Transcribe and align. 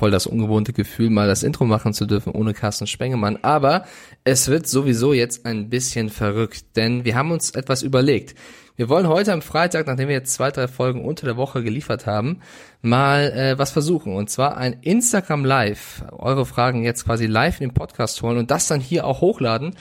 voll 0.00 0.10
das 0.10 0.26
ungewohnte 0.26 0.72
Gefühl, 0.72 1.10
mal 1.10 1.28
das 1.28 1.42
Intro 1.42 1.66
machen 1.66 1.92
zu 1.92 2.06
dürfen 2.06 2.32
ohne 2.32 2.54
Carsten 2.54 2.86
Spengemann. 2.86 3.38
Aber 3.42 3.84
es 4.24 4.48
wird 4.48 4.66
sowieso 4.66 5.12
jetzt 5.12 5.44
ein 5.44 5.68
bisschen 5.68 6.08
verrückt, 6.08 6.74
denn 6.74 7.04
wir 7.04 7.16
haben 7.16 7.30
uns 7.30 7.50
etwas 7.50 7.82
überlegt. 7.82 8.34
Wir 8.76 8.88
wollen 8.88 9.08
heute 9.08 9.34
am 9.34 9.42
Freitag, 9.42 9.86
nachdem 9.86 10.08
wir 10.08 10.14
jetzt 10.14 10.32
zwei, 10.32 10.50
drei 10.50 10.68
Folgen 10.68 11.04
unter 11.04 11.26
der 11.26 11.36
Woche 11.36 11.62
geliefert 11.62 12.06
haben, 12.06 12.40
mal 12.80 13.30
äh, 13.32 13.58
was 13.58 13.72
versuchen. 13.72 14.16
Und 14.16 14.30
zwar 14.30 14.56
ein 14.56 14.78
Instagram 14.80 15.44
Live. 15.44 16.02
Eure 16.12 16.46
Fragen 16.46 16.82
jetzt 16.82 17.04
quasi 17.04 17.26
live 17.26 17.60
in 17.60 17.68
den 17.68 17.74
Podcast 17.74 18.22
holen 18.22 18.38
und 18.38 18.50
das 18.50 18.68
dann 18.68 18.80
hier 18.80 19.06
auch 19.06 19.20
hochladen. 19.20 19.74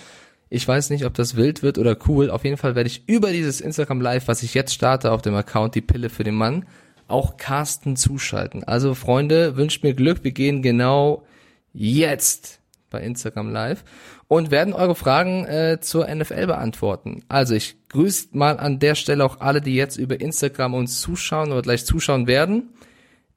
Ich 0.49 0.67
weiß 0.67 0.89
nicht, 0.89 1.05
ob 1.05 1.13
das 1.13 1.37
wild 1.37 1.63
wird 1.63 1.77
oder 1.77 1.95
cool. 2.09 2.29
Auf 2.29 2.43
jeden 2.43 2.57
Fall 2.57 2.75
werde 2.75 2.89
ich 2.89 3.07
über 3.07 3.31
dieses 3.31 3.61
Instagram 3.61 4.01
Live, 4.01 4.27
was 4.27 4.43
ich 4.43 4.53
jetzt 4.53 4.73
starte 4.73 5.13
auf 5.13 5.21
dem 5.21 5.35
Account 5.35 5.75
Die 5.75 5.81
Pille 5.81 6.09
für 6.09 6.25
den 6.25 6.35
Mann, 6.35 6.65
auch 7.09 7.37
Carsten 7.37 7.95
zuschalten. 7.95 8.63
Also 8.63 8.93
Freunde, 8.93 9.57
wünscht 9.57 9.83
mir 9.83 9.93
Glück. 9.93 10.23
Wir 10.23 10.31
gehen 10.31 10.61
genau 10.61 11.23
jetzt 11.73 12.59
bei 12.89 13.01
Instagram 13.01 13.51
Live 13.51 13.83
und 14.27 14.51
werden 14.51 14.73
eure 14.73 14.95
Fragen 14.95 15.45
äh, 15.45 15.79
zur 15.81 16.07
NFL 16.07 16.47
beantworten. 16.47 17.23
Also 17.29 17.55
ich 17.55 17.75
grüße 17.89 18.29
mal 18.33 18.59
an 18.59 18.79
der 18.79 18.95
Stelle 18.95 19.25
auch 19.25 19.41
alle, 19.41 19.61
die 19.61 19.75
jetzt 19.75 19.97
über 19.97 20.19
Instagram 20.19 20.73
uns 20.73 21.01
zuschauen 21.01 21.51
oder 21.51 21.61
gleich 21.61 21.85
zuschauen 21.85 22.27
werden. 22.27 22.69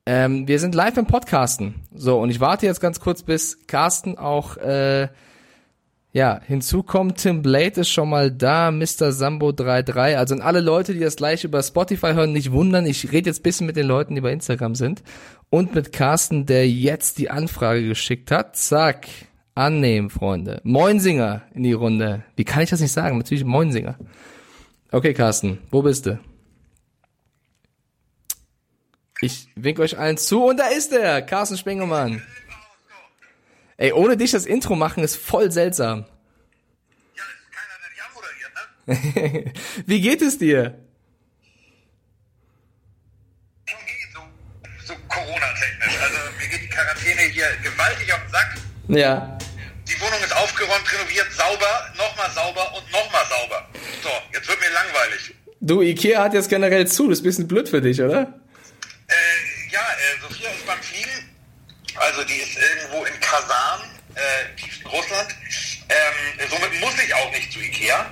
Ähm, 0.05 0.49
wir 0.49 0.59
sind 0.59 0.75
live 0.75 0.97
im 0.97 1.07
Podcasten. 1.07 1.77
So, 1.95 2.19
und 2.19 2.31
ich 2.31 2.41
warte 2.41 2.67
jetzt 2.67 2.81
ganz 2.81 3.01
kurz, 3.01 3.23
bis 3.23 3.67
Carsten 3.67 4.19
auch 4.19 4.57
äh, 4.57 5.09
ja, 6.13 6.41
hinzu 6.47 6.83
kommt 6.83 7.19
Tim 7.19 7.41
Blade 7.41 7.81
ist 7.81 7.89
schon 7.89 8.11
mal 8.11 8.31
da, 8.31 8.71
Mr. 8.71 9.13
Sambo 9.13 9.51
33. 9.51 10.19
Also 10.19 10.35
an 10.35 10.43
alle 10.43 10.61
Leute, 10.61 10.93
die 10.93 11.01
das 11.01 11.17
gleich 11.17 11.43
über 11.45 11.63
Spotify 11.63 12.13
hören, 12.13 12.33
nicht 12.33 12.53
wundern. 12.53 12.85
Ich 12.85 13.13
rede 13.13 13.31
jetzt 13.31 13.43
bisschen 13.43 13.67
mit 13.67 13.77
den 13.77 13.87
Leuten, 13.87 14.15
die 14.15 14.21
bei 14.21 14.33
Instagram 14.33 14.75
sind. 14.75 15.03
Und 15.49 15.75
mit 15.75 15.93
Carsten, 15.93 16.45
der 16.45 16.69
jetzt 16.69 17.17
die 17.17 17.31
Anfrage 17.31 17.89
geschickt 17.89 18.31
hat. 18.31 18.57
Zack. 18.57 19.07
Annehmen, 19.55 20.11
Freunde. 20.11 20.61
Moinsinger 20.65 21.43
in 21.55 21.63
die 21.63 21.73
Runde. 21.73 22.25
Wie 22.37 22.45
kann 22.45 22.63
ich 22.63 22.71
das 22.71 22.81
nicht 22.81 22.93
sagen? 22.93 23.19
Natürlich 23.19 23.45
Moinsinger. 23.45 23.99
Okay, 24.91 25.15
Carsten, 25.15 25.59
wo 25.71 25.83
bist 25.83 26.07
du? 26.07 26.19
Ich 29.23 29.49
wink 29.55 29.79
euch 29.79 29.99
allen 29.99 30.17
zu 30.17 30.45
und 30.45 30.59
da 30.59 30.67
ist 30.67 30.93
er, 30.93 31.23
Carsten 31.23 31.57
Spengemann. 31.57 32.23
Ey, 33.77 33.93
ohne 33.93 34.17
dich 34.17 34.31
das 34.31 34.47
Intro 34.47 34.77
machen 34.77 35.03
ist 35.03 35.17
voll 35.17 35.51
seltsam. 35.51 36.01
Ja, 36.01 36.05
ist 37.25 37.53
keiner, 37.53 37.75
der 37.83 37.91
dich 37.91 38.03
anmoderiert, 38.03 38.55
ne? 38.55 38.61
Wie 38.87 40.01
geht 40.01 40.23
es 40.23 40.39
dir? 40.39 40.79
So, 44.13 44.21
so 44.85 44.95
Corona-technisch. 45.09 45.99
Also 46.03 46.19
mir 46.39 46.49
geht 46.49 46.63
die 46.63 46.69
Quarantäne 46.69 47.23
hier 47.23 47.47
gewaltig 47.63 48.13
auf 48.13 48.21
den 48.21 48.31
Sack. 48.31 48.55
Ja. 48.89 49.39
Die 49.89 50.01
Wohnung 50.01 50.21
ist 50.25 50.35
aufgeräumt, 50.35 50.93
renoviert, 50.93 51.33
sauber, 51.33 51.93
nochmal 51.97 52.31
sauber 52.33 52.75
und 52.77 52.91
nochmal 52.93 53.25
sauber. 53.29 53.69
So, 54.03 54.11
jetzt 54.33 54.49
wird 54.49 54.61
mir 54.61 54.71
langweilig. 54.71 55.35
Du, 55.61 55.81
Ikea 55.81 56.25
hat 56.25 56.35
jetzt 56.35 56.49
generell 56.49 56.87
zu, 56.89 57.09
das 57.09 57.19
ist 57.19 57.23
ein 57.23 57.29
bisschen 57.29 57.49
blöd 57.49 57.69
für 57.69 57.81
dich, 57.81 58.01
oder? 58.03 58.35
Äh, 59.07 59.71
ja, 59.71 59.81
äh, 59.81 60.21
Sophia 60.21 60.51
ist 60.51 60.67
beim 60.67 60.81
Fliegen. 60.83 61.31
Also 61.95 62.25
die 62.25 62.35
ist 62.35 62.57
irgendwo 62.57 63.05
in 63.05 63.21
Kasan, 63.21 63.81
äh, 64.15 64.51
im 64.51 64.57
tiefsten 64.57 64.89
Russland. 64.89 65.29
Ähm, 65.89 66.49
somit 66.51 66.81
muss 66.81 66.95
ich 67.05 67.15
auch 67.15 67.31
nicht 67.31 67.53
zu 67.53 67.61
Ikea. 67.61 68.07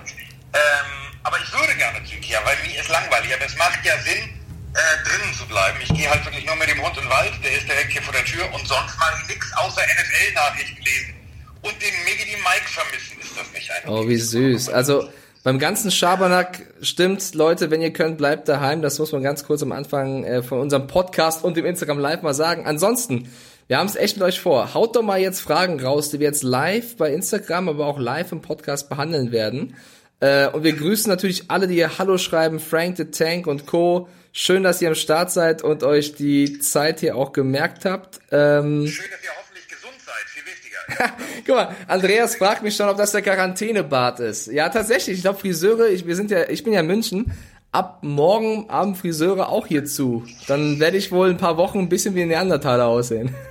Ähm, 0.52 0.90
aber 1.22 1.36
ich 1.38 1.52
würde 1.52 1.74
gerne 1.76 2.02
zu 2.04 2.14
Ikea, 2.14 2.40
weil 2.44 2.56
mir 2.66 2.80
ist 2.80 2.88
langweilig. 2.88 3.34
Aber 3.34 3.44
es 3.44 3.56
macht 3.56 3.84
ja 3.84 3.96
Sinn, 3.98 4.40
äh, 4.74 5.08
drinnen 5.08 5.34
zu 5.34 5.46
bleiben. 5.46 5.78
Ich 5.82 5.92
gehe 5.94 6.08
halt 6.08 6.24
wirklich 6.24 6.46
nur 6.46 6.56
mit 6.56 6.68
dem 6.68 6.82
Hund 6.82 6.96
in 6.96 7.02
den 7.02 7.10
Wald, 7.10 7.32
der 7.42 7.52
ist 7.52 7.68
direkt 7.68 7.92
hier 7.92 8.02
vor 8.02 8.14
der 8.14 8.24
Tür 8.24 8.44
und 8.52 8.66
sonst 8.66 8.98
mache 8.98 9.14
ich 9.22 9.28
nichts 9.28 9.52
außer 9.56 9.82
NFL-Nachrichten 9.82 10.82
lesen. 10.82 11.14
Und 11.62 11.74
den 11.82 11.92
Miggy 12.04 12.36
Mike 12.36 12.68
vermissen, 12.68 13.20
ist 13.20 13.38
das 13.38 13.52
nicht 13.52 13.70
ein. 13.70 13.88
Oh, 13.88 14.08
wie 14.08 14.16
süß. 14.16 14.70
Also 14.70 15.10
beim 15.42 15.58
ganzen 15.58 15.90
Schabernack 15.90 16.62
stimmt, 16.82 17.34
Leute, 17.34 17.70
wenn 17.70 17.82
ihr 17.82 17.92
könnt, 17.92 18.18
bleibt 18.18 18.48
daheim. 18.48 18.82
Das 18.82 18.98
muss 18.98 19.12
man 19.12 19.22
ganz 19.22 19.44
kurz 19.44 19.62
am 19.62 19.72
Anfang 19.72 20.24
äh, 20.24 20.42
von 20.42 20.60
unserem 20.60 20.86
Podcast 20.86 21.44
und 21.44 21.56
dem 21.56 21.66
Instagram 21.66 21.98
Live 21.98 22.22
mal 22.22 22.34
sagen. 22.34 22.66
Ansonsten, 22.66 23.30
wir 23.66 23.78
haben 23.78 23.86
es 23.86 23.96
echt 23.96 24.16
mit 24.16 24.24
euch 24.24 24.40
vor. 24.40 24.74
Haut 24.74 24.96
doch 24.96 25.02
mal 25.02 25.18
jetzt 25.18 25.40
Fragen 25.40 25.80
raus, 25.80 26.10
die 26.10 26.18
wir 26.18 26.26
jetzt 26.26 26.42
live 26.42 26.96
bei 26.96 27.12
Instagram, 27.12 27.68
aber 27.68 27.86
auch 27.86 27.98
live 27.98 28.32
im 28.32 28.42
Podcast 28.42 28.88
behandeln 28.88 29.32
werden. 29.32 29.76
Äh, 30.20 30.48
und 30.48 30.62
wir 30.62 30.74
grüßen 30.74 31.08
natürlich 31.08 31.50
alle, 31.50 31.66
die 31.66 31.74
hier 31.74 31.98
Hallo 31.98 32.18
schreiben, 32.18 32.60
Frank 32.60 32.98
the 32.98 33.06
Tank 33.06 33.46
und 33.46 33.66
Co. 33.66 34.08
Schön, 34.32 34.62
dass 34.62 34.80
ihr 34.80 34.88
am 34.88 34.94
Start 34.94 35.30
seid 35.30 35.62
und 35.62 35.82
euch 35.82 36.14
die 36.14 36.58
Zeit 36.60 37.00
hier 37.00 37.16
auch 37.16 37.32
gemerkt 37.32 37.84
habt. 37.84 38.20
Ähm, 38.30 38.86
Schön, 38.86 39.10
dass 39.10 39.24
ihr 39.24 39.30
hoffentlich 39.36 39.66
gesund 39.66 39.94
seid, 40.04 40.24
viel 40.26 40.42
wichtiger. 40.46 41.12
Guck 41.46 41.56
mal, 41.56 41.74
Andreas 41.88 42.36
fragt 42.36 42.62
mich 42.62 42.76
schon, 42.76 42.88
ob 42.88 42.98
das 42.98 43.12
der 43.12 43.22
Quarantänebart 43.22 44.20
ist. 44.20 44.46
Ja, 44.46 44.68
tatsächlich. 44.68 45.16
Ich 45.16 45.22
glaube, 45.22 45.40
Friseure, 45.40 45.88
ich, 45.88 46.06
wir 46.06 46.14
sind 46.14 46.30
ja, 46.30 46.48
ich 46.48 46.62
bin 46.62 46.74
ja 46.74 46.80
in 46.80 46.86
München. 46.86 47.32
Ab 47.72 48.00
morgen 48.02 48.68
Abend 48.68 48.98
Friseure 48.98 49.48
auch 49.48 49.66
hier 49.66 49.84
zu. 49.84 50.24
Dann 50.48 50.80
werde 50.80 50.96
ich 50.96 51.12
wohl 51.12 51.30
ein 51.30 51.38
paar 51.38 51.56
Wochen 51.56 51.78
ein 51.78 51.88
bisschen 51.88 52.14
wie 52.14 52.22
ein 52.22 52.28
Neandertaler 52.28 52.86
aussehen. 52.86 53.34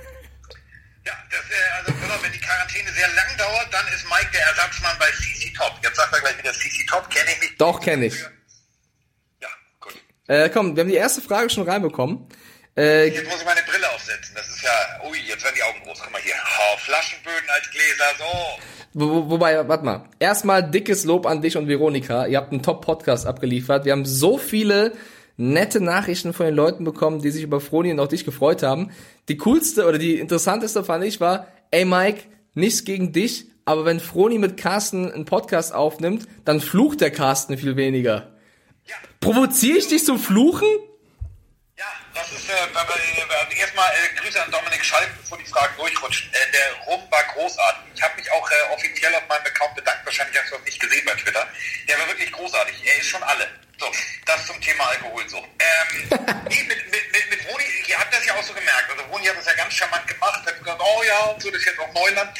Ja, 1.06 1.12
das, 1.30 1.40
äh, 1.40 1.78
also 1.78 1.92
auf, 2.12 2.22
wenn 2.22 2.32
die 2.32 2.38
Quarantäne 2.40 2.90
sehr 2.92 3.08
lang 3.08 3.36
dauert, 3.38 3.68
dann 3.72 3.86
ist 3.94 4.04
Mike 4.04 4.30
der 4.32 4.42
Ersatzmann 4.46 4.96
bei 4.98 5.06
CC 5.12 5.52
Top. 5.56 5.72
Jetzt 5.82 5.96
sagt 5.96 6.12
er 6.12 6.20
gleich 6.20 6.38
wieder 6.38 6.52
CC 6.52 6.84
Top, 6.86 7.08
kenne 7.10 7.30
ich 7.32 7.40
nicht. 7.40 7.60
Doch, 7.60 7.80
kenn 7.80 8.02
ich. 8.02 8.14
Ja, 9.40 9.48
gut. 9.80 9.94
Äh, 10.28 10.50
komm, 10.50 10.76
wir 10.76 10.82
haben 10.82 10.88
die 10.90 10.96
erste 10.96 11.22
Frage 11.22 11.48
schon 11.50 11.68
reinbekommen. 11.68 12.28
Äh, 12.76 13.06
Jetzt 13.08 13.28
muss 13.28 13.40
ich 13.40 13.44
meine 13.46 13.62
Brille 13.62 13.90
aufsetzen. 13.90 14.34
Das 14.34 14.46
ist 14.48 14.62
ja, 14.62 14.70
ui, 15.08 15.18
jetzt 15.26 15.42
werden 15.42 15.54
die 15.56 15.62
Augen 15.62 15.82
groß. 15.82 15.98
Guck 16.02 16.12
mal 16.12 16.20
hier. 16.22 16.34
Oh, 16.36 16.76
Flaschenböden 16.78 17.50
als 17.50 17.70
Gläser, 17.70 18.04
so. 18.18 18.58
wo- 18.94 19.28
wobei, 19.30 19.66
warte 19.68 19.84
mal. 19.84 20.08
Erstmal 20.20 20.70
dickes 20.70 21.04
Lob 21.04 21.26
an 21.26 21.42
dich 21.42 21.56
und 21.56 21.66
Veronika. 21.66 22.26
Ihr 22.26 22.38
habt 22.38 22.52
einen 22.52 22.62
Top-Podcast 22.62 23.26
abgeliefert. 23.26 23.84
Wir 23.86 23.92
haben 23.92 24.04
so 24.06 24.38
viele 24.38 24.92
nette 25.40 25.80
Nachrichten 25.80 26.32
von 26.32 26.46
den 26.46 26.54
Leuten 26.54 26.84
bekommen, 26.84 27.22
die 27.22 27.30
sich 27.30 27.42
über 27.42 27.60
Froni 27.60 27.90
und 27.90 28.00
auch 28.00 28.08
dich 28.08 28.24
gefreut 28.24 28.62
haben. 28.62 28.92
Die 29.28 29.38
coolste 29.38 29.86
oder 29.86 29.98
die 29.98 30.18
interessanteste 30.18 30.84
fand 30.84 31.04
ich 31.04 31.20
war, 31.20 31.48
ey 31.70 31.84
Mike, 31.84 32.24
nichts 32.54 32.84
gegen 32.84 33.12
dich, 33.12 33.46
aber 33.64 33.84
wenn 33.84 34.00
Froni 34.00 34.38
mit 34.38 34.56
Carsten 34.56 35.10
einen 35.10 35.24
Podcast 35.24 35.74
aufnimmt, 35.74 36.28
dann 36.44 36.60
flucht 36.60 37.00
der 37.00 37.10
Carsten 37.10 37.56
viel 37.56 37.76
weniger. 37.76 38.34
Ja, 38.84 38.96
Provoziere 39.20 39.78
ich 39.78 39.88
dich 39.88 40.04
zum 40.04 40.18
Fluchen? 40.18 40.68
ja, 41.80 41.86
das 42.14 42.30
ist, 42.32 42.50
äh, 42.50 42.52
äh, 42.52 43.60
erstmal 43.60 43.88
äh, 43.90 44.20
Grüße 44.20 44.42
an 44.42 44.50
Dominik 44.50 44.84
Schalk, 44.84 45.08
bevor 45.22 45.38
die 45.38 45.46
Fragen 45.46 45.74
durchrutschen. 45.78 46.30
Äh, 46.32 46.52
der 46.52 46.86
Rum 46.86 47.00
war 47.10 47.22
großartig. 47.34 47.82
Ich 47.94 48.02
habe 48.02 48.14
mich 48.16 48.30
auch 48.32 48.50
äh, 48.50 48.74
offiziell 48.74 49.14
auf 49.14 49.26
meinem 49.28 49.46
Account 49.46 49.74
bedankt. 49.74 50.04
Wahrscheinlich 50.04 50.38
hast 50.38 50.50
du 50.50 50.56
das 50.56 50.64
nicht 50.66 50.80
gesehen 50.80 51.02
bei 51.06 51.14
Twitter. 51.14 51.46
Der 51.88 51.98
war 51.98 52.08
wirklich 52.08 52.30
großartig. 52.32 52.74
Er 52.84 53.00
ist 53.00 53.08
schon 53.08 53.22
alle. 53.22 53.48
So, 53.80 53.90
das 54.26 54.46
zum 54.46 54.60
Thema 54.60 54.84
Alkoholsucht. 54.90 55.48
Ähm, 55.58 56.08
nee, 56.50 56.62
mit, 56.68 56.84
mit, 56.92 57.12
mit, 57.12 57.30
mit 57.30 57.48
Roni, 57.48 57.64
ihr 57.88 57.98
habt 57.98 58.12
das 58.12 58.26
ja 58.26 58.34
auch 58.34 58.42
so 58.42 58.52
gemerkt. 58.52 58.90
Also 58.90 59.02
Roni 59.10 59.24
hat 59.24 59.38
das 59.38 59.46
ja 59.46 59.54
ganz 59.54 59.72
charmant 59.72 60.06
gemacht, 60.06 60.44
hat 60.44 60.58
gesagt, 60.58 60.80
oh 60.80 61.02
ja, 61.02 61.18
und 61.32 61.42
so, 61.42 61.50
das 61.50 61.60
ist 61.60 61.66
jetzt 61.66 61.80
auch 61.80 61.92
Neuland. 61.94 62.30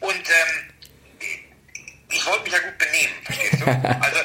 Und 0.00 0.28
ähm, 0.28 0.70
ich 2.10 2.26
wollte 2.26 2.44
mich 2.44 2.52
ja 2.52 2.58
gut 2.58 2.76
benehmen, 2.76 3.14
verstehst 3.24 3.60
du? 3.60 3.66
Also, 4.04 4.20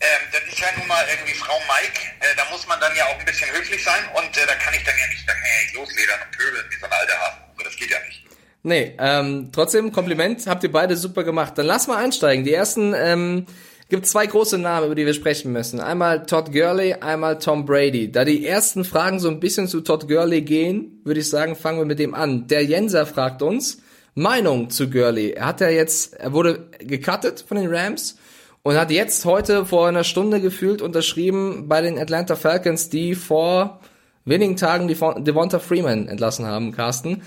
ähm, 0.00 0.22
das 0.32 0.42
ist 0.52 0.58
ja 0.60 0.68
nun 0.76 0.86
mal 0.86 1.04
irgendwie 1.10 1.34
Frau 1.34 1.58
Mike, 1.60 1.98
äh, 2.20 2.36
da 2.36 2.44
muss 2.50 2.66
man 2.66 2.78
dann 2.78 2.94
ja 2.94 3.06
auch 3.06 3.18
ein 3.18 3.24
bisschen 3.24 3.50
höflich 3.50 3.82
sein 3.82 4.04
und 4.14 4.36
äh, 4.36 4.46
da 4.46 4.54
kann 4.56 4.74
ich 4.74 4.84
dann 4.84 4.94
ja 5.00 5.06
nicht, 5.08 5.26
ja 5.26 5.34
nicht 5.34 5.74
losledern 5.74 6.20
und 6.20 6.36
pöbeln 6.36 6.64
wie 6.70 6.78
so 6.78 6.86
ein 6.86 6.92
alter 6.92 7.18
Hasen. 7.20 7.40
So, 7.56 7.64
das 7.64 7.76
geht 7.76 7.90
ja 7.90 7.98
nicht. 8.06 8.22
Nee, 8.62 8.94
ähm, 8.98 9.50
trotzdem 9.52 9.92
Kompliment, 9.92 10.46
habt 10.46 10.62
ihr 10.62 10.72
beide 10.72 10.96
super 10.96 11.24
gemacht. 11.24 11.56
Dann 11.56 11.66
lass 11.66 11.86
mal 11.86 12.02
einsteigen. 12.02 12.44
Die 12.44 12.52
ersten, 12.52 12.94
ähm, 12.94 13.46
gibt 13.94 14.06
zwei 14.06 14.26
große 14.26 14.58
Namen, 14.58 14.86
über 14.86 14.96
die 14.96 15.06
wir 15.06 15.14
sprechen 15.14 15.52
müssen. 15.52 15.78
Einmal 15.78 16.26
Todd 16.26 16.50
Gurley, 16.50 16.94
einmal 16.94 17.38
Tom 17.38 17.64
Brady. 17.64 18.10
Da 18.10 18.24
die 18.24 18.44
ersten 18.44 18.84
Fragen 18.84 19.20
so 19.20 19.28
ein 19.28 19.38
bisschen 19.38 19.68
zu 19.68 19.82
Todd 19.82 20.08
Gurley 20.08 20.42
gehen, 20.42 21.00
würde 21.04 21.20
ich 21.20 21.30
sagen, 21.30 21.54
fangen 21.54 21.78
wir 21.78 21.84
mit 21.84 22.00
dem 22.00 22.12
an. 22.12 22.48
Der 22.48 22.64
Jenser 22.64 23.06
fragt 23.06 23.40
uns, 23.40 23.82
Meinung 24.16 24.68
zu 24.68 24.90
Gurley. 24.90 25.30
Er 25.34 25.46
hat 25.46 25.60
ja 25.60 25.68
jetzt, 25.68 26.14
er 26.14 26.32
wurde 26.32 26.66
gecuttet 26.80 27.44
von 27.46 27.56
den 27.56 27.72
Rams 27.72 28.18
und 28.64 28.74
hat 28.74 28.90
jetzt 28.90 29.24
heute 29.26 29.64
vor 29.64 29.86
einer 29.86 30.02
Stunde 30.02 30.40
gefühlt 30.40 30.82
unterschrieben 30.82 31.68
bei 31.68 31.80
den 31.80 31.96
Atlanta 31.96 32.34
Falcons, 32.34 32.88
die 32.88 33.14
vor 33.14 33.78
wenigen 34.24 34.56
Tagen 34.56 34.88
die 34.88 34.96
Devonta 35.22 35.60
Freeman 35.60 36.08
entlassen 36.08 36.46
haben, 36.46 36.72
Carsten. 36.72 37.22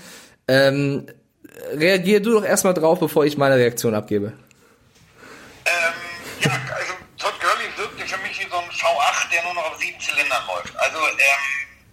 Ähm, 0.46 1.06
reagier 1.72 2.20
du 2.20 2.32
doch 2.32 2.44
erstmal 2.44 2.74
drauf, 2.74 3.00
bevor 3.00 3.24
ich 3.24 3.38
meine 3.38 3.56
Reaktion 3.56 3.94
abgebe. 3.94 4.34
Ja, 6.40 6.60
also 6.74 6.92
Todd 7.18 7.40
Gurley 7.40 7.76
wirkte 7.76 8.06
für 8.06 8.18
mich 8.18 8.38
wie 8.38 8.48
so 8.48 8.58
ein 8.58 8.70
V8, 8.70 9.30
der 9.32 9.42
nur 9.42 9.54
noch 9.54 9.72
auf 9.72 9.78
sieben 9.78 10.00
Zylindern 10.00 10.46
läuft. 10.46 10.76
Also 10.76 10.98
ähm, 11.08 11.18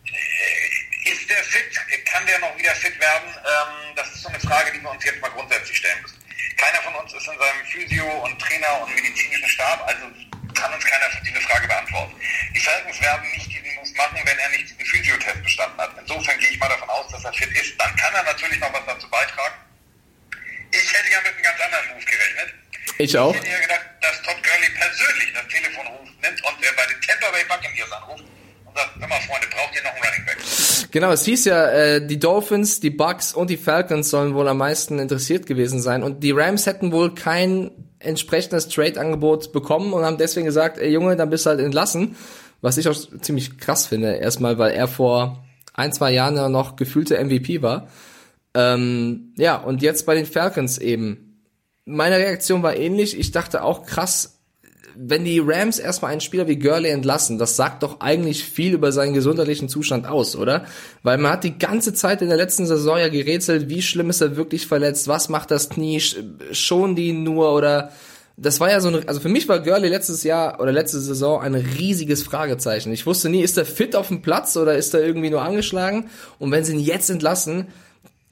äh, 0.05 1.09
ist 1.11 1.29
der 1.29 1.43
fit? 1.43 2.05
Kann 2.05 2.25
der 2.25 2.39
noch 2.39 2.57
wieder 2.57 2.73
fit 2.75 2.99
werden? 2.99 3.29
Ähm, 3.29 3.95
das 3.95 4.07
ist 4.13 4.23
so 4.23 4.29
eine 4.29 4.39
Frage, 4.39 4.71
die 4.71 4.81
wir 4.81 4.89
uns 4.89 5.03
jetzt 5.03 5.21
mal 5.21 5.31
grundsätzlich 5.31 5.77
stellen 5.77 6.01
müssen. 6.01 6.19
Keiner 6.57 6.81
von 6.83 6.95
uns 6.95 7.13
ist 7.13 7.27
in 7.27 7.37
seinem 7.37 7.65
Physio- 7.65 8.23
und 8.23 8.39
Trainer- 8.39 8.81
und 8.81 8.95
medizinischen 8.95 9.47
Stab, 9.49 9.85
also 9.87 10.05
kann 10.53 10.73
uns 10.73 10.85
keiner 10.85 11.05
diese 11.25 11.41
Frage 11.41 11.67
beantworten. 11.67 12.15
Die 12.55 12.59
Falcons 12.59 13.01
werden 13.01 13.29
nicht 13.31 13.47
diesen 13.51 13.75
Muss 13.75 13.93
machen, 13.93 14.19
wenn 14.23 14.39
er 14.39 14.49
nicht 14.49 14.69
diesen 14.69 14.85
Physiotest 14.85 15.43
bestanden 15.43 15.81
hat. 15.81 15.91
Insofern 15.99 16.39
gehe 16.39 16.49
ich 16.49 16.59
mal 16.59 16.69
davon 16.69 16.89
aus, 16.89 17.07
dass 17.11 17.23
er 17.25 17.33
fit 17.33 17.51
ist. 17.51 17.79
dann 17.79 17.95
kann 17.97 18.13
er 18.13 18.23
natürlich 18.23 18.59
noch 18.59 18.71
was 18.73 18.85
dazu 18.85 19.09
beitragen. 19.09 19.55
Ich 20.71 20.93
hätte 20.93 21.11
ja 21.11 21.21
mit 21.21 21.33
einem 21.33 21.43
ganz 21.43 21.59
anderen 21.61 21.87
Move 21.89 22.05
gerechnet. 22.05 22.53
Ich 22.97 23.17
auch. 23.17 23.33
Ich 23.33 23.41
hätte 23.41 23.49
ja 23.49 23.59
gedacht, 23.59 23.85
dass 24.01 24.21
Todd 24.21 24.35
Gurley 24.43 24.69
persönlich 24.77 25.33
das 25.33 25.47
Telefon 25.47 25.87
ruft, 25.87 26.13
nimmt 26.21 26.41
und 26.43 26.63
äh, 26.63 26.67
bei 26.75 26.85
den 26.87 27.01
Tampa 27.01 27.31
Bay 27.31 27.43
Buccaneers 27.47 27.91
anruft 27.91 28.23
und 28.65 28.77
sagt, 28.77 28.91
hör 28.99 29.07
mal 29.07 29.19
Freunde, 29.21 29.47
braucht 29.51 29.75
ihr 29.75 29.83
noch 29.83 29.91
einen 29.91 30.03
Running 30.03 30.25
Back? 30.25 30.91
Genau, 30.91 31.11
es 31.11 31.25
hieß 31.25 31.45
ja, 31.45 31.71
äh, 31.71 32.05
die 32.05 32.19
Dolphins, 32.19 32.79
die 32.79 32.89
Bucks 32.89 33.33
und 33.33 33.49
die 33.49 33.57
Falcons 33.57 34.09
sollen 34.09 34.33
wohl 34.33 34.47
am 34.47 34.57
meisten 34.57 34.99
interessiert 34.99 35.45
gewesen 35.45 35.81
sein 35.81 36.03
und 36.03 36.23
die 36.23 36.31
Rams 36.31 36.65
hätten 36.65 36.91
wohl 36.91 37.13
kein 37.13 37.71
entsprechendes 37.99 38.69
Trade-Angebot 38.69 39.51
bekommen 39.51 39.93
und 39.93 40.05
haben 40.05 40.17
deswegen 40.17 40.45
gesagt, 40.45 40.77
ey 40.77 40.91
Junge, 40.91 41.15
dann 41.15 41.29
bist 41.29 41.45
du 41.45 41.49
halt 41.49 41.59
entlassen. 41.59 42.15
Was 42.61 42.77
ich 42.77 42.87
auch 42.87 42.95
ziemlich 43.21 43.57
krass 43.57 43.87
finde, 43.87 44.15
erstmal, 44.15 44.57
weil 44.57 44.71
er 44.71 44.87
vor 44.87 45.43
ein, 45.73 45.91
zwei 45.91 46.11
Jahren 46.11 46.35
ja 46.35 46.49
noch 46.49 46.77
gefühlte 46.77 47.21
MVP 47.23 47.61
war. 47.61 47.89
Ähm, 48.53 49.33
ja, 49.37 49.57
und 49.57 49.81
jetzt 49.81 50.05
bei 50.05 50.15
den 50.15 50.25
Falcons 50.25 50.77
eben. 50.77 51.24
Meine 51.85 52.17
Reaktion 52.17 52.63
war 52.63 52.75
ähnlich. 52.75 53.17
Ich 53.17 53.31
dachte 53.31 53.63
auch 53.63 53.85
krass, 53.85 54.39
wenn 54.97 55.25
die 55.25 55.39
Rams 55.39 55.77
erstmal 55.77 56.11
einen 56.11 56.21
Spieler 56.21 56.47
wie 56.47 56.57
Gurley 56.57 56.89
entlassen, 56.89 57.37
das 57.37 57.55
sagt 57.55 57.83
doch 57.83 57.99
eigentlich 57.99 58.43
viel 58.43 58.73
über 58.73 58.91
seinen 58.91 59.13
gesundheitlichen 59.13 59.69
Zustand 59.69 60.07
aus, 60.07 60.35
oder? 60.35 60.65
Weil 61.03 61.17
man 61.17 61.33
hat 61.33 61.43
die 61.43 61.57
ganze 61.57 61.93
Zeit 61.93 62.21
in 62.21 62.29
der 62.29 62.37
letzten 62.37 62.65
Saison 62.65 62.97
ja 62.97 63.09
gerätselt, 63.09 63.69
wie 63.69 63.81
schlimm 63.81 64.09
ist 64.09 64.21
er 64.21 64.37
wirklich 64.37 64.67
verletzt, 64.67 65.07
was 65.07 65.29
macht 65.29 65.51
das 65.51 65.69
Knie, 65.69 66.01
schon 66.51 66.95
die 66.95 67.13
nur 67.13 67.53
oder 67.53 67.91
das 68.37 68.59
war 68.59 68.69
ja 68.69 68.81
so 68.81 68.89
eine, 68.89 69.07
also 69.07 69.21
für 69.21 69.29
mich 69.29 69.47
war 69.47 69.61
Gurley 69.61 69.87
letztes 69.87 70.23
Jahr 70.23 70.59
oder 70.59 70.71
letzte 70.71 70.99
Saison 70.99 71.41
ein 71.41 71.55
riesiges 71.55 72.23
Fragezeichen. 72.23 72.91
Ich 72.91 73.05
wusste 73.05 73.29
nie, 73.29 73.41
ist 73.41 73.57
er 73.57 73.65
fit 73.65 73.95
auf 73.95 74.09
dem 74.09 74.21
Platz 74.21 74.57
oder 74.57 74.75
ist 74.75 74.93
er 74.93 75.05
irgendwie 75.05 75.29
nur 75.29 75.41
angeschlagen? 75.41 76.09
Und 76.37 76.51
wenn 76.51 76.65
sie 76.65 76.73
ihn 76.73 76.79
jetzt 76.79 77.09
entlassen, 77.09 77.67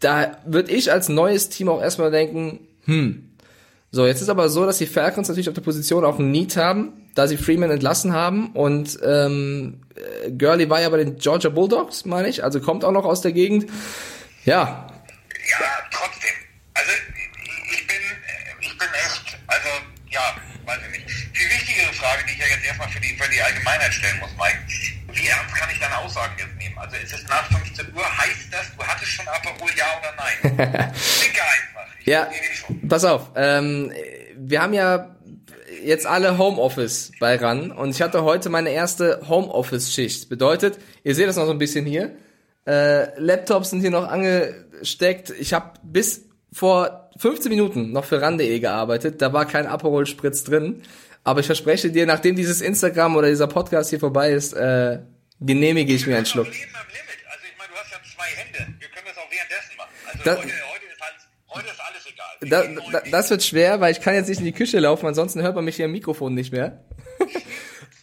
da 0.02 0.38
würde 0.46 0.72
ich 0.72 0.92
als 0.92 1.08
neues 1.08 1.48
Team 1.48 1.70
auch 1.70 1.82
erstmal 1.82 2.12
denken, 2.12 2.68
hm. 2.84 3.30
So, 3.96 4.08
jetzt 4.08 4.22
ist 4.22 4.30
aber 4.30 4.50
so, 4.50 4.66
dass 4.66 4.80
die 4.80 4.88
Falcons 4.88 5.28
natürlich 5.28 5.50
auf 5.50 5.54
der 5.54 5.62
Position 5.62 6.04
auch 6.04 6.18
ein 6.18 6.32
Need 6.32 6.58
haben, 6.58 6.94
da 7.14 7.28
sie 7.28 7.38
Freeman 7.38 7.70
entlassen 7.70 8.12
haben 8.12 8.50
und 8.54 8.98
ähm, 9.06 9.82
äh, 9.94 10.32
Gurley 10.32 10.68
war 10.68 10.82
ja 10.82 10.90
bei 10.90 10.98
den 10.98 11.18
Georgia 11.18 11.52
Bulldogs, 11.52 12.04
meine 12.04 12.28
ich, 12.28 12.44
also 12.44 12.60
kommt 12.60 12.84
auch 12.86 12.92
noch 12.92 13.06
aus 13.06 13.22
der 13.22 13.34
Gegend. 13.34 13.70
Ja. 14.46 14.90
Ja, 15.48 15.66
trotzdem. 15.92 16.34
Also 16.74 16.90
ich 17.72 17.86
bin, 17.86 17.98
ich 18.62 18.76
bin 18.80 18.88
echt, 19.06 19.38
also 19.46 19.70
ja, 20.10 20.38
weiß 20.66 20.80
ich 20.88 20.98
nicht. 20.98 21.12
Viel 21.38 21.50
wichtigere 21.52 21.94
Frage, 21.94 22.24
die 22.28 22.34
ich 22.34 22.40
ja 22.40 22.48
jetzt 22.48 22.66
erstmal 22.66 22.90
für 22.90 23.00
die, 23.00 23.16
für 23.16 23.30
die 23.30 23.42
Allgemeinheit 23.44 23.94
stellen 23.94 24.18
muss, 24.20 24.32
Mike. 24.32 24.58
Wie 25.14 25.28
ernst 25.28 25.54
kann 25.54 25.70
ich 25.72 25.80
deine 25.80 25.98
Aussagen 26.00 26.34
jetzt 26.40 26.58
nehmen? 26.58 26.76
Also 26.80 26.96
ist 26.96 27.14
es 27.14 27.24
nach 27.30 27.46
15 27.46 27.94
Uhr, 27.94 28.18
heißt 28.18 28.50
das, 28.50 28.76
du 28.76 28.84
hattest 28.84 29.12
schon 29.12 29.28
Aperol, 29.28 29.70
ja 29.78 29.86
oder 30.00 30.14
nein? 30.18 30.58
Dicke 31.22 31.44
einfach. 31.44 31.94
Ich 32.00 32.08
Ja, 32.08 32.26
schon. 32.26 32.53
Pass 32.94 33.06
auf. 33.06 33.32
Ähm, 33.36 33.92
wir 34.38 34.62
haben 34.62 34.74
ja 34.74 35.16
jetzt 35.84 36.06
alle 36.06 36.38
Homeoffice 36.38 37.12
bei 37.20 37.36
RAN 37.38 37.72
und 37.72 37.90
ich 37.90 38.04
hatte 38.04 38.24
heute 38.24 38.50
meine 38.50 38.70
erste 38.70 39.22
Homeoffice-Schicht. 39.28 40.30
Bedeutet, 40.30 40.78
ihr 41.04 41.16
seht 41.16 41.28
das 41.28 41.36
noch 41.38 41.46
so 41.46 41.52
ein 41.52 41.58
bisschen 41.58 41.86
hier. 41.88 42.16
Äh, 42.68 43.20
Laptops 43.20 43.72
sind 43.72 43.82
hier 43.82 43.90
noch 43.90 44.08
angesteckt. 44.08 45.32
Ich 45.40 45.54
habe 45.54 45.72
bis 45.82 46.26
vor 46.52 47.10
15 47.18 47.50
Minuten 47.50 47.92
noch 47.92 48.06
für 48.06 48.22
RAN.de 48.22 48.60
gearbeitet. 48.60 49.22
Da 49.24 49.34
war 49.34 49.46
kein 49.48 49.66
Aperol-Spritz 49.66 50.44
drin. 50.44 50.84
Aber 51.24 51.40
ich 51.40 51.48
verspreche 51.48 51.90
dir, 51.90 52.06
nachdem 52.06 52.36
dieses 52.36 52.62
Instagram 52.62 53.16
oder 53.16 53.30
dieser 53.30 53.48
Podcast 53.48 53.90
hier 53.90 54.00
vorbei 54.00 54.32
ist, 54.34 54.54
äh, 54.54 55.00
genehmige 55.40 55.94
ich 55.94 56.06
mir 56.06 56.18
einen 56.18 56.26
Schluck. 56.28 56.46
Leben 56.46 56.58
am 56.76 56.88
Limit. 56.88 57.26
Also 57.32 57.44
ich 57.50 57.58
meine, 57.58 57.70
du 57.72 57.76
hast 57.80 57.92
ja 57.92 57.98
zwei 58.16 58.30
Hände. 58.40 58.74
Wir 58.80 58.88
können 58.90 59.08
das 59.08 59.18
auch 59.18 59.32
währenddessen 59.32 59.78
machen. 59.78 59.92
Also 60.06 60.24
Das- 60.26 60.38
heute, 60.38 60.73
da, 62.46 62.64
da, 62.92 63.02
das 63.12 63.30
wird 63.30 63.44
schwer, 63.44 63.80
weil 63.80 63.92
ich 63.92 64.02
kann 64.02 64.16
jetzt 64.16 64.30
nicht 64.30 64.40
in 64.40 64.46
die 64.46 64.54
Küche 64.54 64.80
laufen, 64.80 65.08
ansonsten 65.08 65.42
hört 65.42 65.56
man 65.56 65.66
mich 65.66 65.76
hier 65.76 65.86
im 65.86 65.92
Mikrofon 65.92 66.34
nicht 66.34 66.52
mehr. 66.52 66.84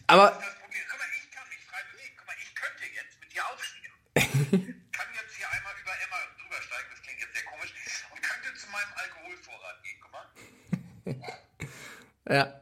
Aber. 0.07 0.39
Ja. 12.31 12.55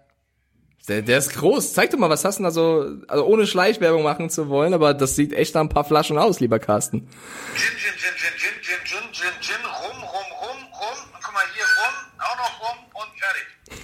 Der, 0.88 1.02
der 1.02 1.18
ist 1.18 1.34
groß. 1.34 1.74
Zeig 1.74 1.90
doch 1.90 1.98
mal, 1.98 2.08
was 2.08 2.24
hast 2.24 2.38
du 2.38 2.42
denn 2.42 2.44
da 2.44 2.50
so, 2.50 2.96
also 3.08 3.26
ohne 3.26 3.46
Schleichwerbung 3.46 4.02
machen 4.02 4.30
zu 4.30 4.48
wollen, 4.48 4.72
aber 4.72 4.94
das 4.94 5.14
sieht 5.14 5.34
echt 5.34 5.54
nach 5.54 5.60
ein 5.60 5.68
paar 5.68 5.84
Flaschen 5.84 6.16
aus, 6.16 6.40
lieber 6.40 6.58
Carsten. 6.58 7.06
Gin, 7.54 7.76
gin, 7.76 7.92
gin, 7.98 8.14
gin, 8.16 8.32
gin, 8.38 8.62
gin, 8.62 8.84
gin. 8.84 8.97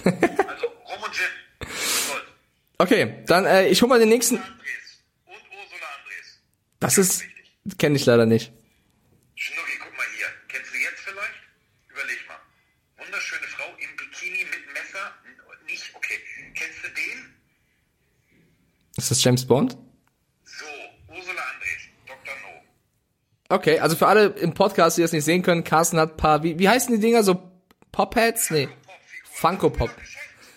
Also 0.05 0.67
Rum 0.67 1.03
und 1.03 1.13
Gin. 1.13 1.25
Gold. 1.59 2.23
Okay, 2.77 3.23
dann 3.25 3.45
äh, 3.45 3.67
ich 3.67 3.81
hol 3.81 3.89
mal 3.89 3.99
den 3.99 4.09
nächsten. 4.09 4.37
Andres 4.37 5.01
und 5.25 5.33
Ursula 5.33 5.87
Andres. 5.99 6.39
Das 6.79 6.97
ist, 6.97 7.23
kenne 7.79 7.95
ich 7.95 8.05
leider 8.05 8.25
nicht. 8.25 8.51
Schnucki, 9.35 9.71
guck 9.79 9.97
mal 9.97 10.05
hier. 10.17 10.27
Kennst 10.47 10.73
du 10.73 10.77
jetzt 10.77 11.01
vielleicht? 11.01 11.41
Überleg 11.89 12.27
mal. 12.27 12.37
Wunderschöne 13.03 13.47
Frau 13.47 13.65
im 13.79 13.97
Bikini 13.97 14.43
mit 14.45 14.73
Messer. 14.73 15.11
Nicht, 15.67 15.95
okay. 15.95 16.19
Kennst 16.53 16.83
du 16.83 16.87
den? 16.89 17.35
Ist 18.97 19.11
das 19.11 19.23
James 19.23 19.45
Bond? 19.45 19.77
So, 20.43 20.65
Ursula 21.09 21.41
Andres, 21.53 21.89
Dr. 22.05 22.33
No. 22.43 22.61
Okay, 23.49 23.79
also 23.79 23.95
für 23.95 24.07
alle 24.07 24.27
im 24.27 24.53
Podcast, 24.53 24.97
die 24.97 25.01
das 25.01 25.11
nicht 25.11 25.25
sehen 25.25 25.41
können, 25.41 25.63
Carsten 25.63 25.99
hat 25.99 26.11
ein 26.11 26.17
paar, 26.17 26.43
wie, 26.43 26.59
wie 26.59 26.69
heißen 26.69 26.93
die 26.93 27.01
Dinger? 27.01 27.23
So 27.23 27.51
Pop-Heads? 27.91 28.51
Nee. 28.51 28.69
Funko 29.35 29.69
Pop. 29.69 29.91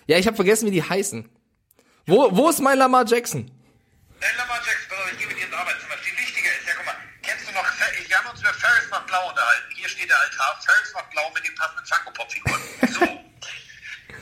Ja, 0.06 0.16
ich 0.18 0.26
habe 0.26 0.36
vergessen, 0.36 0.66
wie 0.66 0.70
die 0.70 0.82
heißen. 0.82 1.28
Wo, 2.06 2.34
wo 2.34 2.48
ist 2.48 2.60
mein 2.60 2.78
Lamar 2.78 3.04
Jackson? 3.06 3.50
Nein, 4.20 4.30
Lamar 4.38 4.56
Jackson, 4.64 4.88
pass 4.88 4.98
auf, 4.98 5.12
ich 5.12 5.18
gehe 5.18 5.26
mit 5.28 5.36
dir 5.38 5.44
ins 5.46 5.54
Arbeitszimmer. 5.54 5.94
Viel 5.98 6.16
wichtiger 6.18 6.48
ist 6.58 6.66
ja, 6.66 6.72
guck 6.76 6.86
mal, 6.86 6.96
kennst 7.22 7.48
du 7.48 7.52
noch, 7.52 7.64
wir 8.08 8.18
haben 8.18 8.28
uns 8.30 8.40
über 8.40 8.54
Ferris 8.54 8.88
macht 8.90 9.06
Blau 9.06 9.28
unterhalten. 9.28 9.74
Hier 9.76 9.88
steht 9.88 10.08
der 10.08 10.18
Altar, 10.18 10.60
Ferris 10.64 10.92
macht 10.94 11.10
Blau 11.10 11.30
mit 11.34 11.46
den 11.46 11.54
passenden 11.54 11.84
Funko-Pop-Figuren. 11.86 12.60
So. 12.92 13.24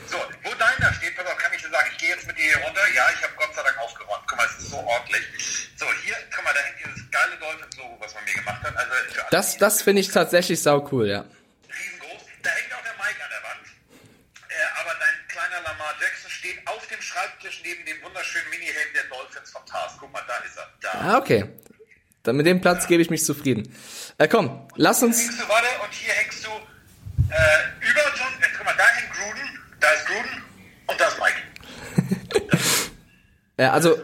So, 0.09 0.15
wo 0.43 0.53
deiner 0.55 0.93
steht, 0.93 1.17
pass 1.17 1.25
auf, 1.25 1.37
kann 1.37 1.51
ich 1.53 1.61
dir 1.61 1.69
sagen, 1.69 1.89
ich 1.91 1.97
gehe 1.97 2.09
jetzt 2.15 2.25
mit 2.25 2.37
dir 2.37 2.43
hier 2.45 2.57
runter. 2.63 2.79
Ja, 2.95 3.09
ich 3.13 3.21
habe 3.23 3.33
Gott 3.35 3.53
sei 3.53 3.61
Dank 3.61 3.77
aufgeräumt. 3.77 4.23
Guck 4.25 4.37
mal, 4.37 4.45
es 4.45 4.63
ist 4.63 4.69
so 4.71 4.77
ordentlich. 4.77 5.25
So, 5.75 5.85
hier, 6.03 6.15
guck 6.33 6.45
mal, 6.45 6.53
da 6.53 6.61
hängt 6.61 6.77
dieses 6.79 7.11
geile 7.11 7.35
Dolphins-Logo, 7.37 7.97
was 7.99 8.13
man 8.15 8.23
mir 8.23 8.33
gemacht 8.35 8.63
hat. 8.63 8.77
Also, 8.77 8.93
Das, 9.31 9.57
das 9.57 9.81
finde 9.81 9.99
ich 10.01 10.07
tatsächlich 10.09 10.61
sau 10.61 10.87
cool, 10.93 11.09
ja. 11.09 11.25
riesengroß. 11.67 12.21
Da 12.41 12.49
hängt 12.51 12.73
auch 12.73 12.83
der 12.83 12.93
Mike 12.93 13.21
an 13.21 13.29
der 13.29 13.43
Wand. 13.43 13.67
Äh, 14.47 14.79
aber 14.79 14.95
dein 14.97 15.27
kleiner 15.27 15.59
Lamar 15.61 15.93
Jackson 15.99 16.31
steht 16.31 16.65
auf 16.67 16.87
dem 16.87 17.01
Schreibtisch 17.01 17.61
neben 17.65 17.85
dem 17.85 18.01
wunderschönen 18.01 18.49
Mini-Helm 18.49 18.93
der 18.93 19.03
Dolphins 19.05 19.51
vom 19.51 19.65
Tars. 19.65 19.91
Guck 19.99 20.11
mal, 20.13 20.23
da 20.25 20.37
ist 20.37 20.55
er. 20.57 20.71
Da. 20.79 20.96
Ah, 21.07 21.17
okay. 21.19 21.45
Dann 22.23 22.35
mit 22.35 22.45
dem 22.45 22.59
Platz 22.59 22.87
gebe 22.87 23.01
ich 23.01 23.09
mich 23.09 23.23
zufrieden. 23.23 23.73
Äh, 24.17 24.27
komm, 24.27 24.67
lass 24.75 25.01
uns. 25.03 25.19
hängst 25.21 25.39
du, 25.39 25.47
warte, 25.47 25.67
und 25.85 25.93
hier 25.93 26.11
hängst 26.13 26.45
du 26.45 26.49
äh, 26.49 27.89
über 27.89 28.01
John, 28.17 28.27
äh, 28.41 28.45
guck 28.57 28.65
mal, 28.65 28.73
da 28.77 28.83
hängt 28.87 29.13
Gruden, 29.13 29.59
da 29.79 29.87
ist 29.93 30.05
Gruden 30.05 30.43
und 30.87 30.99
da 30.99 31.07
ist 31.07 31.17
Mike. 31.19 32.47
Ja, 33.59 33.71
also 33.71 33.97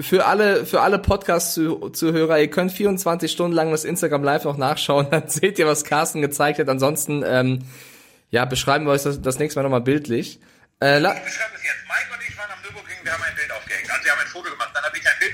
für 0.00 0.26
alle, 0.26 0.66
für 0.66 0.82
alle 0.82 0.98
Podcast-Zuhörer, 0.98 2.38
ihr 2.38 2.50
könnt 2.50 2.70
24 2.72 3.30
Stunden 3.32 3.54
lang 3.54 3.70
das 3.70 3.84
Instagram 3.84 4.24
Live 4.24 4.44
noch 4.44 4.58
nachschauen, 4.58 5.08
dann 5.10 5.28
seht 5.28 5.58
ihr, 5.58 5.66
was 5.66 5.84
Carsten 5.84 6.20
gezeigt 6.20 6.58
hat. 6.58 6.68
Ansonsten, 6.68 7.22
ähm, 7.24 7.60
ja, 8.30 8.44
beschreiben 8.44 8.84
wir 8.84 8.90
euch 8.92 9.04
das, 9.04 9.22
das 9.22 9.38
nächste 9.38 9.58
Mal 9.60 9.62
nochmal 9.62 9.80
bildlich. 9.80 10.40
Äh, 10.80 10.98
Ich 10.98 11.02
beschreibe 11.02 11.54
es 11.54 11.62
jetzt. 11.62 11.87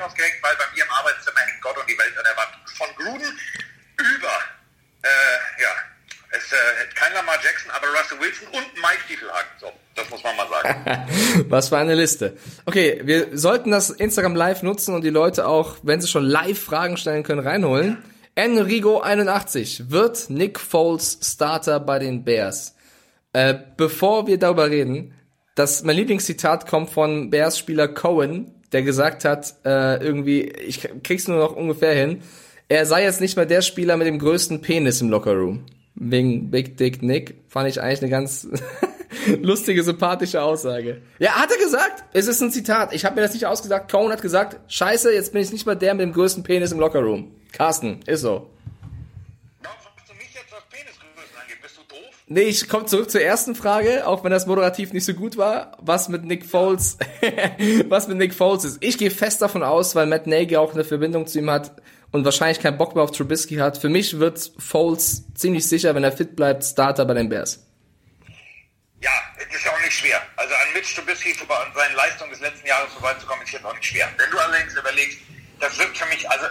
Aufgehängt, 0.05 0.37
weil 0.43 0.55
bei 0.57 0.65
mir 0.75 0.85
im 0.85 0.91
Arbeitszimmer 0.91 1.41
hängt 1.41 1.61
Gott 1.63 1.77
und 1.79 1.89
die 1.89 1.99
Welt 1.99 2.17
an 2.17 2.25
der 2.25 2.37
Wand. 2.37 2.53
Von 2.77 2.89
Gruden 2.97 3.39
über, 3.99 4.35
äh, 5.03 5.63
ja, 5.63 5.71
es 6.37 6.53
äh, 6.53 6.57
kein 6.95 7.13
Lamar 7.13 7.37
Jackson, 7.43 7.71
aber 7.71 7.87
Russell 7.89 8.21
Wilson 8.21 8.49
und 8.49 8.75
Mike 8.77 9.03
Stiefelhagen. 9.05 9.51
So, 9.61 9.73
das 9.95 10.11
muss 10.11 10.23
man 10.23 10.37
mal 10.37 10.49
sagen. 10.49 11.47
Was 11.49 11.69
für 11.69 11.79
eine 11.79 11.95
Liste. 11.95 12.37
Okay, 12.67 13.01
wir 13.05 13.37
sollten 13.37 13.71
das 13.71 13.91
Instagram 13.91 14.35
Live 14.35 14.63
nutzen 14.63 14.95
und 14.95 15.05
die 15.05 15.11
Leute 15.11 15.47
auch, 15.47 15.77
wenn 15.83 16.01
sie 16.01 16.09
schon 16.09 16.25
live 16.25 16.61
Fragen 16.61 16.97
stellen 16.97 17.23
können, 17.23 17.47
reinholen. 17.47 18.03
Enrigo81, 18.37 19.91
wird 19.91 20.29
Nick 20.29 20.59
Foles 20.59 21.19
Starter 21.23 21.79
bei 21.79 22.01
den 22.01 22.25
Bears? 22.25 22.75
Äh, 23.33 23.55
bevor 23.77 24.27
wir 24.27 24.39
darüber 24.39 24.71
reden, 24.71 25.15
das, 25.55 25.85
mein 25.85 25.97
Lieblingszitat 25.97 26.67
kommt 26.67 26.91
von 26.91 27.31
Bears-Spieler 27.31 27.87
Cohen, 27.87 28.54
der 28.75 28.83
gesagt 28.83 29.25
hat, 29.25 29.55
äh, 29.65 30.05
irgendwie, 30.05 30.43
ich 30.43 30.87
krieg's 31.03 31.29
nur 31.29 31.39
noch 31.39 31.57
ungefähr 31.57 31.95
hin, 31.95 32.23
er 32.69 32.85
sei 32.87 33.05
jetzt 33.05 33.21
nicht 33.21 33.37
mehr 33.37 33.47
der 33.47 33.63
Spieler 33.63 33.97
mit 33.97 34.07
dem 34.07 34.19
größten 34.19 34.61
Penis 34.61 35.01
im 35.01 35.11
Lockerroom. 35.11 35.65
Wegen 35.95 36.51
Big 36.51 36.77
Dick 36.77 37.03
Nick 37.03 37.37
fand 37.49 37.69
ich 37.69 37.81
eigentlich 37.81 38.03
eine 38.03 38.11
ganz 38.11 38.49
lustige, 39.43 39.85
sympathische 39.85 40.43
Aussage. 40.43 41.03
Ja, 41.21 41.33
hat 41.41 41.53
er 41.53 41.59
gesagt. 41.59 42.05
Es 42.13 42.27
ist 42.27 42.43
ein 42.43 42.51
Zitat. 42.51 42.93
Ich 42.93 43.05
habe 43.05 43.15
mir 43.15 43.21
das 43.23 43.33
nicht 43.33 43.47
ausgesagt. 43.47 43.93
Cohen 43.93 44.11
hat 44.11 44.23
gesagt, 44.23 44.59
scheiße, 44.67 45.15
jetzt 45.15 45.33
bin 45.33 45.43
ich 45.43 45.53
nicht 45.53 45.67
mehr 45.67 45.77
der 45.77 45.95
mit 45.95 46.03
dem 46.03 46.13
größten 46.13 46.43
Penis 46.43 46.73
im 46.73 46.81
Lockerroom. 46.81 47.31
Carsten, 47.53 48.01
ist 48.07 48.23
so. 48.23 48.51
Nee, 52.27 52.43
ich 52.43 52.69
komme 52.71 52.87
zurück 52.87 53.11
zur 53.11 53.21
ersten 53.21 53.55
Frage, 53.55 54.07
auch 54.07 54.25
wenn 54.25 54.31
das 54.31 54.47
moderativ 54.47 54.95
nicht 54.95 55.05
so 55.05 55.13
gut 55.13 55.37
war. 55.37 55.77
Was 55.81 56.09
mit 56.09 56.25
Nick 56.25 56.47
Foles, 56.47 56.97
was 57.89 58.09
mit 58.09 58.17
Nick 58.17 58.33
Foles 58.33 58.65
ist. 58.65 58.79
Ich 58.81 58.97
gehe 58.97 59.11
fest 59.11 59.43
davon 59.43 59.63
aus, 59.63 59.95
weil 59.95 60.07
Matt 60.07 60.27
Nagy 60.27 60.57
auch 60.57 60.73
eine 60.73 60.85
Verbindung 60.85 61.27
zu 61.27 61.39
ihm 61.39 61.51
hat 61.51 61.73
und 62.13 62.25
wahrscheinlich 62.25 62.61
keinen 62.61 62.79
Bock 62.79 62.95
mehr 62.95 63.05
auf 63.05 63.11
Trubisky 63.11 63.57
hat. 63.57 63.77
Für 63.77 63.91
mich 63.91 64.19
wird 64.21 64.53
Foles 64.59 65.25
ziemlich 65.35 65.69
sicher, 65.69 65.95
wenn 65.95 66.03
er 66.03 66.13
fit 66.13 66.35
bleibt, 66.35 66.65
Starter 66.65 67.05
bei 67.05 67.13
den 67.13 67.29
Bears. 67.29 67.67
Ja, 69.03 69.11
es 69.37 69.55
ist 69.55 69.67
ja 69.67 69.73
auch 69.73 69.81
nicht 69.81 69.93
schwer. 69.93 70.23
Also 70.37 70.55
an 70.55 70.73
Mitch 70.73 70.95
Trubisky 70.95 71.35
an 71.47 71.75
seinen 71.75 71.95
Leistungen 71.95 72.31
des 72.31 72.41
letzten 72.41 72.67
Jahres 72.67 72.91
vorbeizukommen, 72.95 73.45
ist 73.45 73.53
jetzt 73.53 73.67
auch 73.67 73.75
nicht 73.75 73.85
schwer. 73.85 74.09
Wenn 74.17 74.31
du 74.31 74.39
allerdings 74.39 74.75
überlegst, 74.75 75.19
das 75.61 75.79
wirkt 75.79 75.99
für 75.99 76.07
mich, 76.07 76.29
also 76.31 76.47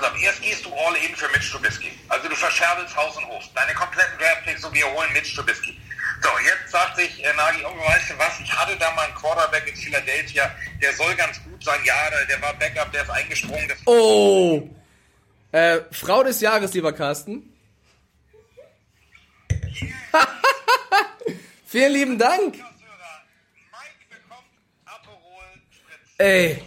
pass 0.00 0.10
auf, 0.10 0.22
erst 0.22 0.42
gehst 0.42 0.64
du 0.64 0.74
all 0.74 0.94
in 0.96 1.14
für 1.16 1.28
Mitch 1.28 1.50
Trubisky. 1.50 1.92
Also 2.08 2.28
du 2.28 2.36
verscherbelst 2.36 2.96
Haus 2.96 3.16
und 3.16 3.26
Hof. 3.26 3.44
Deine 3.54 3.74
kompletten 3.74 4.18
Draftpicks, 4.18 4.62
so 4.62 4.72
wir 4.72 4.86
holen 4.86 5.12
Mitch 5.12 5.34
Trubisky. 5.34 5.78
So, 6.22 6.28
jetzt 6.44 6.72
sagt 6.72 6.96
sich 6.96 7.24
äh, 7.24 7.32
Nagy, 7.34 7.64
oh, 7.64 7.88
weißt 7.88 8.10
du 8.10 8.18
was, 8.18 8.40
ich 8.40 8.52
hatte 8.52 8.76
da 8.78 8.90
mal 8.92 9.04
einen 9.04 9.14
Quarterback 9.14 9.68
in 9.68 9.76
Philadelphia, 9.76 10.50
der 10.80 10.92
soll 10.94 11.14
ganz 11.14 11.42
gut 11.44 11.62
sein, 11.62 11.78
ja, 11.84 12.10
der, 12.10 12.24
der 12.24 12.42
war 12.42 12.54
Backup, 12.54 12.90
der 12.90 13.02
ist 13.02 13.10
eingesprungen. 13.10 13.70
oh! 13.84 14.68
Äh, 15.52 15.80
Frau 15.92 16.22
des 16.22 16.40
Jahres, 16.40 16.72
lieber 16.74 16.92
Carsten. 16.92 17.52
Vielen 21.66 21.92
lieben 21.92 22.18
Dank. 22.18 22.56
Ey. 26.18 26.62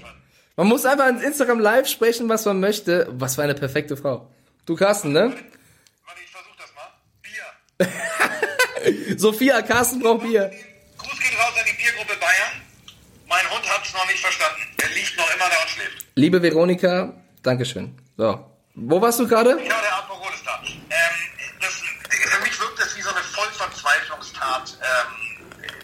Man 0.59 0.67
muss 0.67 0.83
einfach 0.83 1.07
ins 1.07 1.23
Instagram 1.23 1.61
live 1.61 1.87
sprechen, 1.87 2.27
was 2.27 2.43
man 2.43 2.59
möchte. 2.59 3.07
Was 3.11 3.35
für 3.35 3.43
eine 3.43 3.55
perfekte 3.55 3.95
Frau. 3.95 4.29
Du 4.65 4.75
Carsten, 4.75 5.13
ne? 5.13 5.31
Warte, 5.31 6.21
ich 6.21 6.29
versuch 6.29 6.53
das 6.57 6.67
mal. 6.75 7.87
Bier. 7.87 9.15
Sophia, 9.17 9.61
Carsten 9.61 10.01
braucht 10.01 10.23
Bier. 10.23 10.51
Gruß 10.97 11.17
geht 11.17 11.39
raus 11.39 11.53
an 11.57 11.65
die 11.65 11.81
Biergruppe 11.81 12.13
Bayern. 12.19 12.61
Mein 13.29 13.49
Hund 13.49 13.63
hat's 13.73 13.93
noch 13.93 14.05
nicht 14.07 14.19
verstanden. 14.19 14.59
Er 14.81 14.89
liegt 14.89 15.17
noch 15.17 15.33
immer 15.33 15.47
da 15.47 15.61
und 15.61 15.69
schläft. 15.69 16.05
Liebe 16.15 16.41
Veronika, 16.41 17.13
Dankeschön. 17.41 17.97
So. 18.17 18.45
Wo 18.75 19.01
warst 19.01 19.21
du 19.21 19.29
gerade? 19.29 19.51
Ja, 19.51 19.79
der 19.81 19.95
Aperol 19.95 20.33
ist 20.35 20.45
da. 20.45 20.61
Ähm, 20.61 20.89
das, 21.61 21.71
für 21.73 22.41
mich 22.43 22.59
wirkt 22.59 22.79
das 22.81 22.97
wie 22.97 23.01
so 23.01 23.11
eine 23.11 23.21
Vollverzweiflungstat 23.21 24.77
ähm, 24.81 25.39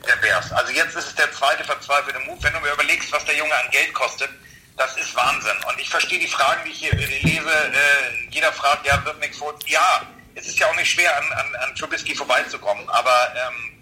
der 0.06 0.16
Bears. 0.18 0.52
Also 0.52 0.74
jetzt 0.74 0.98
ist 0.98 1.08
es 1.08 1.16
der 1.16 1.32
zweite 1.32 1.64
verzweifelte 1.64 2.20
Move. 2.28 2.44
Wenn 2.44 2.52
du 2.52 2.60
mir 2.60 2.74
überlegst, 2.74 3.10
was 3.14 3.24
der 3.24 3.38
Junge 3.38 3.56
an 3.56 3.72
Geld 3.72 3.94
kostet, 3.94 4.30
das 4.78 4.98
ist 4.98 5.16
Wahnsinn. 5.16 5.58
Und 5.68 5.80
ich 5.80 5.90
verstehe 5.90 6.20
die 6.20 6.28
Fragen, 6.28 6.64
die 6.66 6.72
ich 6.72 6.80
hier 6.80 6.94
lese. 6.94 7.50
Äh, 7.50 8.30
jeder 8.30 8.52
fragt, 8.52 8.86
ja, 8.86 9.04
wird 9.06 9.20
nichts 9.20 9.38
vor. 9.38 9.54
Ja, 9.68 10.06
es 10.36 10.48
ist 10.48 10.60
ja 10.60 10.68
auch 10.68 10.76
nicht 10.76 10.92
schwer, 10.92 11.16
an, 11.18 11.32
an, 11.32 11.56
an 11.56 11.76
Trubisky 11.76 12.14
vorbeizukommen. 12.16 12.88
Aber 12.90 13.34
ähm, 13.36 13.76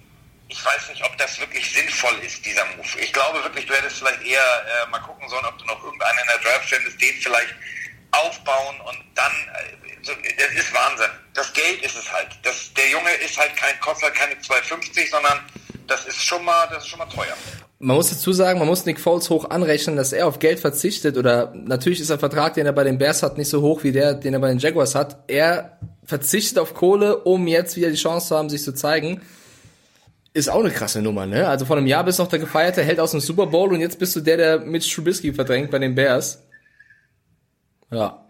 ich 0.48 0.64
weiß 0.64 0.90
nicht, 0.90 1.04
ob 1.04 1.18
das 1.18 1.40
wirklich 1.40 1.72
sinnvoll 1.74 2.18
ist, 2.20 2.46
dieser 2.46 2.66
Move. 2.78 3.00
Ich 3.00 3.12
glaube 3.12 3.44
wirklich, 3.44 3.66
du 3.66 3.74
hättest 3.74 3.98
vielleicht 3.98 4.22
eher 4.24 4.40
äh, 4.42 4.90
mal 4.90 5.00
gucken 5.00 5.28
sollen, 5.30 5.46
ob 5.46 5.58
du 5.58 5.66
noch 5.66 5.84
irgendeinen 5.84 6.20
in 6.20 6.28
der 6.28 6.38
Draft 6.40 6.70
findest, 6.70 7.02
den 7.02 7.16
vielleicht 7.22 7.56
aufbauen 8.12 8.80
und 8.82 9.00
dann, 9.16 9.32
äh, 9.32 10.04
so, 10.04 10.14
das 10.14 10.52
ist 10.54 10.74
Wahnsinn. 10.74 11.10
Das 11.34 11.52
Geld 11.54 11.82
ist 11.82 11.96
es 11.96 12.12
halt. 12.12 12.28
Das, 12.44 12.72
der 12.74 12.90
Junge 12.90 13.12
ist 13.16 13.38
halt 13.38 13.56
kein, 13.56 13.80
kostet 13.80 14.14
keine 14.14 14.36
2,50, 14.36 15.10
sondern 15.10 15.44
das 15.88 16.06
ist 16.06 16.22
schon 16.22 16.44
mal, 16.46 16.68
das 16.72 16.84
ist 16.84 16.90
schon 16.90 17.00
mal 17.00 17.06
teuer. 17.06 17.34
Man 17.80 17.98
muss 17.98 18.10
dazu 18.10 18.32
sagen, 18.32 18.60
man 18.60 18.68
muss 18.68 18.86
Nick 18.86 19.00
Foles 19.00 19.30
hoch 19.30 19.50
anrechnen, 19.50 19.96
dass 19.96 20.14
er 20.14 20.28
auf 20.28 20.40
Geld 20.40 20.60
verzichtet 20.60 21.18
oder 21.18 21.54
natürlich 21.54 22.00
ist 22.00 22.10
der 22.10 22.20
Vertrag, 22.20 22.54
den 22.54 22.66
er 22.66 22.74
bei 22.74 22.84
den 22.84 22.98
Bears 22.98 23.24
hat, 23.24 23.38
nicht 23.38 23.50
so 23.50 23.62
hoch 23.62 23.84
wie 23.84 23.92
der, 23.92 24.14
den 24.14 24.34
er 24.34 24.40
bei 24.40 24.50
den 24.50 24.60
Jaguars 24.60 24.96
hat. 24.96 25.24
Er 25.28 25.78
verzichtet 26.06 26.60
auf 26.60 26.74
Kohle, 26.74 27.18
um 27.18 27.48
jetzt 27.48 27.76
wieder 27.76 27.90
die 27.90 27.96
Chance 27.96 28.30
zu 28.30 28.38
haben, 28.38 28.50
sich 28.50 28.64
zu 28.64 28.74
zeigen. 28.74 29.22
Ist 30.34 30.50
auch 30.50 30.62
eine 30.62 30.72
krasse 30.72 31.02
Nummer, 31.02 31.26
ne? 31.26 31.48
Also 31.48 31.66
vor 31.66 31.78
einem 31.78 31.86
Jahr 31.86 32.04
bist 32.04 32.18
du 32.18 32.24
noch 32.24 32.30
der 32.30 32.40
gefeierte 32.40 32.82
Held 32.82 33.00
aus 33.00 33.12
dem 33.12 33.20
Super 33.20 33.48
Bowl 33.48 33.72
und 33.72 33.82
jetzt 33.82 34.00
bist 34.00 34.16
du 34.16 34.20
der, 34.20 34.38
der 34.38 34.60
mit 34.60 34.90
Trubisky 34.90 35.32
verdrängt 35.32 35.70
bei 35.70 35.78
den 35.78 35.94
Bears. 35.94 36.42
Ja. 37.92 38.26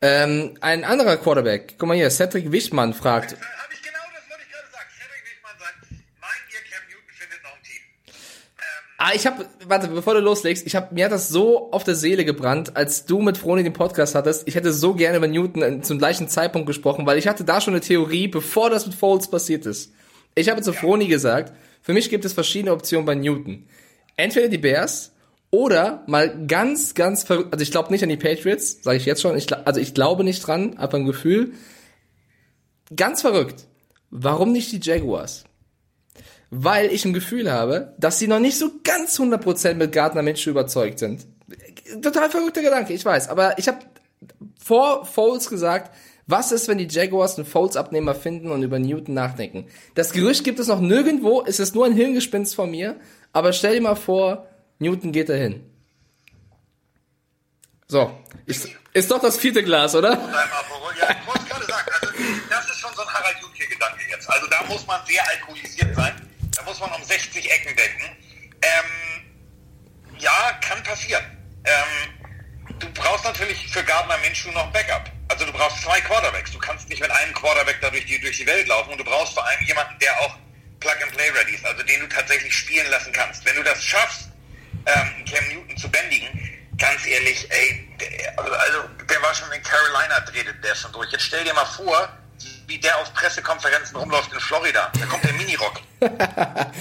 Ähm, 0.00 0.56
ein 0.60 0.84
anderer 0.84 1.16
Quarterback, 1.16 1.76
guck 1.78 1.88
mal 1.88 1.96
hier, 1.96 2.10
Cedric 2.10 2.50
Wichmann 2.52 2.94
fragt, 2.94 3.32
Habe 3.32 3.72
ich 3.72 3.82
genau 3.82 3.98
das 4.14 4.28
wollte 4.30 4.42
ich 4.46 4.52
gerade 4.52 4.70
sagen. 4.70 4.88
Cedric 4.98 5.24
Wichmann 5.30 5.56
sagt, 5.58 5.78
meint 6.20 6.46
ihr, 6.50 6.62
Cam 6.70 6.82
Newton 6.90 7.14
findet 7.14 7.42
noch 7.42 7.54
ein 7.54 7.62
Team? 7.62 7.82
Ähm, 8.06 8.91
Ah, 9.04 9.14
ich 9.16 9.26
habe, 9.26 9.46
warte, 9.66 9.88
bevor 9.88 10.14
du 10.14 10.20
loslegst, 10.20 10.64
ich 10.64 10.76
habe 10.76 10.94
mir 10.94 11.06
hat 11.06 11.10
das 11.10 11.28
so 11.28 11.72
auf 11.72 11.82
der 11.82 11.96
Seele 11.96 12.24
gebrannt, 12.24 12.76
als 12.76 13.04
du 13.04 13.20
mit 13.20 13.36
Froni 13.36 13.64
den 13.64 13.72
Podcast 13.72 14.14
hattest. 14.14 14.46
Ich 14.46 14.54
hätte 14.54 14.72
so 14.72 14.94
gerne 14.94 15.16
über 15.16 15.26
Newton 15.26 15.82
zum 15.82 15.98
gleichen 15.98 16.28
Zeitpunkt 16.28 16.68
gesprochen, 16.68 17.04
weil 17.04 17.18
ich 17.18 17.26
hatte 17.26 17.42
da 17.42 17.60
schon 17.60 17.74
eine 17.74 17.80
Theorie, 17.80 18.28
bevor 18.28 18.70
das 18.70 18.86
mit 18.86 18.94
Foles 18.94 19.26
passiert 19.26 19.66
ist. 19.66 19.92
Ich 20.36 20.48
habe 20.48 20.62
zu 20.62 20.72
Froni 20.72 21.08
gesagt, 21.08 21.52
für 21.82 21.94
mich 21.94 22.10
gibt 22.10 22.24
es 22.24 22.32
verschiedene 22.32 22.72
Optionen 22.72 23.04
bei 23.04 23.16
Newton. 23.16 23.66
Entweder 24.16 24.46
die 24.46 24.58
Bears 24.58 25.10
oder 25.50 26.04
mal 26.06 26.46
ganz, 26.46 26.94
ganz 26.94 27.24
verrückt. 27.24 27.52
Also 27.52 27.64
ich 27.64 27.72
glaube 27.72 27.90
nicht 27.90 28.04
an 28.04 28.08
die 28.08 28.16
Patriots, 28.16 28.84
sage 28.84 28.98
ich 28.98 29.04
jetzt 29.04 29.20
schon. 29.20 29.36
Ich, 29.36 29.52
also 29.52 29.80
ich 29.80 29.94
glaube 29.94 30.22
nicht 30.22 30.46
dran, 30.46 30.78
einfach 30.78 30.98
ein 30.98 31.06
Gefühl. 31.06 31.54
Ganz 32.94 33.20
verrückt. 33.20 33.66
Warum 34.10 34.52
nicht 34.52 34.70
die 34.70 34.78
Jaguars? 34.80 35.42
Weil 36.54 36.92
ich 36.92 37.06
ein 37.06 37.14
Gefühl 37.14 37.50
habe, 37.50 37.94
dass 37.98 38.18
sie 38.18 38.28
noch 38.28 38.38
nicht 38.38 38.58
so 38.58 38.72
ganz 38.84 39.18
100% 39.18 39.72
mit 39.72 39.90
Gardner 39.90 40.20
Minshew 40.20 40.50
überzeugt 40.50 40.98
sind. 40.98 41.26
Total 42.02 42.28
verrückter 42.28 42.60
Gedanke, 42.60 42.92
ich 42.92 43.02
weiß. 43.02 43.30
Aber 43.30 43.58
ich 43.58 43.68
habe 43.68 43.78
vor 44.62 45.06
Foles 45.06 45.48
gesagt, 45.48 45.96
was 46.26 46.52
ist, 46.52 46.68
wenn 46.68 46.76
die 46.76 46.86
Jaguars 46.86 47.36
einen 47.36 47.46
Foles-Abnehmer 47.46 48.14
finden 48.14 48.50
und 48.50 48.62
über 48.62 48.78
Newton 48.78 49.14
nachdenken? 49.14 49.66
Das 49.94 50.12
Gerücht 50.12 50.44
gibt 50.44 50.60
es 50.60 50.68
noch 50.68 50.80
nirgendwo, 50.80 51.42
es 51.46 51.58
ist 51.58 51.74
nur 51.74 51.86
ein 51.86 51.94
Hirngespinst 51.94 52.54
von 52.54 52.70
mir, 52.70 53.00
aber 53.32 53.54
stell 53.54 53.76
dir 53.76 53.80
mal 53.80 53.94
vor, 53.94 54.46
Newton 54.78 55.10
geht 55.10 55.30
dahin. 55.30 55.64
So, 57.88 58.12
ist, 58.44 58.68
ist 58.92 59.10
doch 59.10 59.22
das 59.22 59.38
vierte 59.38 59.62
Glas, 59.62 59.94
oder? 59.94 60.10
Ja, 60.10 60.18
ich 60.18 61.26
wollte 61.26 61.44
gerade 61.48 61.64
sagen, 61.64 61.90
also 61.98 62.12
das 62.50 62.70
ist 62.70 62.78
schon 62.78 62.90
so 62.94 63.00
ein 63.00 63.08
Harald 63.08 63.36
Junke-Gedanke 63.40 64.00
jetzt. 64.10 64.28
Also 64.28 64.46
da 64.48 64.62
muss 64.68 64.86
man 64.86 65.00
sehr 65.06 65.22
alkoholisiert 65.30 65.96
sein. 65.96 66.12
Muss 66.72 66.80
man 66.80 66.92
um 66.92 67.04
60 67.04 67.52
Ecken 67.52 67.76
denken. 67.76 68.16
Ähm, 68.62 70.16
ja, 70.16 70.58
kann 70.62 70.82
passieren. 70.82 71.22
Ähm, 71.66 72.78
du 72.78 72.90
brauchst 72.94 73.26
natürlich 73.26 73.68
für 73.68 73.84
Gardner 73.84 74.16
Minshew 74.24 74.50
noch 74.52 74.72
Backup. 74.72 75.10
Also 75.28 75.44
du 75.44 75.52
brauchst 75.52 75.82
zwei 75.82 76.00
Quarterbacks. 76.00 76.50
Du 76.50 76.58
kannst 76.58 76.88
nicht 76.88 77.02
mit 77.02 77.10
einem 77.10 77.34
Quarterback 77.34 77.78
da 77.82 77.90
durch 77.90 78.06
die, 78.06 78.18
durch 78.22 78.38
die 78.38 78.46
Welt 78.46 78.68
laufen 78.68 78.90
und 78.90 78.96
du 78.96 79.04
brauchst 79.04 79.34
vor 79.34 79.46
allem 79.46 79.62
jemanden, 79.66 79.98
der 79.98 80.18
auch 80.22 80.38
Plug-and-Play-ready 80.80 81.56
ist, 81.56 81.66
also 81.66 81.82
den 81.82 82.00
du 82.00 82.08
tatsächlich 82.08 82.54
spielen 82.54 82.88
lassen 82.88 83.12
kannst. 83.12 83.44
Wenn 83.44 83.56
du 83.56 83.64
das 83.64 83.84
schaffst, 83.84 84.30
ähm, 84.86 85.24
Cam 85.26 85.46
Newton 85.48 85.76
zu 85.76 85.90
bändigen, 85.90 86.58
ganz 86.78 87.04
ehrlich, 87.04 87.46
ey, 87.50 87.86
der, 88.00 88.38
also, 88.38 88.50
also 88.50 88.88
der 89.10 89.20
war 89.20 89.34
schon 89.34 89.52
in 89.52 89.62
Carolina, 89.62 90.20
drehte 90.20 90.54
der 90.54 90.74
schon 90.74 90.90
durch. 90.92 91.12
Jetzt 91.12 91.24
stell 91.24 91.44
dir 91.44 91.52
mal 91.52 91.66
vor, 91.66 92.08
wie 92.66 92.78
der 92.78 92.98
auf 92.98 93.12
Pressekonferenzen 93.14 93.96
rumläuft 93.96 94.32
in 94.32 94.40
Florida. 94.40 94.90
Da 94.98 95.06
kommt 95.06 95.24
der 95.24 95.32
Minirock. 95.34 95.80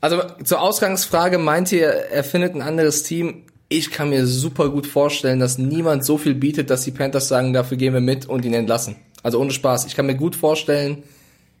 Also 0.00 0.22
zur 0.44 0.60
Ausgangsfrage 0.60 1.38
meint 1.38 1.72
ihr, 1.72 1.88
er 1.88 2.22
findet 2.22 2.54
ein 2.54 2.62
anderes 2.62 3.02
Team? 3.02 3.44
Ich 3.68 3.90
kann 3.90 4.10
mir 4.10 4.26
super 4.26 4.68
gut 4.68 4.86
vorstellen, 4.86 5.40
dass 5.40 5.58
niemand 5.58 6.04
so 6.04 6.18
viel 6.18 6.34
bietet, 6.34 6.70
dass 6.70 6.84
die 6.84 6.90
Panthers 6.90 7.28
sagen, 7.28 7.52
dafür 7.52 7.76
gehen 7.76 7.94
wir 7.94 8.00
mit 8.00 8.26
und 8.26 8.44
ihn 8.44 8.54
entlassen. 8.54 8.96
Also 9.22 9.40
ohne 9.40 9.50
Spaß. 9.50 9.86
Ich 9.86 9.96
kann 9.96 10.06
mir 10.06 10.14
gut 10.14 10.36
vorstellen, 10.36 11.02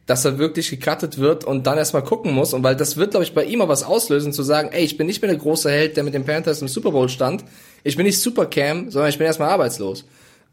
dass 0.06 0.24
er 0.24 0.38
wirklich 0.38 0.70
gecuttet 0.70 1.18
wird 1.18 1.44
und 1.44 1.66
dann 1.66 1.78
erstmal 1.78 2.04
gucken 2.04 2.32
muss. 2.32 2.54
Und 2.54 2.62
weil 2.62 2.76
das 2.76 2.96
wird, 2.96 3.10
glaube 3.10 3.24
ich, 3.24 3.34
bei 3.34 3.44
ihm 3.44 3.60
auch 3.60 3.68
was 3.68 3.82
auslösen, 3.82 4.32
zu 4.32 4.44
sagen, 4.44 4.68
ey, 4.70 4.84
ich 4.84 4.96
bin 4.96 5.08
nicht 5.08 5.20
mehr 5.20 5.30
der 5.30 5.40
große 5.40 5.68
Held, 5.68 5.96
der 5.96 6.04
mit 6.04 6.14
den 6.14 6.24
Panthers 6.24 6.62
im 6.62 6.68
Super 6.68 6.92
Bowl 6.92 7.08
stand. 7.08 7.44
Ich 7.82 7.96
bin 7.96 8.06
nicht 8.06 8.20
Supercam, 8.20 8.90
sondern 8.90 9.10
ich 9.10 9.18
bin 9.18 9.26
erstmal 9.26 9.50
arbeitslos. 9.50 10.04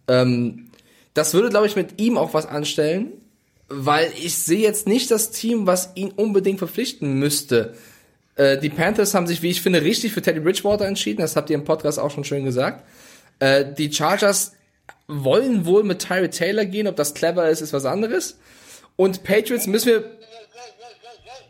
Ähm, 0.07 0.69
das 1.13 1.33
würde, 1.33 1.49
glaube 1.49 1.67
ich, 1.67 1.75
mit 1.75 2.01
ihm 2.01 2.17
auch 2.17 2.33
was 2.33 2.45
anstellen, 2.45 3.13
weil 3.69 4.11
ich 4.17 4.37
sehe 4.37 4.59
jetzt 4.59 4.87
nicht 4.87 5.11
das 5.11 5.31
Team, 5.31 5.67
was 5.67 5.91
ihn 5.95 6.11
unbedingt 6.11 6.59
verpflichten 6.59 7.13
müsste. 7.13 7.75
Äh, 8.35 8.57
die 8.57 8.69
Panthers 8.69 9.13
haben 9.13 9.27
sich, 9.27 9.41
wie 9.41 9.51
ich 9.51 9.61
finde, 9.61 9.81
richtig 9.81 10.13
für 10.13 10.21
Teddy 10.21 10.39
Bridgewater 10.39 10.85
entschieden. 10.85 11.21
Das 11.21 11.35
habt 11.35 11.49
ihr 11.49 11.55
im 11.55 11.65
Podcast 11.65 11.99
auch 11.99 12.11
schon 12.11 12.23
schön 12.23 12.45
gesagt. 12.45 12.85
Äh, 13.39 13.73
die 13.73 13.91
Chargers 13.91 14.53
wollen 15.07 15.65
wohl 15.65 15.83
mit 15.83 15.99
Tyree 15.99 16.29
Taylor 16.29 16.65
gehen. 16.65 16.87
Ob 16.87 16.95
das 16.95 17.13
clever 17.13 17.49
ist, 17.49 17.61
ist 17.61 17.73
was 17.73 17.85
anderes. 17.85 18.39
Und 18.95 19.23
Patriots 19.23 19.67
müssen 19.67 19.87
wir. 19.87 20.01
Wow, 20.01 20.09
wow, 20.09 20.73
wow, 20.79 20.91
wow, 21.01 21.17
wow. 21.25 21.41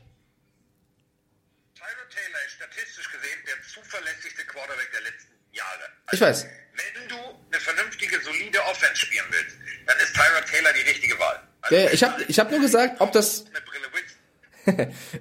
Tyler 1.75 2.07
Taylor 2.09 2.39
ist 2.45 2.53
statistisch 2.53 3.11
gesehen 3.11 3.39
der 3.47 3.55
zuverlässigste 3.67 4.43
Quarterback 4.45 4.91
der 4.91 5.01
letzten 5.01 5.33
Jahre. 5.51 5.83
Ich 6.11 6.21
weiß. 6.21 6.47
Wenn 6.73 7.07
du 7.07 7.15
eine 7.15 7.59
vernünftige, 7.59 8.19
solide 8.21 8.59
Offense 8.69 8.95
spielen 8.95 9.25
willst, 9.29 9.55
dann 9.85 9.97
ist 9.97 10.13
Tyler 10.13 10.43
Taylor 10.45 10.73
die 10.73 10.89
richtige 10.89 11.17
Wahl. 11.19 11.39
Also 11.61 11.62
Ja, 11.73 11.91
ich 11.91 12.03
habe 12.03 12.23
ich 12.27 12.39
hab 12.39 12.51
nur 12.51 12.59
gesagt, 12.59 13.01
ob 13.01 13.11
das. 13.11 13.45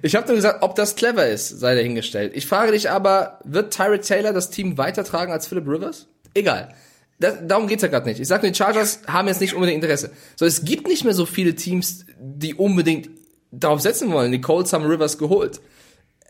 Ich 0.01 0.15
habe 0.15 0.25
nur 0.27 0.37
gesagt, 0.37 0.63
ob 0.63 0.73
das 0.75 0.95
clever 0.95 1.27
ist, 1.27 1.49
sei 1.49 1.75
dahingestellt. 1.75 2.31
Ich 2.33 2.47
frage 2.47 2.71
dich 2.71 2.89
aber, 2.89 3.39
wird 3.43 3.73
Tyree 3.73 3.97
Taylor 3.97 4.31
das 4.31 4.51
Team 4.51 4.77
weitertragen 4.77 5.33
als 5.33 5.47
Philip 5.47 5.67
Rivers? 5.67 6.07
Egal. 6.33 6.73
Das, 7.19 7.35
darum 7.41 7.67
geht's 7.67 7.83
ja 7.83 7.89
gerade 7.89 8.07
nicht. 8.07 8.21
Ich 8.21 8.27
sag 8.29 8.41
nur, 8.41 8.51
die 8.53 8.57
Chargers 8.57 9.01
haben 9.05 9.27
jetzt 9.27 9.41
nicht 9.41 9.53
unbedingt 9.53 9.83
Interesse. 9.83 10.11
So, 10.37 10.45
es 10.45 10.63
gibt 10.63 10.87
nicht 10.87 11.03
mehr 11.03 11.13
so 11.13 11.25
viele 11.25 11.55
Teams, 11.55 12.05
die 12.17 12.53
unbedingt 12.53 13.09
darauf 13.51 13.81
setzen 13.81 14.13
wollen. 14.13 14.31
Die 14.31 14.39
Colts 14.39 14.71
haben 14.71 14.85
Rivers 14.85 15.17
geholt. 15.17 15.59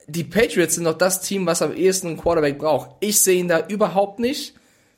Die 0.08 0.24
Patriots 0.24 0.74
sind 0.74 0.84
noch 0.84 0.98
das 0.98 1.22
Team, 1.22 1.46
was 1.46 1.62
am 1.62 1.76
ehesten 1.76 2.08
einen 2.08 2.18
Quarterback 2.18 2.58
braucht. 2.58 2.96
Ich 3.00 3.22
sehe 3.22 3.40
ihn 3.40 3.48
da 3.48 3.68
überhaupt 3.68 4.20
nicht. 4.20 4.56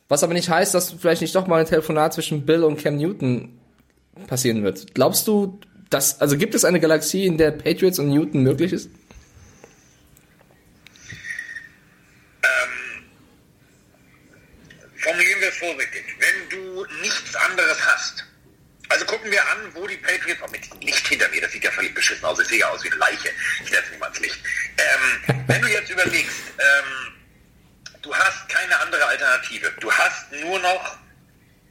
Was 0.07 0.23
aber 0.23 0.33
nicht 0.33 0.49
heißt, 0.49 0.73
dass 0.73 0.91
vielleicht 0.91 1.21
nicht 1.21 1.35
doch 1.35 1.47
mal 1.47 1.59
ein 1.59 1.65
Telefonat 1.65 2.13
zwischen 2.13 2.45
Bill 2.45 2.63
und 2.63 2.77
Cam 2.77 2.95
Newton 2.95 3.59
passieren 4.27 4.63
wird. 4.63 4.93
Glaubst 4.93 5.27
du, 5.27 5.59
dass, 5.89 6.19
also 6.21 6.37
gibt 6.37 6.55
es 6.55 6.65
eine 6.65 6.79
Galaxie, 6.79 7.25
in 7.25 7.37
der 7.37 7.51
Patriots 7.51 7.99
und 7.99 8.09
Newton 8.09 8.43
möglich 8.43 8.73
ist? 8.73 8.89
Ähm, 12.43 13.03
formulieren 14.95 15.41
wir 15.41 15.49
es 15.49 15.57
vorsichtig. 15.57 16.03
Wenn 16.19 16.49
du 16.49 16.85
nichts 17.01 17.35
anderes 17.35 17.85
hast, 17.85 18.25
also 18.89 19.05
gucken 19.05 19.31
wir 19.31 19.41
an, 19.41 19.57
wo 19.73 19.87
die 19.87 19.97
Patriots, 19.97 20.41
auch 20.41 20.51
mit 20.51 20.61
Licht 20.83 21.07
hinter 21.07 21.27
mir, 21.29 21.41
das 21.41 21.51
sieht 21.51 21.63
ja 21.63 21.71
völlig 21.71 21.93
beschissen 21.93 22.23
aus, 22.25 22.39
ich 22.39 22.47
sehe 22.47 22.59
ja 22.59 22.69
aus 22.69 22.83
wie 22.83 22.91
eine 22.91 22.97
Leiche, 22.97 23.29
ich 23.63 23.69
setze 23.69 23.91
mich 23.91 23.99
mal 23.99 24.07
ins 24.07 24.19
Licht. 24.19 24.39
Ähm, 24.77 25.43
wenn 25.47 25.61
du 25.61 25.67
jetzt 25.67 25.89
überlegst, 25.89 26.35
ähm, 26.59 27.13
du 28.01 28.13
hast 28.13 28.47
keine 28.47 28.79
andere 28.79 29.05
Alternative, 29.05 29.71
du 29.79 29.91
hast 29.91 30.31
nur 30.31 30.59
noch 30.59 30.97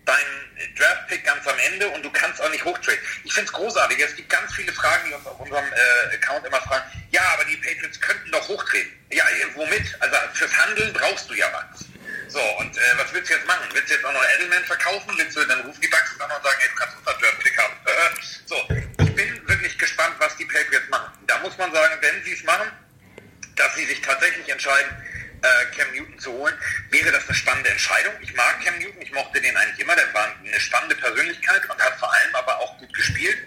deinen 0.05 0.75
Draft-Pick 0.77 1.25
ganz 1.25 1.47
am 1.47 1.59
Ende 1.73 1.89
und 1.89 2.05
du 2.05 2.11
kannst 2.11 2.41
auch 2.41 2.51
nicht 2.51 2.65
hochtraden. 2.65 3.01
Ich 3.25 3.33
finde 3.33 3.47
es 3.47 3.53
großartig. 3.53 3.99
Es 3.99 4.17
gibt 4.17 4.29
ganz 4.29 4.53
viele 4.55 4.73
Fragen, 4.73 5.09
die 5.09 5.15
uns 5.15 5.27
auf 5.27 5.41
unserem 5.41 5.65
äh, 5.65 6.15
Account 6.15 6.47
immer 6.47 6.61
fragen, 6.61 6.85
ja, 7.11 7.23
aber 7.35 7.45
die 7.45 7.57
Patriots 7.57 8.01
könnten 8.01 8.31
doch 8.31 8.47
hochtreten. 8.49 8.93
Ja, 9.11 9.25
womit? 9.55 9.97
Also 10.01 10.17
fürs 10.35 10.57
Handeln 10.59 10.93
brauchst 10.93 11.31
du 11.31 11.35
ja 11.35 11.47
was. 11.53 11.87
So, 12.29 12.41
und 12.59 12.77
äh, 12.77 12.81
was 12.97 13.13
willst 13.13 13.31
du 13.31 13.35
jetzt 13.35 13.47
machen? 13.47 13.69
Willst 13.73 13.91
du 13.91 13.95
jetzt 13.95 14.05
auch 14.05 14.13
noch 14.13 14.25
Edelman 14.37 14.65
verkaufen? 14.65 15.15
Willst 15.17 15.37
du 15.37 15.45
dann 15.45 15.61
rufen 15.61 15.81
die 15.81 15.89
Bucks 15.89 16.13
und 16.13 16.19
sagen, 16.19 16.59
ey, 16.61 16.69
du 16.69 16.75
kannst 16.75 16.97
unseren 16.99 17.21
Draft-Pick 17.21 17.59
haben? 17.59 17.75
so, 18.47 18.57
ich 18.99 19.15
bin 19.15 19.49
wirklich 19.49 19.79
gespannt, 19.79 20.15
was 20.19 20.37
die 20.37 20.45
Patriots 20.45 20.89
machen. 20.91 21.13
Da 21.27 21.39
muss 21.39 21.57
man 21.57 21.73
sagen, 21.73 21.95
wenn 22.01 22.25
sie 22.25 22.33
es 22.33 22.43
machen, 22.43 22.71
dass 23.57 23.75
sie 23.77 23.85
sich 23.85 24.01
tatsächlich 24.01 24.49
entscheiden, 24.49 24.91
äh, 25.45 25.77
Cam 25.77 25.93
Newton 25.93 26.19
zu 26.19 26.33
holen, 26.33 26.55
wäre 26.91 27.13
das 27.13 27.27
eine 27.29 27.35
spannende 27.35 27.71
Entscheidung. 27.71 28.15
Ich 28.21 28.35
mag 28.35 28.65
Cam 28.65 28.79
Newton, 28.79 29.03
ich 29.03 29.13
mochte 29.13 29.41
den 29.41 29.57
eigentlich 29.57 29.81
immer, 29.81 29.95
der 29.95 30.13
war 30.15 30.35
eine 30.43 30.61
spannende 30.61 30.97
Persönlichkeit 30.97 31.69
und 31.69 31.81
hat 31.81 31.99
vor 31.99 32.13
allem 32.13 32.35
aber 32.35 32.59
auch 32.61 32.79
gut 32.79 32.93
gespielt. 32.95 33.39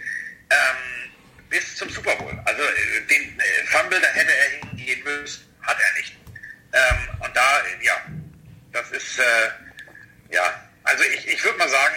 Ähm, 0.50 1.12
bis 1.50 1.76
zum 1.76 1.90
Super 1.90 2.16
Bowl. 2.16 2.38
Also 2.46 2.62
äh, 2.62 3.02
den 3.10 3.40
äh, 3.40 3.66
Fumble, 3.68 4.00
da 4.00 4.08
hätte 4.08 4.32
er 4.32 4.70
hingehen 4.70 5.04
müssen, 5.04 5.46
hat 5.62 5.78
er 5.80 5.94
nicht. 5.94 6.16
Ähm, 6.74 7.10
und 7.20 7.36
da, 7.36 7.60
äh, 7.60 7.86
ja, 7.86 8.06
das 8.74 8.92
ist, 8.92 9.20
äh, 9.20 10.34
ja, 10.34 10.70
also 10.84 11.04
ich, 11.04 11.28
ich 11.28 11.44
würde 11.44 11.58
mal 11.58 11.70
sagen, 11.70 11.96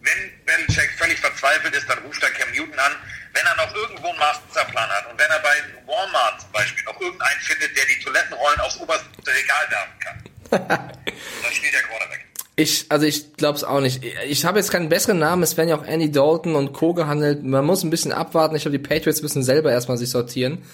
wenn 0.00 0.44
Belichick 0.44 0.92
völlig 0.98 1.18
verzweifelt 1.18 1.74
ist, 1.74 1.88
dann 1.88 1.98
ruft 1.98 2.22
er 2.22 2.30
Cam 2.30 2.50
Newton 2.52 2.78
an. 2.78 2.92
Wenn 3.36 3.44
er 3.44 3.66
noch 3.66 3.74
irgendwo 3.74 4.08
einen 4.08 4.18
Masterplan 4.18 4.88
hat 4.88 5.12
und 5.12 5.18
wenn 5.18 5.28
er 5.28 5.40
bei 5.40 5.54
Walmart 5.86 6.40
zum 6.40 6.52
Beispiel 6.52 6.84
noch 6.84 6.98
irgendeinen 6.98 7.40
findet, 7.40 7.76
der 7.76 7.84
die 7.84 8.02
Toilettenrollen 8.02 8.60
aufs 8.60 8.80
oberste 8.80 9.06
Regal 9.26 9.66
werfen 9.68 9.98
kann, 10.00 10.68
dann 10.68 11.52
spielt 11.52 11.74
der 11.74 11.82
Quarterback. 11.82 12.24
Ich, 12.58 12.86
also 12.88 13.04
ich 13.04 13.34
glaube 13.34 13.58
es 13.58 13.64
auch 13.64 13.80
nicht. 13.80 14.02
Ich 14.26 14.46
habe 14.46 14.58
jetzt 14.58 14.70
keinen 14.70 14.88
besseren 14.88 15.18
Namen. 15.18 15.42
Es 15.42 15.58
werden 15.58 15.68
ja 15.68 15.76
auch 15.76 15.84
Andy 15.84 16.10
Dalton 16.10 16.54
und 16.54 16.72
Co. 16.72 16.94
gehandelt. 16.94 17.44
Man 17.44 17.66
muss 17.66 17.84
ein 17.84 17.90
bisschen 17.90 18.12
abwarten. 18.12 18.56
Ich 18.56 18.62
glaube, 18.62 18.78
die 18.78 18.82
Patriots 18.82 19.20
müssen 19.20 19.42
selber 19.42 19.70
erstmal 19.70 19.98
sich 19.98 20.08
sortieren, 20.08 20.64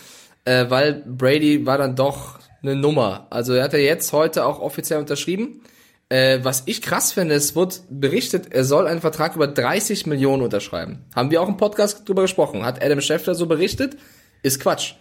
äh, 0.45 0.66
weil 0.69 1.02
Brady 1.04 1.66
war 1.66 1.78
dann 1.78 1.97
doch 1.97 2.38
eine 2.62 2.76
Nummer. 2.76 3.26
Also 3.30 3.54
er 3.54 3.65
hat 3.65 3.73
ja 3.73 3.80
jetzt 3.80 4.13
heute 4.13 4.45
auch 4.45 4.60
offiziell 4.60 5.00
unterschrieben. 5.00 5.65
Äh, 6.12 6.44
was 6.44 6.64
ich 6.66 6.82
krass 6.82 7.10
finde, 7.10 7.34
es 7.34 7.56
wird 7.56 7.84
berichtet, 7.88 8.52
er 8.52 8.64
soll 8.64 8.86
einen 8.86 9.00
Vertrag 9.00 9.34
über 9.34 9.46
30 9.46 10.04
Millionen 10.06 10.42
unterschreiben. 10.42 11.06
Haben 11.16 11.30
wir 11.30 11.40
auch 11.40 11.48
im 11.48 11.56
Podcast 11.56 12.06
drüber 12.06 12.20
gesprochen. 12.20 12.66
Hat 12.66 12.84
Adam 12.84 13.00
Schefter 13.00 13.34
so 13.34 13.46
berichtet? 13.46 13.96
Ist 14.42 14.60
Quatsch. 14.60 14.92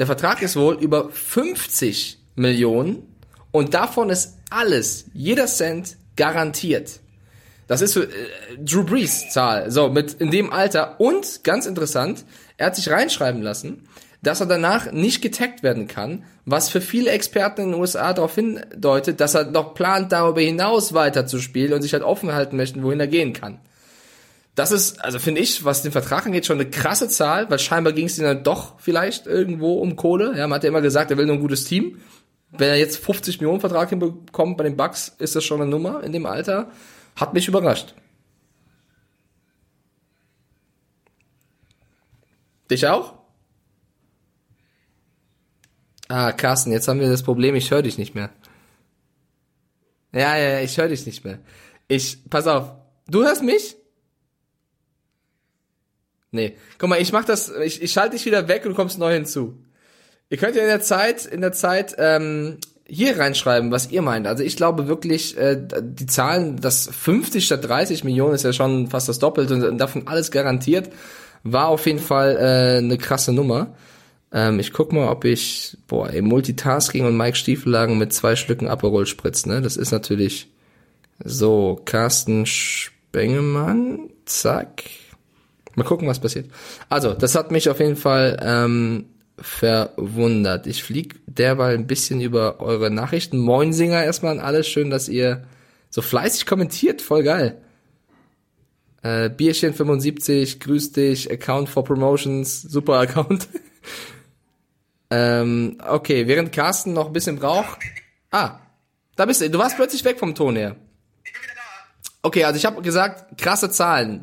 Der 0.00 0.06
Vertrag 0.06 0.42
ist 0.42 0.56
wohl 0.56 0.74
über 0.74 1.08
50 1.08 2.18
Millionen 2.34 3.04
und 3.52 3.74
davon 3.74 4.10
ist 4.10 4.38
alles, 4.50 5.04
jeder 5.14 5.46
Cent 5.46 5.98
garantiert. 6.16 6.98
Das 7.68 7.80
ist 7.80 7.92
für 7.92 8.02
äh, 8.02 8.08
Drew 8.58 8.82
Brees 8.82 9.30
Zahl. 9.30 9.70
So, 9.70 9.88
mit 9.88 10.14
in 10.14 10.32
dem 10.32 10.52
Alter. 10.52 10.98
Und, 10.98 11.44
ganz 11.44 11.66
interessant, 11.66 12.24
er 12.56 12.66
hat 12.66 12.74
sich 12.74 12.90
reinschreiben 12.90 13.40
lassen, 13.40 13.86
dass 14.20 14.40
er 14.40 14.46
danach 14.46 14.90
nicht 14.90 15.22
getaggt 15.22 15.62
werden 15.62 15.86
kann, 15.86 16.24
was 16.46 16.68
für 16.68 16.80
viele 16.80 17.10
Experten 17.10 17.60
in 17.60 17.72
den 17.72 17.80
USA 17.80 18.12
darauf 18.12 18.36
hindeutet, 18.36 19.20
dass 19.20 19.34
er 19.34 19.50
noch 19.50 19.74
plant, 19.74 20.12
darüber 20.12 20.40
hinaus 20.40 20.94
weiter 20.94 21.26
zu 21.26 21.40
spielen 21.40 21.72
und 21.72 21.82
sich 21.82 21.92
halt 21.92 22.04
offen 22.04 22.32
halten 22.32 22.56
möchten, 22.56 22.84
wohin 22.84 23.00
er 23.00 23.08
gehen 23.08 23.32
kann. 23.32 23.58
Das 24.54 24.70
ist, 24.70 25.04
also 25.04 25.18
finde 25.18 25.40
ich, 25.40 25.64
was 25.64 25.82
den 25.82 25.92
Vertrag 25.92 26.24
angeht, 26.24 26.46
schon 26.46 26.58
eine 26.58 26.70
krasse 26.70 27.08
Zahl, 27.08 27.50
weil 27.50 27.58
scheinbar 27.58 27.92
ging 27.92 28.06
es 28.06 28.16
ihm 28.16 28.24
dann 28.24 28.44
doch 28.44 28.78
vielleicht 28.78 29.26
irgendwo 29.26 29.80
um 29.80 29.96
Kohle. 29.96 30.34
Ja, 30.38 30.46
man 30.46 30.56
hat 30.56 30.62
ja 30.62 30.68
immer 30.68 30.80
gesagt, 30.80 31.10
er 31.10 31.18
will 31.18 31.26
nur 31.26 31.34
ein 31.34 31.42
gutes 31.42 31.64
Team. 31.64 32.00
Wenn 32.52 32.70
er 32.70 32.76
jetzt 32.76 33.04
50 33.04 33.40
Millionen 33.40 33.60
Vertrag 33.60 33.90
hinbekommt 33.90 34.56
bei 34.56 34.64
den 34.64 34.76
Bucks, 34.76 35.14
ist 35.18 35.34
das 35.34 35.44
schon 35.44 35.60
eine 35.60 35.68
Nummer 35.68 36.02
in 36.04 36.12
dem 36.12 36.26
Alter. 36.26 36.70
Hat 37.16 37.34
mich 37.34 37.48
überrascht. 37.48 37.94
Dich 42.70 42.86
auch? 42.86 43.15
Ah, 46.08 46.32
Carsten, 46.32 46.72
jetzt 46.72 46.88
haben 46.88 47.00
wir 47.00 47.08
das 47.08 47.22
Problem, 47.22 47.54
ich 47.54 47.70
höre 47.70 47.82
dich 47.82 47.98
nicht 47.98 48.14
mehr. 48.14 48.30
Ja, 50.12 50.36
ja, 50.36 50.60
ich 50.60 50.78
höre 50.78 50.88
dich 50.88 51.04
nicht 51.04 51.24
mehr. 51.24 51.38
Ich, 51.88 52.18
pass 52.30 52.46
auf, 52.46 52.72
du 53.08 53.24
hörst 53.24 53.42
mich? 53.42 53.76
Nee. 56.30 56.56
Guck 56.78 56.88
mal, 56.88 57.00
ich 57.00 57.12
mach 57.12 57.24
das, 57.24 57.50
ich, 57.50 57.82
ich 57.82 57.92
schalte 57.92 58.16
dich 58.16 58.26
wieder 58.26 58.48
weg 58.48 58.64
und 58.64 58.70
du 58.70 58.76
kommst 58.76 58.98
neu 58.98 59.12
hinzu. 59.12 59.62
Ihr 60.28 60.38
könnt 60.38 60.56
ja 60.56 60.62
in 60.62 60.68
der 60.68 60.80
Zeit, 60.80 61.24
in 61.24 61.40
der 61.40 61.52
Zeit 61.52 61.94
ähm, 61.98 62.58
hier 62.86 63.18
reinschreiben, 63.18 63.70
was 63.70 63.90
ihr 63.90 64.02
meint. 64.02 64.26
Also 64.26 64.42
ich 64.42 64.56
glaube 64.56 64.88
wirklich, 64.88 65.36
äh, 65.36 65.56
die 65.80 66.06
Zahlen, 66.06 66.56
das 66.60 66.88
50 66.88 67.44
statt 67.44 67.64
30 67.64 68.04
Millionen 68.04 68.34
ist 68.34 68.44
ja 68.44 68.52
schon 68.52 68.88
fast 68.88 69.08
das 69.08 69.18
Doppelte 69.18 69.68
und 69.68 69.78
davon 69.78 70.06
alles 70.06 70.30
garantiert, 70.30 70.90
war 71.42 71.68
auf 71.68 71.86
jeden 71.86 71.98
Fall 71.98 72.36
äh, 72.36 72.78
eine 72.78 72.98
krasse 72.98 73.32
Nummer. 73.32 73.74
Ähm, 74.36 74.60
ich 74.60 74.74
guck 74.74 74.92
mal, 74.92 75.08
ob 75.08 75.24
ich, 75.24 75.78
boah, 75.86 76.10
ey, 76.10 76.20
Multitasking 76.20 77.06
und 77.06 77.16
Mike 77.16 77.38
Stiefellagen 77.38 77.96
mit 77.96 78.12
zwei 78.12 78.36
Schlücken 78.36 78.68
Aperol 78.68 79.06
spritz, 79.06 79.46
ne? 79.46 79.62
Das 79.62 79.78
ist 79.78 79.92
natürlich 79.92 80.52
so, 81.24 81.80
Carsten 81.86 82.44
Spengemann, 82.44 84.10
zack. 84.26 84.82
Mal 85.74 85.84
gucken, 85.84 86.06
was 86.06 86.20
passiert. 86.20 86.50
Also, 86.90 87.14
das 87.14 87.34
hat 87.34 87.50
mich 87.50 87.70
auf 87.70 87.80
jeden 87.80 87.96
Fall 87.96 88.38
ähm, 88.42 89.06
verwundert. 89.38 90.66
Ich 90.66 90.84
flieg 90.84 91.18
derweil 91.26 91.74
ein 91.74 91.86
bisschen 91.86 92.20
über 92.20 92.60
eure 92.60 92.90
Nachrichten. 92.90 93.38
Moinsinger 93.38 94.04
erstmal 94.04 94.32
an 94.32 94.44
alles. 94.44 94.68
Schön, 94.68 94.90
dass 94.90 95.08
ihr 95.08 95.44
so 95.88 96.02
fleißig 96.02 96.44
kommentiert. 96.44 97.00
Voll 97.00 97.22
geil. 97.22 97.62
Äh, 99.00 99.30
Bierchen 99.30 99.72
75, 99.72 100.60
grüß 100.60 100.92
dich, 100.92 101.30
Account 101.30 101.70
for 101.70 101.84
Promotions, 101.84 102.60
super 102.60 103.00
Account. 103.00 103.48
Ähm, 105.10 105.78
okay, 105.86 106.26
während 106.26 106.52
Carsten 106.52 106.92
noch 106.92 107.06
ein 107.06 107.12
bisschen 107.12 107.38
braucht. 107.38 107.78
Ah, 108.30 108.58
da 109.14 109.24
bist 109.24 109.40
du. 109.40 109.48
Du 109.48 109.58
warst 109.58 109.76
plötzlich 109.76 110.04
weg 110.04 110.18
vom 110.18 110.34
Ton 110.34 110.56
her. 110.56 110.76
Ich 111.24 111.32
bin 111.32 111.42
wieder 111.42 111.54
da. 111.54 111.60
Okay, 112.22 112.44
also 112.44 112.56
ich 112.58 112.66
habe 112.66 112.82
gesagt, 112.82 113.38
krasse 113.38 113.70
Zahlen. 113.70 114.20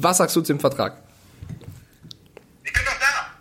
Was 0.00 0.18
sagst 0.18 0.36
du 0.36 0.40
zum 0.40 0.60
Vertrag? 0.60 1.02
Ich 2.64 2.72
bin 2.72 2.84
doch 2.84 2.98
da. 3.00 3.34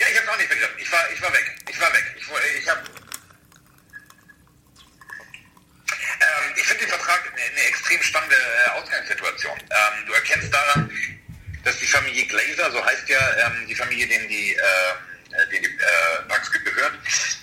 Ja, 0.00 0.06
ich 0.10 0.18
hab's 0.18 0.28
auch 0.28 0.38
nicht 0.38 0.48
begriffen. 0.48 0.74
Ich 0.78 0.90
war, 0.90 1.00
ich 1.12 1.22
war 1.22 1.32
weg. 1.32 1.56
Ich 1.68 1.80
war 1.80 1.92
weg. 1.92 2.16
Ich, 2.18 2.62
ich 2.62 2.68
hab. 2.68 2.78
Ähm, 6.18 6.54
ich 6.56 6.64
finde 6.64 6.84
den 6.84 6.90
Vertrag 6.90 7.30
eine, 7.30 7.42
eine 7.42 7.68
extrem 7.68 8.02
spannende 8.02 8.36
äh, 8.36 8.80
Ausgangssituation. 8.80 9.58
Ähm, 9.58 10.06
du 10.06 10.12
erkennst 10.14 10.52
daran, 10.52 10.90
dass 11.62 11.78
die 11.78 11.86
Familie 11.86 12.24
Glazer, 12.26 12.72
so 12.72 12.82
heißt 12.82 13.08
ja 13.10 13.18
ähm, 13.46 13.66
die 13.68 13.74
Familie, 13.74 14.06
denen 14.06 14.28
die 14.28 14.54
äh, 14.54 15.15
äh, 15.56 15.60
die 15.60 15.66
äh, 15.66 16.28
Bucks 16.28 16.50
gehört, 16.52 16.94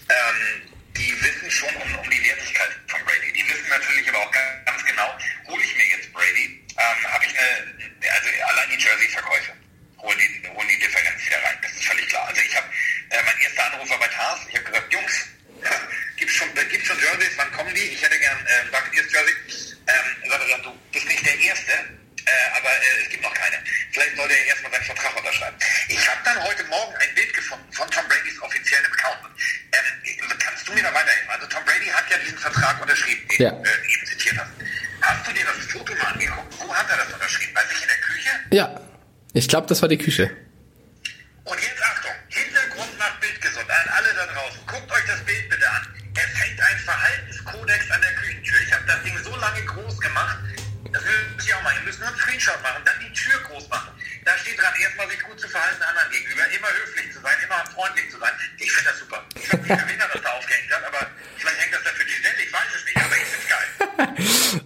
ähm, 0.10 0.72
die 0.98 1.22
wissen 1.22 1.52
schon 1.52 1.76
um, 1.76 2.00
um, 2.00 2.10
die 2.10 2.24
Wertigkeit 2.24 2.72
von 2.88 3.04
Brady. 3.06 3.34
Die 3.34 3.48
wissen 3.50 3.70
natürlich 3.70 4.10
aber 4.10 4.20
auch 4.20 4.32
ganz, 4.32 4.86
genau, 4.86 5.18
hole 5.48 5.64
ich 5.64 5.76
mir 5.76 5.88
jetzt 5.98 6.14
Brady, 6.14 6.64
ähm, 6.78 7.12
habe 7.12 7.26
ich 7.26 7.38
eine, 7.38 7.74
also 8.12 8.30
allein 8.50 8.70
die 8.70 8.84
Jersey-Verkäufe 8.84 9.54
holen 10.04 10.18
die, 10.20 10.50
holen 10.50 10.68
die 10.68 10.80
Differenz 10.80 11.26
wieder 11.26 11.42
rein. 11.44 11.58
Das 11.62 11.72
ist 11.72 11.86
völlig 11.86 12.08
klar. 12.10 12.28
Also 12.28 12.42
ich 12.42 12.56
habe, 12.56 12.68
äh, 13.10 13.24
mein 13.24 13.40
erster 13.40 13.66
Anruf 13.72 13.90
war 13.90 14.00
bei 14.00 14.08
Tars, 14.08 14.42
ich 14.50 14.56
habe 14.56 14.66
gesagt, 14.66 14.94
Jungs, 14.94 15.14
gibt's 16.18 16.36
schon, 16.36 16.54
gibt's 16.54 16.88
schon 16.88 17.00
Jerseys, 17.00 17.34
wann 17.38 17.52
kommen 17.54 17.74
die? 17.74 17.96
Ich 17.96 18.02
hätte 18.04 18.20
gern 18.20 18.38
äh, 18.46 18.70
Buccaneers 18.70 19.12
Jersey. 19.12 19.34
Ähm, 19.88 20.30
sagt 20.30 20.50
er, 20.50 20.58
du 20.60 20.72
bist 20.92 21.08
nicht 21.08 21.26
der 21.26 21.38
Erste, 21.40 21.72
äh, 21.72 22.58
aber 22.58 22.70
äh, 22.70 23.04
es 23.04 23.10
gibt 23.10 23.24
noch 23.24 23.34
keine. 23.34 23.62
Vielleicht 23.92 24.16
sollte 24.16 24.34
er 24.34 24.46
erstmal 24.46 24.72
seinen 24.72 24.86
Vertrag 24.86 25.18
unterschreiben. 25.18 25.58
Ich 25.90 26.10
habe 26.10 26.20
dann 26.24 26.44
heute 26.44 26.64
Morgen 26.66 26.96
ein 26.96 27.16
Bild 27.16 27.34
gefunden 27.34 27.74
von 27.74 27.90
Tom 27.92 28.08
Bradys 28.08 28.42
offiziellen 28.42 28.86
Account. 28.86 29.20
Ähm, 29.74 30.30
kannst 30.40 30.68
du 30.68 30.74
mir 30.74 30.84
da 30.84 30.94
weiterhelfen? 30.94 31.30
Also 31.30 31.48
Tom 31.48 31.66
Brady 31.66 31.88
hat 31.88 32.10
ja 32.10 32.18
diesen 32.18 32.38
Vertrag 32.38 32.82
unterschrieben, 32.82 33.23
den 33.23 33.23
ja. 33.38 33.50
äh, 33.50 33.54
eben 33.54 34.06
zitiert 34.06 34.38
hast. 34.38 34.52
Hast 35.02 35.28
du 35.28 35.34
dir 35.34 35.44
das 35.46 35.66
Foto 35.66 35.94
mal 35.96 36.14
angeguckt? 36.14 36.56
Wo 36.60 36.74
hat 36.74 36.90
er 36.90 36.98
das 36.98 37.14
unterschrieben? 37.14 37.54
Bei 37.54 37.62
sich 37.66 37.82
in 37.82 37.88
der 37.88 37.98
Küche? 37.98 38.30
Ja. 38.52 38.82
Ich 39.34 39.48
glaube, 39.48 39.68
das 39.68 39.82
war 39.82 39.90
die 39.90 39.98
Küche. 39.98 40.32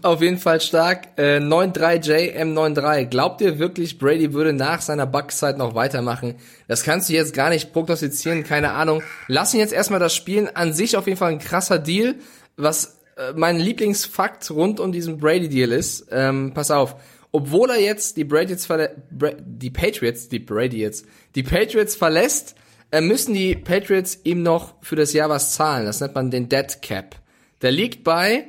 Auf 0.07 0.21
jeden 0.21 0.37
Fall 0.37 0.61
stark. 0.61 1.09
Äh, 1.17 1.39
93J 1.39 2.33
M93. 2.41 3.07
Glaubt 3.07 3.41
ihr 3.41 3.59
wirklich, 3.59 3.97
Brady 3.97 4.31
würde 4.31 4.53
nach 4.53 4.79
seiner 4.79 5.05
Buckszeit 5.05 5.57
noch 5.57 5.75
weitermachen? 5.75 6.35
Das 6.69 6.83
kannst 6.83 7.09
du 7.09 7.13
jetzt 7.13 7.33
gar 7.33 7.49
nicht 7.49 7.73
prognostizieren, 7.73 8.45
keine 8.45 8.71
Ahnung. 8.71 9.03
Lass 9.27 9.53
ihn 9.53 9.59
jetzt 9.59 9.73
erstmal 9.73 9.99
das 9.99 10.15
spielen. 10.15 10.47
An 10.53 10.71
sich 10.71 10.95
auf 10.95 11.07
jeden 11.07 11.17
Fall 11.17 11.33
ein 11.33 11.39
krasser 11.39 11.77
Deal. 11.77 12.15
Was 12.55 12.99
äh, 13.17 13.33
mein 13.35 13.59
Lieblingsfakt 13.59 14.49
rund 14.49 14.79
um 14.79 14.93
diesen 14.93 15.17
Brady-Deal 15.17 15.73
ist, 15.73 16.07
ähm, 16.09 16.53
pass 16.53 16.71
auf, 16.71 16.95
obwohl 17.33 17.69
er 17.71 17.81
jetzt 17.81 18.15
die 18.15 18.23
Patriots, 18.23 18.65
verlä 18.65 18.91
Bra 19.11 19.31
die 19.37 19.71
Patriots, 19.71 20.29
die 20.29 20.39
Brady 20.39 20.77
jetzt, 20.77 21.05
die 21.35 21.43
Patriots 21.43 21.97
verlässt, 21.97 22.55
äh, 22.91 23.01
müssen 23.01 23.33
die 23.33 23.55
Patriots 23.55 24.21
ihm 24.23 24.41
noch 24.41 24.75
für 24.81 24.95
das 24.95 25.11
Jahr 25.11 25.27
was 25.27 25.51
zahlen. 25.51 25.85
Das 25.85 25.99
nennt 25.99 26.15
man 26.15 26.31
den 26.31 26.47
Dead 26.47 26.81
Cap. 26.81 27.17
Der 27.61 27.71
liegt 27.71 28.05
bei 28.05 28.45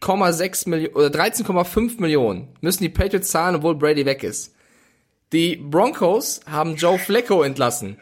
13,6 0.00 0.68
Millionen 0.68 0.94
oder 0.94 1.08
13,5 1.08 2.00
Millionen 2.00 2.48
müssen 2.60 2.82
die 2.82 2.88
Patriots 2.88 3.30
zahlen, 3.30 3.56
obwohl 3.56 3.74
Brady 3.74 4.06
weg 4.06 4.22
ist. 4.22 4.54
Die 5.32 5.56
Broncos 5.56 6.40
haben 6.50 6.76
Joe 6.76 6.98
Flacco 6.98 7.42
entlassen. 7.42 7.98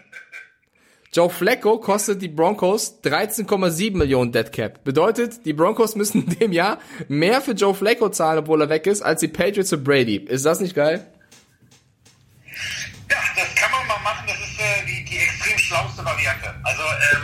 Joe 1.12 1.30
Flacco 1.30 1.78
kostet 1.78 2.20
die 2.20 2.28
Broncos 2.28 3.02
13,7 3.02 3.96
Millionen 3.96 4.32
Dead 4.32 4.52
Cap. 4.52 4.84
Bedeutet, 4.84 5.46
die 5.46 5.54
Broncos 5.54 5.96
müssen 5.96 6.24
in 6.26 6.38
dem 6.38 6.52
Jahr 6.52 6.78
mehr 7.08 7.40
für 7.40 7.52
Joe 7.52 7.74
Flacco 7.74 8.10
zahlen, 8.10 8.40
obwohl 8.40 8.60
er 8.60 8.68
weg 8.68 8.86
ist, 8.86 9.02
als 9.02 9.20
die 9.20 9.28
Patriots 9.28 9.70
für 9.70 9.78
Brady. 9.78 10.16
Ist 10.16 10.44
das 10.44 10.60
nicht 10.60 10.74
geil? 10.74 11.06
Ja, 13.10 13.16
das 13.34 13.54
kann 13.54 13.70
man 13.70 13.86
mal 13.86 13.98
machen. 14.04 14.26
Das 14.26 14.36
ist 14.36 14.60
äh, 14.60 14.86
die, 14.86 15.04
die 15.04 15.16
extrem 15.16 15.58
schlauste 15.58 16.04
Variante. 16.04 16.54
Also, 16.62 16.82
ähm, 16.82 17.22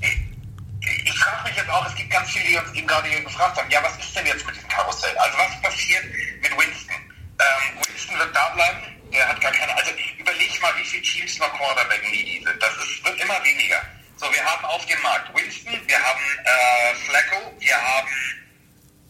ich, 0.00 1.04
ich 1.04 1.18
frage 1.18 1.48
mich 1.48 1.56
jetzt 1.56 1.70
auch, 1.70 1.86
es 1.86 1.94
gibt 1.94 2.10
ganz 2.10 2.30
viele, 2.30 2.48
die 2.48 2.56
uns 2.56 2.74
eben 2.74 2.86
gerade 2.86 3.08
hier 3.08 3.22
gefragt 3.22 3.58
haben, 3.58 3.70
ja, 3.70 3.80
was 3.82 3.95
denn 4.16 4.26
jetzt 4.26 4.46
mit 4.46 4.56
diesem 4.56 4.68
Karussell? 4.68 5.16
Also, 5.18 5.38
was 5.38 5.62
passiert 5.62 6.04
mit 6.40 6.50
Winston? 6.56 6.96
Ähm, 7.38 7.78
Winston 7.86 8.18
wird 8.18 8.34
da 8.34 8.48
bleiben. 8.50 8.80
Der 9.12 9.28
hat 9.28 9.40
gar 9.40 9.52
keine, 9.52 9.74
also 9.76 9.90
überleg 10.18 10.60
mal, 10.60 10.76
wie 10.78 10.84
viele 10.84 11.02
Teams 11.02 11.38
noch 11.38 11.52
Quarterback 11.56 12.02
needy 12.10 12.42
sind. 12.44 12.62
Das 12.62 12.74
ist, 12.76 13.04
wird 13.04 13.20
immer 13.20 13.42
weniger. 13.44 13.80
So, 14.16 14.32
wir 14.32 14.44
haben 14.44 14.64
auf 14.64 14.84
dem 14.86 15.00
Markt 15.02 15.34
Winston, 15.34 15.78
wir 15.86 16.02
haben 16.02 16.20
äh, 16.44 16.94
Flacco, 17.06 17.54
wir 17.60 17.76
haben 17.76 18.08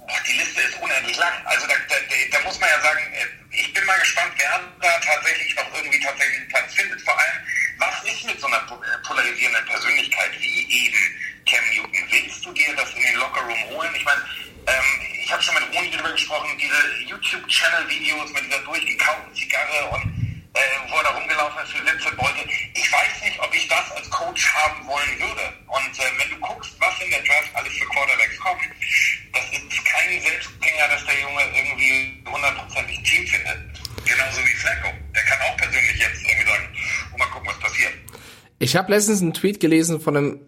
Boah, 0.07 0.23
die 0.25 0.39
Liste 0.39 0.61
ist 0.63 0.81
unendlich 0.81 1.17
lang. 1.17 1.35
Also 1.45 1.67
da, 1.67 1.75
da, 1.89 1.97
da 2.31 2.45
muss 2.45 2.61
man 2.61 2.69
ja 2.71 2.81
sagen, 2.81 3.01
äh, 3.13 3.27
ich 3.51 3.73
bin 3.73 3.85
mal 3.85 3.99
gespannt, 3.99 4.33
wer 4.37 4.61
da 4.81 5.01
tatsächlich 5.01 5.55
noch 5.57 5.75
irgendwie 5.75 5.99
tatsächlich 5.99 6.39
einen 6.39 6.49
Platz 6.49 6.75
findet. 6.75 7.01
Vor 7.03 7.19
allem, 7.19 7.43
was 7.79 8.05
ist 8.05 8.25
mit 8.25 8.41
so 8.41 8.47
einer 8.47 8.59
äh, 8.59 9.07
polarisierenden 9.07 9.67
Persönlichkeit 9.67 10.31
wie 10.39 10.87
eben 10.87 10.99
Cam 11.47 11.65
Newton? 11.71 12.09
Willst 12.11 12.45
du 12.45 12.53
dir 12.53 12.77
das 12.77 12.95
in 12.95 13.03
den 13.03 13.17
Lockerroom 13.17 13.65
holen? 13.71 13.95
Ich 13.97 14.05
meine, 14.05 14.23
ähm, 14.67 14.89
ich 15.23 15.33
habe 15.33 15.43
schon 15.43 15.55
mit 15.55 15.65
Roni 15.75 15.91
darüber 15.91 16.13
gesprochen, 16.13 16.51
diese 16.59 17.03
YouTube-Channel-Videos 17.09 18.33
mit 18.33 18.45
dieser 18.47 18.59
durchgekauten 18.61 19.35
Zigarre 19.35 19.91
und 19.91 20.17
äh, 20.55 20.91
wo 20.91 20.97
er 20.97 21.05
da 21.05 21.11
rumgelaufen 21.11 21.63
ist 21.63 21.73
für 21.73 21.85
Witze 21.85 22.11
wollte. 22.17 22.49
Ich 22.75 22.93
weiß 22.93 23.23
nicht, 23.25 23.39
ob 23.41 23.55
ich 23.55 23.69
das 23.69 23.93
als 23.93 24.09
Coach 24.11 24.55
haben 24.55 24.87
wollen 24.87 25.21
würde. 25.21 25.53
Und 25.67 25.93
äh, 25.99 26.11
wenn 26.19 26.31
du 26.31 26.37
guckst, 26.41 26.73
was 26.81 27.01
in 27.01 27.11
der 27.11 27.21
Draft 27.21 27.51
alles 27.55 27.73
für 27.75 27.87
Quarterbacks 27.87 28.39
kommt, 28.39 28.63
das 29.33 29.45
ist 29.53 29.85
kein 29.85 30.21
Selbstgänger, 30.23 30.89
dass 30.89 31.05
der 31.05 31.21
Junge 31.21 31.43
irgendwie 31.55 32.25
hundertprozentig 32.25 33.03
Team 33.03 33.27
findet. 33.27 33.59
Genauso 34.05 34.41
wie 34.41 34.55
Flacco. 34.55 34.89
Der 35.15 35.23
kann 35.25 35.39
auch 35.43 35.57
persönlich 35.57 35.99
jetzt 35.99 36.23
irgendwie 36.23 36.49
sagen, 36.49 36.77
oh, 37.13 37.19
mal 37.19 37.27
gucken, 37.27 37.49
was 37.49 37.59
passiert. 37.59 37.93
Ich 38.59 38.77
habe 38.77 38.91
letztens 38.93 39.21
einen 39.21 39.35
Tweet 39.35 39.61
gelesen 39.61 40.01
von 40.01 40.17
einem 40.17 40.41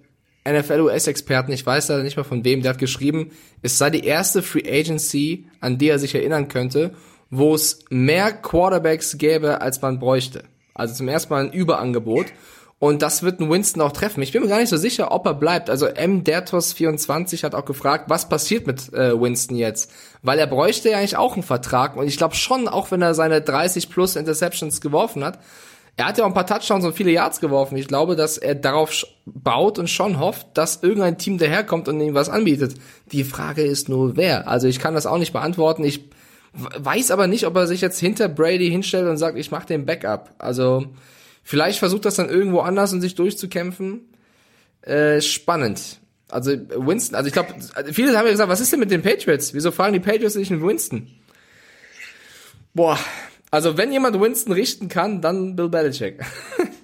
NFL-US-Experten, 0.47 1.53
ich 1.53 1.65
weiß 1.65 1.89
leider 1.89 2.03
nicht 2.03 2.17
mehr 2.17 2.25
von 2.25 2.45
wem, 2.45 2.63
der 2.63 2.73
hat 2.73 2.79
geschrieben, 2.79 3.31
es 3.63 3.79
sei 3.79 3.91
die 3.91 4.05
erste 4.05 4.43
Free 4.43 4.69
Agency, 4.69 5.47
an 5.61 5.79
die 5.79 5.89
er 5.89 5.99
sich 5.99 6.15
erinnern 6.15 6.49
könnte, 6.49 6.95
wo 7.31 7.55
es 7.55 7.81
mehr 7.91 8.33
Quarterbacks 8.33 9.19
gäbe, 9.19 9.61
als 9.61 9.83
man 9.83 9.99
bräuchte. 9.99 10.45
Also 10.75 10.95
zum 10.95 11.09
ersten 11.09 11.33
Mal 11.33 11.45
ein 11.45 11.53
Überangebot. 11.53 12.27
Und 12.81 13.03
das 13.03 13.25
wird 13.25 13.41
ein 13.41 13.51
Winston 13.51 13.83
auch 13.83 13.91
treffen. 13.91 14.23
Ich 14.23 14.31
bin 14.31 14.43
mir 14.43 14.49
gar 14.49 14.61
nicht 14.61 14.69
so 14.69 14.77
sicher, 14.77 15.11
ob 15.11 15.27
er 15.27 15.35
bleibt. 15.35 15.69
Also 15.69 15.87
M. 15.87 16.23
Dertos24 16.23 17.43
hat 17.43 17.57
auch 17.57 17.65
gefragt, 17.65 18.05
was 18.07 18.29
passiert 18.29 18.69
mit 18.69 18.93
äh, 18.93 19.21
Winston 19.21 19.57
jetzt? 19.57 19.91
Weil 20.23 20.39
er 20.39 20.47
bräuchte 20.47 20.91
ja 20.91 20.99
eigentlich 20.99 21.17
auch 21.17 21.35
einen 21.35 21.43
Vertrag. 21.43 21.97
Und 21.97 22.07
ich 22.07 22.17
glaube 22.17 22.37
schon, 22.37 22.69
auch 22.69 22.93
wenn 22.93 23.03
er 23.03 23.15
seine 23.15 23.41
30 23.41 23.91
plus 23.91 24.15
Interceptions 24.15 24.81
geworfen 24.81 25.25
hat, 25.25 25.41
er 25.99 26.07
hat 26.07 26.17
ja 26.17 26.23
auch 26.23 26.29
ein 26.29 26.35
paar 26.35 26.47
Touchdowns 26.47 26.85
und 26.85 26.95
viele 26.95 27.11
Yards 27.11 27.41
geworfen. 27.41 27.77
Ich 27.77 27.89
glaube, 27.89 28.15
dass 28.15 28.39
er 28.39 28.55
darauf 28.55 29.05
baut 29.27 29.81
und 29.81 29.91
schon 29.91 30.21
hofft, 30.21 30.47
dass 30.55 30.81
irgendein 30.81 31.19
Team 31.19 31.39
daherkommt 31.39 31.89
und 31.89 32.01
ihm 32.01 32.15
was 32.15 32.29
anbietet. 32.29 32.75
Die 33.11 33.25
Frage 33.25 33.63
ist 33.63 33.89
nur, 33.89 34.17
wer. 34.17 34.47
Also 34.47 34.69
ich 34.69 34.79
kann 34.79 34.95
das 34.95 35.07
auch 35.07 35.19
nicht 35.19 35.33
beantworten. 35.33 35.83
Ich 35.83 36.09
weiß 36.53 37.11
aber 37.11 37.27
nicht, 37.27 37.47
ob 37.47 37.57
er 37.57 37.67
sich 37.67 37.81
jetzt 37.81 37.99
hinter 37.99 38.29
Brady 38.29 38.71
hinstellt 38.71 39.09
und 39.09 39.17
sagt, 39.17 39.37
ich 39.37 39.51
mache 39.51 39.67
den 39.67 39.87
Backup. 39.87 40.31
Also 40.39 40.87
vielleicht 41.43 41.81
versucht 41.81 42.05
das 42.05 42.15
dann 42.15 42.29
irgendwo 42.29 42.61
anders 42.61 42.93
und 42.93 43.01
sich 43.01 43.17
durchzukämpfen. 43.17 44.03
Äh, 44.83 45.21
spannend. 45.21 45.99
Also 46.29 46.53
Winston, 46.53 47.17
also 47.17 47.27
ich 47.27 47.33
glaube, 47.33 47.55
viele 47.91 48.17
haben 48.17 48.27
ja 48.27 48.31
gesagt, 48.31 48.49
was 48.49 48.61
ist 48.61 48.71
denn 48.71 48.79
mit 48.79 48.93
den 48.93 49.03
Patriots? 49.03 49.53
Wieso 49.53 49.73
fragen 49.73 49.95
die 49.95 50.01
Patriots 50.01 50.37
nicht 50.37 50.51
mit 50.51 50.63
Winston? 50.63 51.09
Boah, 52.73 53.01
also 53.51 53.77
wenn 53.77 53.93
jemand 53.93 54.21
Winston 54.21 54.53
richten 54.53 54.89
kann, 54.89 55.21
dann 55.21 55.57
Bill 55.57 55.69
Belichick. 55.69 56.21
solange, 56.57 56.75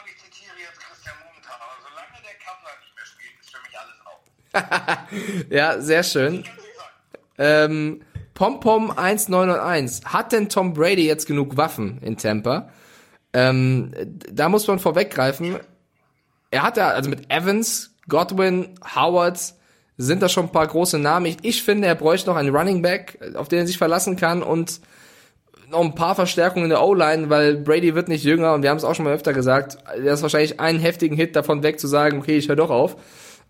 und 0.00 0.06
ich 0.06 0.16
zitiere 0.22 0.54
jetzt 0.60 0.80
Christian 0.80 1.14
Momentan, 1.24 1.54
aber 1.54 1.76
solange 1.82 2.20
der 2.22 2.36
Kappler 2.44 2.70
nicht 2.82 2.94
mehr 2.96 3.06
spielt, 3.06 3.40
ist 3.40 3.50
für 3.50 3.62
mich 3.62 3.74
alles 3.78 3.98
Ordnung. 4.04 5.46
ja, 5.50 5.80
sehr 5.80 6.02
schön. 6.02 6.44
Ähm, 7.38 8.02
Pompom 8.34 8.90
1991. 8.90 10.06
Hat 10.06 10.32
denn 10.32 10.48
Tom 10.48 10.74
Brady 10.74 11.06
jetzt 11.06 11.26
genug 11.26 11.56
Waffen 11.56 11.98
in 12.02 12.16
Tampa? 12.16 12.68
Ähm, 13.32 13.92
da 14.30 14.48
muss 14.48 14.66
man 14.66 14.78
vorweggreifen. 14.78 15.58
Er 16.50 16.62
hat 16.62 16.76
ja, 16.76 16.88
also 16.88 17.10
mit 17.10 17.30
Evans, 17.30 17.94
Godwin, 18.08 18.78
Howard 18.94 19.54
sind 19.96 20.22
da 20.22 20.28
schon 20.28 20.46
ein 20.46 20.52
paar 20.52 20.66
große 20.66 20.98
Namen. 20.98 21.26
Ich, 21.26 21.36
ich 21.42 21.62
finde, 21.62 21.88
er 21.88 21.94
bräuchte 21.94 22.28
noch 22.28 22.36
einen 22.36 22.54
Running 22.54 22.82
Back, 22.82 23.18
auf 23.36 23.48
den 23.48 23.60
er 23.60 23.66
sich 23.66 23.78
verlassen 23.78 24.16
kann 24.16 24.42
und 24.42 24.80
noch 25.68 25.80
ein 25.80 25.94
paar 25.94 26.14
Verstärkungen 26.14 26.64
in 26.64 26.70
der 26.70 26.82
O-Line, 26.82 27.30
weil 27.30 27.56
Brady 27.56 27.94
wird 27.94 28.08
nicht 28.08 28.24
jünger 28.24 28.54
und 28.54 28.62
wir 28.62 28.70
haben 28.70 28.76
es 28.76 28.84
auch 28.84 28.94
schon 28.94 29.04
mal 29.04 29.14
öfter 29.14 29.32
gesagt. 29.32 29.78
Er 29.86 30.14
ist 30.14 30.22
wahrscheinlich 30.22 30.60
einen 30.60 30.78
heftigen 30.78 31.16
Hit 31.16 31.36
davon 31.36 31.62
weg 31.62 31.80
zu 31.80 31.86
sagen, 31.86 32.18
okay, 32.18 32.36
ich 32.36 32.48
höre 32.48 32.56
doch 32.56 32.70
auf. 32.70 32.96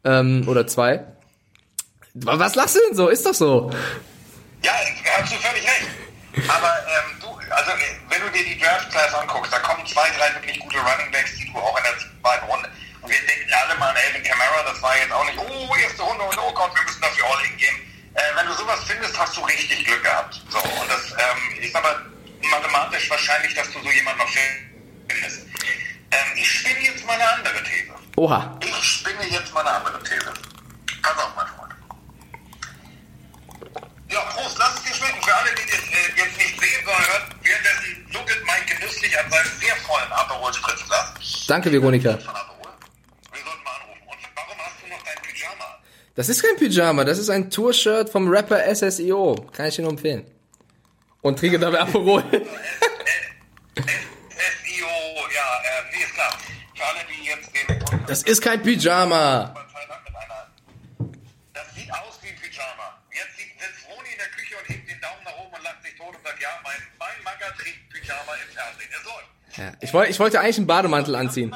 Ähm, 0.04 0.44
oder 0.48 0.66
zwei. 0.66 1.04
Was 2.14 2.54
lachst 2.54 2.76
du 2.76 2.80
denn 2.88 2.96
so? 2.96 3.08
Ist 3.08 3.26
doch 3.26 3.34
so. 3.34 3.70
Ja, 4.62 4.72
hast 5.18 5.32
du 5.32 5.36
völlig 5.36 5.64
recht. 5.64 5.88
Aber 6.48 6.68
ähm, 6.68 7.20
du, 7.20 7.28
also 7.54 7.70
wenn 8.08 8.20
du 8.20 8.38
dir 8.38 8.44
die 8.44 8.60
Draft 8.60 8.90
Class 8.90 9.14
anguckst, 9.14 9.52
da 9.52 9.58
kommen 9.58 9.84
zwei, 9.86 10.08
drei 10.18 10.34
wirklich 10.34 10.58
gute 10.60 10.78
Running 10.78 11.10
Backs, 11.12 11.36
die 11.36 11.46
du 11.52 11.58
auch 11.58 11.76
in 11.76 11.84
der 11.84 11.98
zweiten 11.98 12.46
Runde. 12.46 12.68
Und 13.04 13.10
wir 13.10 13.26
denken 13.26 13.52
alle 13.52 13.78
mal 13.78 13.90
an 13.90 13.96
Alvin 13.96 14.22
Kamara, 14.22 14.62
das 14.64 14.80
war 14.80 14.96
jetzt 14.96 15.12
auch 15.12 15.24
nicht, 15.26 15.38
oh, 15.38 15.76
erste 15.76 16.02
Runde 16.02 16.24
und 16.24 16.38
oh 16.38 16.52
Gott, 16.54 16.74
wir 16.74 16.82
müssen 16.82 17.02
dafür 17.02 17.26
all 17.26 17.44
in 17.44 17.56
gehen. 17.58 17.76
Äh, 18.14 18.22
wenn 18.34 18.46
du 18.46 18.54
sowas 18.54 18.80
findest, 18.86 19.18
hast 19.18 19.36
du 19.36 19.42
richtig 19.42 19.84
Glück 19.84 20.02
gehabt. 20.02 20.40
So, 20.48 20.58
und 20.58 20.90
das, 20.90 21.10
ähm, 21.12 21.70
sag 21.70 21.82
mal, 21.82 22.06
mathematisch 22.50 23.10
wahrscheinlich, 23.10 23.54
dass 23.54 23.70
du 23.72 23.82
so 23.82 23.90
jemanden 23.90 24.20
noch 24.20 24.28
findest. 25.08 25.42
Ähm, 26.10 26.32
ich 26.36 26.50
spinne 26.50 26.80
jetzt 26.80 27.04
mal 27.06 27.14
eine 27.14 27.28
andere 27.28 27.62
These. 27.64 27.92
Oha. 28.16 28.58
Ich 28.62 28.84
spinne 28.84 29.26
jetzt 29.28 29.52
mal 29.52 29.60
eine 29.60 29.70
andere 29.70 30.02
These. 30.02 30.32
Pass 31.02 31.18
auf, 31.18 31.36
mein 31.36 31.46
Freund. 31.48 31.74
Ja, 34.08 34.20
Prost, 34.20 34.56
lass 34.58 34.76
es 34.76 34.82
dir 34.84 34.94
schmecken. 34.94 35.22
Für 35.22 35.34
alle, 35.34 35.50
die 35.54 35.70
das 35.70 35.80
äh, 35.80 36.12
jetzt 36.16 36.38
nicht 36.38 36.60
sehen, 36.60 36.84
sondern 36.84 37.06
hören, 37.06 37.34
währenddessen 37.42 38.06
nuckelt 38.12 38.44
Mike 38.46 38.74
genüsslich 38.76 39.18
an 39.18 39.30
seinem 39.30 39.60
sehr 39.60 39.76
vollen 39.76 40.12
Aperol 40.12 40.54
Spritzglas. 40.54 41.46
Danke, 41.48 41.70
Veronika. 41.72 42.16
Von 42.18 42.34
Aperol. 42.36 42.70
Wir 43.32 43.42
sollten 43.42 43.64
mal 43.64 43.74
anrufen. 43.74 44.02
Und 44.06 44.18
warum 44.36 44.58
hast 44.58 44.76
du 44.80 44.86
noch 44.88 45.02
dein 45.02 45.20
Pyjama? 45.22 45.78
Das 46.14 46.28
ist 46.28 46.42
kein 46.42 46.56
Pyjama, 46.56 47.04
das 47.04 47.18
ist 47.18 47.28
ein 47.30 47.50
Tour-Shirt 47.50 48.08
vom 48.10 48.28
Rapper 48.28 48.62
SSIO. 48.74 49.34
Kann 49.52 49.66
ich 49.66 49.76
dir 49.76 49.82
nur 49.82 49.90
empfehlen. 49.92 50.24
Und 51.22 51.38
trinke 51.38 51.58
dabei 51.58 51.80
Aperol. 51.80 52.22
SEO, 52.30 52.44
ja, 55.34 55.48
äh, 55.62 55.82
nee, 55.92 56.02
ist 56.04 56.14
klar. 56.14 56.38
Für 56.74 56.84
alle, 56.84 57.00
die 57.10 57.24
jetzt 57.26 57.50
den... 57.54 58.06
Das 58.06 58.22
ist 58.22 58.40
kein 58.42 58.62
Pyjama. 58.62 59.52
Das 61.52 61.74
sieht 61.74 61.90
aus 61.90 62.18
wie 62.22 62.28
ein 62.28 62.36
Pyjama. 62.36 62.98
Jetzt 63.10 63.36
sieht- 63.36 63.58
sitzt 63.58 63.88
Roni 63.88 64.08
in 64.12 64.18
der 64.18 64.28
Küche 64.28 64.54
und 64.60 64.68
hebt 64.68 64.88
den 64.88 65.00
Daumen 65.00 65.24
nach 65.24 65.36
oben 65.38 65.54
und 65.56 65.62
lacht 65.64 65.82
sich 65.82 65.96
tot 65.96 66.14
und 66.14 66.22
sagt, 66.22 66.40
ja, 66.40 66.48
mein 66.62 66.74
mal 68.26 68.36
im 68.46 68.52
Fernsehen. 68.54 68.90
Er 68.92 69.02
soll. 69.02 69.22
Ja, 69.56 69.72
ich, 69.80 69.92
wollte, 69.92 70.10
ich 70.10 70.18
wollte 70.20 70.40
eigentlich 70.40 70.58
einen 70.58 70.66
Bademantel 70.66 71.14
anziehen. 71.14 71.50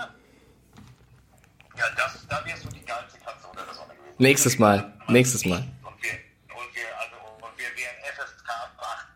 Ja, 1.77 1.85
das, 1.97 2.27
da 2.29 2.45
wärst 2.45 2.65
du 2.65 2.69
die 2.71 2.85
geilste 2.85 3.19
Katze 3.21 3.47
unter 3.49 3.65
der 3.65 3.75
Sonne 3.75 3.95
gewesen. 3.95 4.08
Nächstes 4.19 4.59
Mal. 4.59 4.93
Nächstes 5.09 5.45
Mal. 5.45 5.59
Und 5.59 6.03
wir, 6.03 6.11
und 6.55 6.75
wir, 6.75 6.89
also, 6.99 7.17
und 7.41 7.57
wir 7.57 7.67
wären 7.77 7.97
FSK 8.15 8.51
8. 8.51 9.07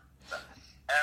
Ähm, 0.87 0.95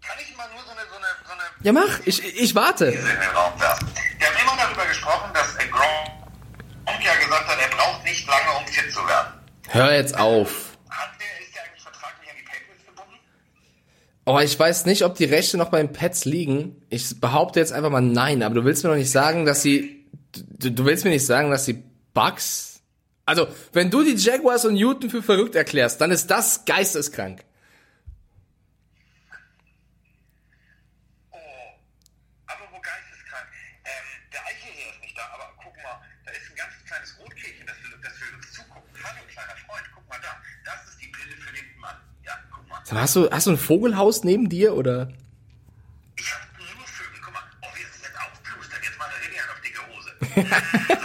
kann 0.00 0.16
ich 0.20 0.36
mal 0.36 0.48
nur 0.54 0.62
so 0.64 0.70
eine, 0.70 0.80
so 0.88 0.96
eine, 0.96 1.06
so 1.26 1.32
eine 1.32 1.42
Ja, 1.62 1.72
mach. 1.72 2.06
Ich, 2.06 2.22
ich 2.40 2.54
warte. 2.54 2.92
den 2.92 2.98
Raum 3.34 3.60
werfen? 3.60 3.88
Wir 4.18 4.26
haben 4.26 4.36
immer 4.42 4.56
darüber 4.62 4.86
gesprochen, 4.86 5.30
dass 5.34 5.56
Gronk 5.56 7.04
ja 7.04 7.14
gesagt 7.16 7.48
hat, 7.48 7.58
er 7.60 7.76
braucht 7.76 8.04
nicht 8.04 8.26
lange, 8.26 8.58
um 8.58 8.66
fit 8.66 8.92
zu 8.92 9.00
werden. 9.00 9.32
Hör 9.68 9.94
jetzt 9.94 10.16
auf. 10.18 10.76
Hat 10.88 11.10
der, 11.18 11.46
ist 11.46 11.54
der 11.54 11.62
eigentlich 11.64 11.82
vertraglich 11.82 12.30
an 12.30 12.36
die 12.38 12.44
Patriots 12.44 12.86
gebunden? 12.86 13.18
Oh, 14.26 14.38
ich 14.38 14.58
weiß 14.58 14.86
nicht, 14.86 15.04
ob 15.04 15.14
die 15.14 15.24
Rechte 15.24 15.56
noch 15.56 15.70
beim 15.70 15.92
Pets 15.92 16.24
liegen. 16.24 16.82
Ich 16.90 17.20
behaupte 17.20 17.60
jetzt 17.60 17.72
einfach 17.72 17.90
mal 17.90 18.00
nein, 18.00 18.42
aber 18.42 18.54
du 18.56 18.64
willst 18.64 18.84
mir 18.84 18.90
doch 18.90 18.96
nicht 18.96 19.10
sagen, 19.10 19.44
dass 19.46 19.62
sie, 19.62 20.06
du, 20.32 20.70
du 20.70 20.84
willst 20.84 21.04
mir 21.04 21.10
nicht 21.10 21.26
sagen, 21.26 21.50
dass 21.50 21.64
die 21.64 21.82
Bucks, 22.12 22.69
also, 23.26 23.46
wenn 23.72 23.90
du 23.90 24.02
die 24.02 24.14
Jaguars 24.14 24.64
und 24.64 24.74
Newton 24.74 25.10
für 25.10 25.22
verrückt 25.22 25.54
erklärst, 25.54 26.00
dann 26.00 26.10
ist 26.10 26.26
das 26.26 26.64
geisteskrank. 26.64 27.44
Oh, 31.30 31.36
aber 32.46 32.64
wo 32.72 32.80
geisteskrank. 32.80 33.46
Ähm, 33.84 33.92
der 34.32 34.40
Eichel 34.46 34.72
hier 34.74 34.90
ist 34.90 35.00
nicht 35.02 35.16
da, 35.16 35.22
aber 35.34 35.54
guck 35.62 35.76
mal, 35.76 36.00
da 36.24 36.32
ist 36.32 36.50
ein 36.50 36.56
ganz 36.56 36.72
kleines 36.86 37.16
Rotkehlchen, 37.20 37.66
das 37.66 37.76
will, 37.82 37.98
das 38.02 38.20
will 38.20 38.34
uns 38.36 38.52
zugucken. 38.52 38.90
Hallo, 39.04 39.20
kleiner 39.32 39.56
Freund, 39.66 39.84
guck 39.94 40.08
mal 40.08 40.18
da. 40.20 40.34
Das 40.64 40.88
ist 40.90 41.00
die 41.00 41.08
Brille 41.08 41.36
für 41.36 41.54
den 41.54 41.78
Mann. 41.78 41.96
Ja, 42.24 42.32
guck 42.50 42.68
mal. 42.68 42.80
Sag 42.84 42.94
mal, 42.94 43.02
Hast 43.02 43.14
du, 43.16 43.30
hast 43.30 43.46
du 43.46 43.50
ein 43.52 43.58
Vogelhaus 43.58 44.24
neben 44.24 44.48
dir 44.48 44.74
oder? 44.74 45.12
Ich 46.16 46.32
hab 46.32 46.40
nur 46.58 46.66
Vögel. 46.86 47.20
Guck 47.22 47.32
mal, 47.32 47.42
oh, 47.62 47.68
wir 47.76 47.86
sind 47.86 48.02
jetzt 48.02 48.18
aufplustern. 48.18 48.80
Jetzt 48.82 48.98
macht 48.98 49.12
der 49.14 49.20
René 49.22 49.38
eine 49.38 49.52
auf 49.54 49.60
dicke 49.62 49.82
Hose. 49.86 50.96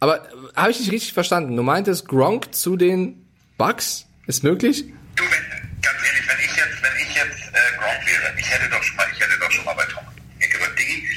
Aber 0.00 0.24
äh, 0.24 0.28
habe 0.56 0.70
ich 0.70 0.80
nicht 0.80 0.92
richtig 0.92 1.12
verstanden? 1.12 1.56
Du 1.56 1.62
meintest 1.62 2.08
Gronk 2.08 2.54
zu 2.54 2.76
den 2.76 3.26
Bucks? 3.56 4.06
Ist 4.26 4.44
möglich? 4.44 4.84
Du, 5.16 5.24
wenn, 5.24 5.80
ganz 5.82 5.98
ehrlich, 6.06 6.28
wenn 6.28 6.38
ich 6.38 6.56
jetzt, 6.56 6.82
wenn 6.82 6.96
ich 7.02 7.14
jetzt 7.14 7.48
äh, 7.48 7.78
Gronk 7.78 8.06
wäre, 8.06 8.38
ich 8.38 8.50
hätte 8.50 8.68
doch 8.70 8.82
schon 8.82 8.96
mal, 8.96 9.06
ich 9.12 9.20
hätte 9.20 9.38
doch 9.40 9.50
schon 9.50 9.64
mal 9.64 9.74
bei 9.74 9.84
Tom. 9.84 10.04
Gesagt, 10.38 10.78
Diggi, 10.78 11.08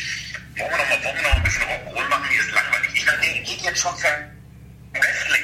wollen 0.58 0.71
wir 0.71 0.77
noch 0.77 0.89
mal, 0.89 1.04
wollen 1.04 1.15
wir 1.15 1.23
noch 1.23 1.36
ein 1.36 1.43
bisschen 1.43 1.63
Rock'n'Roll 1.63 2.10
machen? 2.10 2.30
Hier 2.32 2.41
ist 2.41 2.51
langweilig. 2.54 2.89
Ich 2.95 3.06
meine, 3.06 3.21
der 3.21 3.34
geht 3.43 3.62
jetzt 3.62 3.80
schon 3.80 3.95
für 3.97 4.08
Wrestling. 4.93 5.43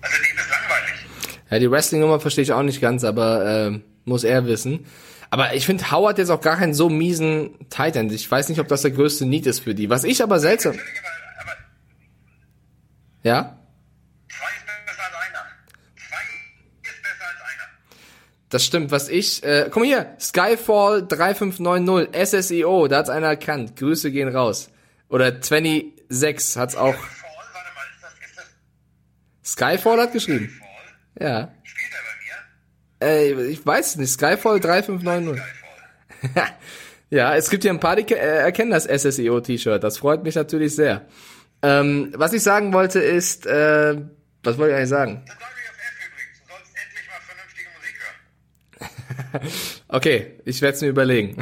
Also 0.00 0.16
dem 0.16 0.38
ist 0.38 0.50
langweilig. 0.50 0.94
Ja, 1.50 1.58
die 1.58 1.70
Wrestling-Nummer 1.70 2.20
verstehe 2.20 2.42
ich 2.42 2.52
auch 2.52 2.62
nicht 2.62 2.80
ganz, 2.80 3.04
aber 3.04 3.44
äh, 3.46 3.80
muss 4.04 4.24
er 4.24 4.46
wissen. 4.46 4.86
Aber 5.30 5.54
ich 5.54 5.66
finde 5.66 5.90
Howard 5.90 6.18
jetzt 6.18 6.30
auch 6.30 6.40
gar 6.40 6.56
keinen 6.56 6.74
so 6.74 6.88
miesen 6.88 7.68
Tight 7.68 7.96
End. 7.96 8.12
Ich 8.12 8.30
weiß 8.30 8.48
nicht, 8.48 8.60
ob 8.60 8.68
das 8.68 8.82
der 8.82 8.90
größte 8.90 9.26
Need 9.26 9.46
ist 9.46 9.60
für 9.60 9.74
die. 9.74 9.90
Was 9.90 10.04
ich 10.04 10.22
aber 10.22 10.38
seltsam... 10.40 10.78
Ja? 13.22 13.58
Das 18.54 18.64
stimmt, 18.64 18.92
was 18.92 19.08
ich... 19.08 19.42
Äh, 19.42 19.64
guck 19.64 19.78
mal 19.82 19.86
hier, 19.86 20.16
Skyfall 20.20 21.08
3590, 21.08 22.14
SSEO, 22.14 22.86
da 22.86 22.98
hat's 22.98 23.10
einer 23.10 23.26
erkannt. 23.26 23.74
Grüße 23.74 24.12
gehen 24.12 24.28
raus. 24.28 24.70
Oder 25.08 25.32
26 25.42 26.56
hat's 26.56 26.76
auch... 26.76 26.94
Fall, 26.94 27.08
warte 27.52 27.74
mal, 27.74 27.82
ist 27.92 28.02
das, 28.02 28.12
ist 28.30 28.38
das 29.42 29.52
Skyfall 29.52 30.00
hat 30.00 30.12
geschrieben. 30.12 30.60
Ja. 31.18 31.52
Spielt 31.64 31.92
er 31.92 31.98
bei 31.98 32.14
mir? 32.22 32.36
Äh, 33.04 33.32
ich 33.50 33.64
weiß 33.64 33.88
es 33.88 33.96
nicht, 33.96 34.10
Skyfall 34.10 34.60
3590. 34.60 35.42
Fall. 36.32 36.42
Ja, 37.10 37.36
es 37.36 37.48
gibt 37.48 37.62
hier 37.62 37.70
ein 37.70 37.78
paar, 37.78 37.94
die 37.94 38.12
äh, 38.12 38.16
erkennen 38.16 38.72
das 38.72 38.86
SSEO-T-Shirt. 38.86 39.84
Das 39.84 39.98
freut 39.98 40.24
mich 40.24 40.34
natürlich 40.34 40.74
sehr. 40.74 41.02
Ähm, 41.62 42.12
was 42.16 42.32
ich 42.32 42.42
sagen 42.42 42.72
wollte 42.72 42.98
ist, 42.98 43.46
äh, 43.46 43.96
was 44.42 44.58
wollte 44.58 44.72
ich 44.72 44.76
eigentlich 44.76 44.88
sagen? 44.88 45.24
Okay, 49.88 50.38
ich 50.44 50.60
werde 50.60 50.74
es 50.74 50.82
mir 50.82 50.88
überlegen. 50.88 51.36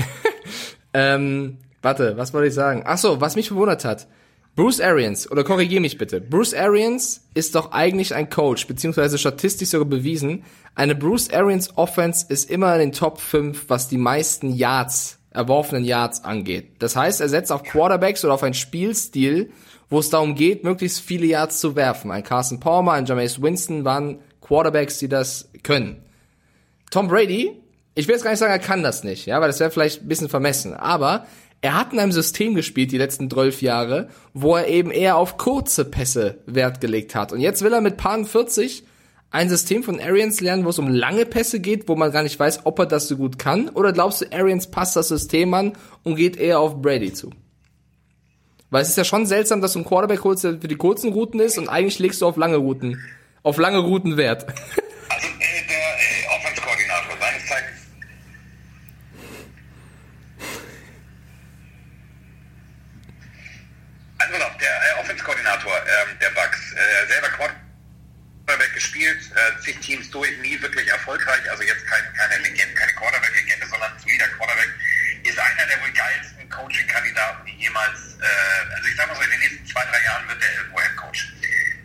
ähm, 0.95 1.59
warte, 1.81 2.19
was 2.19 2.35
wollte 2.35 2.49
ich 2.49 2.55
sagen? 2.55 2.83
Ach 2.85 2.99
so, 2.99 3.21
was 3.21 3.37
mich 3.37 3.49
verwundert 3.49 3.85
hat. 3.87 4.09
Bruce 4.55 4.83
Arians, 4.83 5.31
oder 5.31 5.45
korrigier 5.45 5.81
mich 5.81 5.97
bitte. 5.97 6.21
Bruce 6.21 6.53
Arians 6.53 7.23
ist 7.33 7.55
doch 7.55 7.73
eigentlich 7.73 8.15
ein 8.15 8.29
Coach, 8.29 8.67
beziehungsweise 8.67 9.17
statistisch 9.17 9.71
sogar 9.71 9.89
bewiesen. 9.89 10.45
Eine 10.75 10.95
Bruce 10.95 11.31
Arians 11.33 11.79
Offense 11.79 12.27
ist 12.29 12.51
immer 12.51 12.75
in 12.75 12.81
den 12.81 12.93
Top 12.93 13.19
5, 13.19 13.65
was 13.69 13.89
die 13.89 13.97
meisten 13.97 14.53
Yards, 14.53 15.19
erworfenen 15.31 15.85
Yards 15.85 16.25
angeht. 16.25 16.73
Das 16.81 16.97
heißt, 16.97 17.23
er 17.23 17.31
setzt 17.31 17.51
auf 17.51 17.63
Quarterbacks 17.63 18.27
oder 18.27 18.35
auf 18.35 18.43
einen 18.43 18.53
Spielstil, 18.53 19.51
wo 19.89 20.01
es 20.01 20.11
darum 20.11 20.35
geht, 20.35 20.65
möglichst 20.65 21.01
viele 21.01 21.25
Yards 21.25 21.59
zu 21.59 21.75
werfen. 21.75 22.11
Ein 22.11 22.23
Carson 22.23 22.61
Palmer, 22.61 22.93
ein 22.93 23.07
Jameis 23.07 23.41
Winston 23.41 23.87
waren 23.87 24.19
Quarterbacks, 24.43 24.99
die 24.99 25.09
das 25.09 25.49
können. 25.63 26.03
Tom 26.91 27.09
Brady, 27.09 27.53
ich 27.95 28.07
will 28.07 28.15
jetzt 28.15 28.23
gar 28.23 28.31
nicht 28.31 28.41
sagen, 28.41 28.53
er 28.53 28.59
kann 28.59 28.83
das 28.83 29.03
nicht, 29.03 29.25
ja, 29.25 29.41
weil 29.41 29.49
das 29.49 29.61
wäre 29.61 29.71
vielleicht 29.71 30.03
ein 30.03 30.09
bisschen 30.09 30.29
vermessen, 30.29 30.75
aber 30.75 31.27
er 31.63 31.79
hat 31.79 31.93
in 31.93 32.01
einem 32.01 32.13
System 32.13 32.55
gespielt 32.55 32.93
die 32.93 32.99
letzten 32.99 33.31
zwölf 33.31 33.63
Jahre, 33.63 34.09
wo 34.35 34.57
er 34.57 34.69
eben 34.69 34.91
eher 34.91 35.17
auf 35.17 35.39
kurze 35.39 35.85
Pässe 35.85 36.39
Wert 36.47 36.81
gelegt 36.81 37.15
hat. 37.15 37.33
Und 37.33 37.41
jetzt 37.41 37.63
will 37.63 37.73
er 37.73 37.81
mit 37.81 37.97
Pan 37.97 38.27
40 38.27 38.85
ein 39.31 39.49
System 39.49 39.83
von 39.83 39.99
Arians 39.99 40.41
lernen, 40.41 40.65
wo 40.67 40.69
es 40.69 40.79
um 40.79 40.89
lange 40.89 41.25
Pässe 41.25 41.61
geht, 41.61 41.89
wo 41.89 41.97
man 41.97 42.13
gar 42.13 42.23
nicht 42.23 42.39
weiß, 42.39 42.67
ob 42.67 42.79
er 42.81 42.87
das 42.87 43.09
so 43.09 43.17
gut 43.17 43.39
kann, 43.39 43.71
oder 43.71 43.93
glaubst 43.93 44.21
du, 44.21 44.31
Arians 44.31 44.71
passt 44.71 44.95
das 44.95 45.09
System 45.09 45.55
an 45.55 45.73
und 46.03 46.17
geht 46.17 46.37
eher 46.37 46.61
auf 46.61 46.83
Brady 46.83 47.15
zu? 47.15 47.31
Weil 48.69 48.83
es 48.83 48.91
ist 48.91 48.99
ja 48.99 49.05
schon 49.05 49.27
seltsam, 49.27 49.61
dass 49.61 49.73
du 49.73 49.79
einen 49.79 49.87
Quarterback 49.87 50.25
holst, 50.25 50.45
der 50.45 50.61
für 50.61 50.69
die 50.69 50.77
kurzen 50.77 51.13
Routen 51.13 51.41
ist 51.41 51.59
und 51.59 51.69
eigentlich 51.69 51.99
legst 51.99 52.21
du 52.21 52.27
auf 52.27 52.37
lange 52.37 52.57
Routen, 52.57 53.03
auf 53.43 53.57
lange 53.57 53.79
Routen 53.79 54.17
Wert 54.17 54.43
äh, 54.49 54.53
der 55.69 55.79
äh, 55.79 56.39
Offense-Koordinator 56.39 57.17
seines 57.21 57.47
Zeichens. 57.47 57.81
Also 64.19 64.35
pass 64.35 64.43
auf, 64.43 64.57
der 64.59 64.69
äh, 64.69 65.01
Offense-Koordinator 65.01 65.73
ähm, 65.73 66.12
der 66.23 66.31
Bucks, 66.31 66.73
äh, 66.73 67.07
selber 67.09 67.29
Quarterback 67.31 68.73
gespielt, 68.75 69.21
äh, 69.35 69.61
zig 69.61 69.79
Teams 69.81 70.09
durch, 70.11 70.31
nie 70.39 70.61
wirklich 70.63 70.89
erfolgreich, 70.89 71.51
also 71.51 71.63
jetzt 71.65 71.85
kein, 71.87 72.03
keine 72.15 72.39
Legende, 72.43 72.75
keine 72.75 72.93
Quarterback-Legende, 72.95 73.67
sondern 73.67 73.99
solider 73.99 74.29
Quarterback, 74.29 74.71
ist 75.25 75.39
einer 75.39 75.67
der 75.67 75.81
wohl 75.83 75.93
geilsten 75.93 76.49
Coaching-Kandidaten, 76.49 77.45
die 77.47 77.57
jemals, 77.63 78.19
äh, 78.21 78.75
also 78.75 78.89
ich 78.89 78.97
sag 78.97 79.09
mal 79.09 79.17
so, 79.17 79.23
in 79.23 79.31
den 79.31 79.41
nächsten 79.41 79.67
zwei, 79.67 79.85
drei 79.85 80.03
Jahren 80.05 80.29
wird 80.29 80.43
er 80.43 80.55
irgendwo 80.55 80.81
Headcoach. 80.81 81.33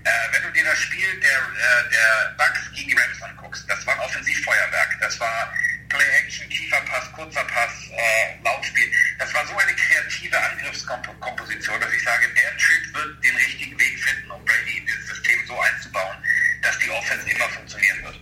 Äh, 0.03 0.09
wenn 0.31 0.43
du 0.43 0.51
dir 0.51 0.63
das 0.63 0.79
Spiel 0.79 1.19
der, 1.19 1.37
äh, 1.37 1.89
der 1.89 2.35
Bucks 2.37 2.71
gegen 2.73 2.89
die 2.89 2.97
Rams 2.97 3.21
anguckst, 3.21 3.65
das 3.67 3.85
war 3.85 3.93
ein 3.95 3.99
Offensivfeuerwerk. 3.99 4.97
Das 5.01 5.19
war 5.19 5.53
Play-Action, 5.89 6.49
Kieferpass, 6.49 7.11
kurzer 7.13 7.43
Pass, 7.45 7.89
äh, 7.91 8.43
Laufspiel. 8.43 8.89
Das 9.19 9.33
war 9.33 9.45
so 9.45 9.53
eine 9.55 9.73
kreative 9.75 10.37
Angriffskomposition, 10.39 11.79
dass 11.79 11.93
ich 11.93 12.03
sage, 12.03 12.25
der 12.35 12.57
Typ 12.57 12.95
wird 12.95 13.23
den 13.23 13.35
richtigen 13.35 13.79
Weg 13.79 13.99
finden, 13.99 14.31
um 14.31 14.43
Brady 14.45 14.77
in 14.79 14.85
dieses 14.85 15.07
System 15.07 15.39
so 15.47 15.53
einzubauen, 15.59 16.17
dass 16.61 16.77
die 16.79 16.89
Offense 16.89 17.29
immer 17.29 17.49
funktionieren 17.49 18.03
wird. 18.03 18.19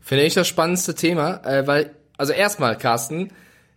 Finde 0.00 0.24
ich 0.24 0.34
das 0.34 0.48
spannendste 0.48 0.94
Thema, 0.94 1.44
äh, 1.44 1.66
weil, 1.66 1.94
also 2.16 2.32
erstmal, 2.32 2.76
Carsten, 2.78 3.30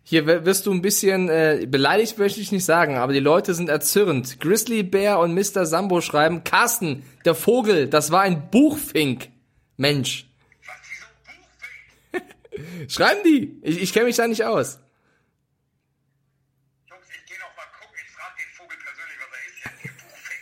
hier 0.04 0.26
wirst 0.26 0.66
du 0.66 0.74
ein 0.74 0.82
bisschen, 0.82 1.30
äh, 1.30 1.68
beleidigt 1.68 2.18
möchte 2.18 2.42
ich 2.42 2.52
nicht 2.52 2.66
sagen, 2.66 2.98
aber 2.98 3.14
die 3.14 3.20
Leute 3.20 3.54
sind 3.54 3.70
erzürnt. 3.70 4.40
Grizzly 4.40 4.84
Bear 4.84 5.20
und 5.20 5.34
Mr. 5.34 5.66
Sambo 5.66 6.02
schreiben, 6.02 6.44
Carsten, 6.44 7.04
der 7.24 7.36
Vogel, 7.36 7.88
das 7.88 8.12
war 8.12 8.22
ein 8.22 8.50
Buchfink. 8.50 9.30
Mensch. 9.78 10.31
Schreiben 12.88 13.24
die. 13.24 13.60
Ich, 13.62 13.82
ich 13.82 13.94
kenne 13.94 14.06
mich 14.06 14.16
da 14.16 14.28
nicht 14.28 14.44
aus. 14.44 14.80
Jungs, 16.90 17.08
ich 17.10 17.26
gehe 17.26 17.40
noch 17.40 17.56
mal 17.56 17.66
gucken. 17.80 17.98
Ich 18.04 18.12
frage 18.12 18.36
den 18.38 18.52
Vogel 18.56 18.78
persönlich, 18.78 19.18
was 19.20 19.32
er 19.38 19.42
ist. 19.48 19.60
Jetzt. 19.84 20.02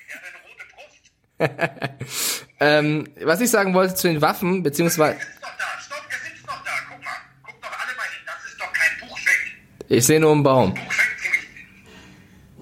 Der 0.09 0.15
hat 0.15 0.23
eine 0.27 0.41
rote 0.49 0.65
Brust. 0.73 2.39
Ähm, 2.61 3.07
was 3.21 3.39
ich 3.39 3.49
sagen 3.49 3.73
wollte 3.73 3.95
zu 3.95 4.09
den 4.09 4.21
Waffen, 4.21 4.63
beziehungsweise, 4.63 5.17
Er 5.17 5.25
sitzt 5.25 5.41
noch 5.41 5.57
da. 5.57 5.63
Stopp, 5.81 6.03
er 6.09 6.29
sitzt 6.29 6.45
noch 6.45 6.63
da. 6.65 6.71
Guck 6.89 7.01
mal. 7.05 7.11
Guck 7.41 7.61
doch 7.61 7.71
alle 7.71 7.95
mal 7.95 8.03
hin. 8.03 8.19
Das 8.25 8.51
ist 8.51 8.59
doch 8.59 8.73
kein 8.73 8.99
Buchfink. 8.99 9.61
ich 9.87 10.05
sehe 10.05 10.19
nur 10.19 10.33
einen 10.33 10.43
Baum. 10.43 10.75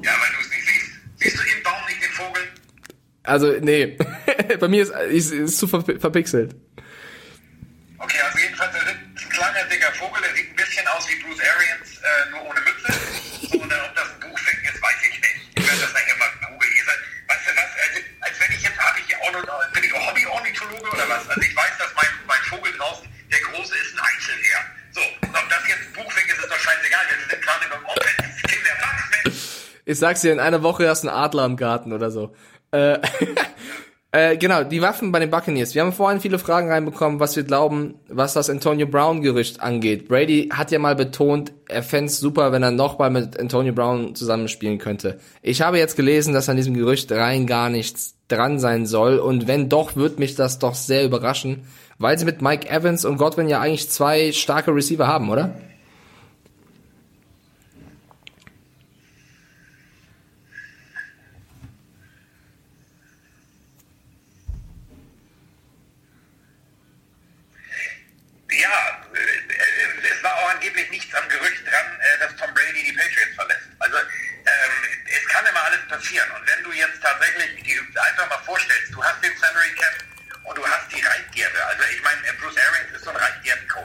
Ja, 0.03 0.11
weil 0.11 0.29
du 0.35 0.39
es 0.39 0.49
nicht 0.51 0.67
siehst. 0.67 0.91
Siehst 1.17 1.37
du 1.39 1.57
im 1.57 1.63
Baum 1.63 1.73
nicht 1.87 2.03
den 2.03 2.11
Vogel? 2.11 2.43
Also, 3.23 3.53
nee. 3.59 3.97
Bei 4.59 4.67
mir 4.67 4.83
ist, 4.83 5.31
ist 5.31 5.57
zu 5.57 5.67
ver 5.67 5.81
verpixelt. 5.81 6.55
Ich 29.87 29.99
sag's 29.99 30.19
dir, 30.19 30.33
in 30.33 30.41
einer 30.41 30.63
Woche 30.63 30.89
hast 30.89 31.05
du 31.05 31.07
einen 31.07 31.17
Adler 31.17 31.45
im 31.45 31.55
Garten 31.55 31.93
oder 31.93 32.11
so. 32.11 32.31
Äh, 32.71 32.99
äh, 34.11 34.35
genau, 34.35 34.65
die 34.65 34.81
Waffen 34.81 35.13
bei 35.13 35.19
den 35.19 35.29
Buccaneers. 35.29 35.75
Wir 35.75 35.81
haben 35.81 35.93
vorhin 35.93 36.19
viele 36.19 36.39
Fragen 36.39 36.69
reinbekommen, 36.69 37.21
was 37.21 37.37
wir 37.37 37.43
glauben, 37.43 37.95
was 38.09 38.33
das 38.33 38.49
Antonio 38.49 38.85
Brown-Gerücht 38.85 39.61
angeht. 39.61 40.09
Brady 40.09 40.49
hat 40.51 40.71
ja 40.71 40.79
mal 40.79 40.97
betont, 40.97 41.53
er 41.69 41.83
fände 41.83 42.11
super, 42.11 42.51
wenn 42.51 42.63
er 42.63 42.71
nochmal 42.71 43.09
mit 43.11 43.39
Antonio 43.39 43.71
Brown 43.71 44.13
zusammenspielen 44.13 44.77
könnte. 44.77 45.19
Ich 45.41 45.61
habe 45.61 45.77
jetzt 45.77 45.95
gelesen, 45.95 46.33
dass 46.33 46.49
an 46.49 46.57
diesem 46.57 46.73
Gerücht 46.73 47.09
rein 47.13 47.47
gar 47.47 47.69
nichts 47.69 48.15
dran 48.27 48.59
sein 48.59 48.85
soll. 48.85 49.19
Und 49.19 49.47
wenn 49.47 49.69
doch, 49.69 49.95
wird 49.95 50.19
mich 50.19 50.35
das 50.35 50.59
doch 50.59 50.75
sehr 50.75 51.05
überraschen, 51.05 51.63
weil 51.97 52.19
sie 52.19 52.25
mit 52.25 52.41
Mike 52.41 52.69
Evans 52.69 53.05
und 53.05 53.15
Godwin 53.15 53.47
ja 53.47 53.61
eigentlich 53.61 53.89
zwei 53.89 54.33
starke 54.33 54.75
Receiver 54.75 55.07
haben, 55.07 55.29
oder? 55.29 55.55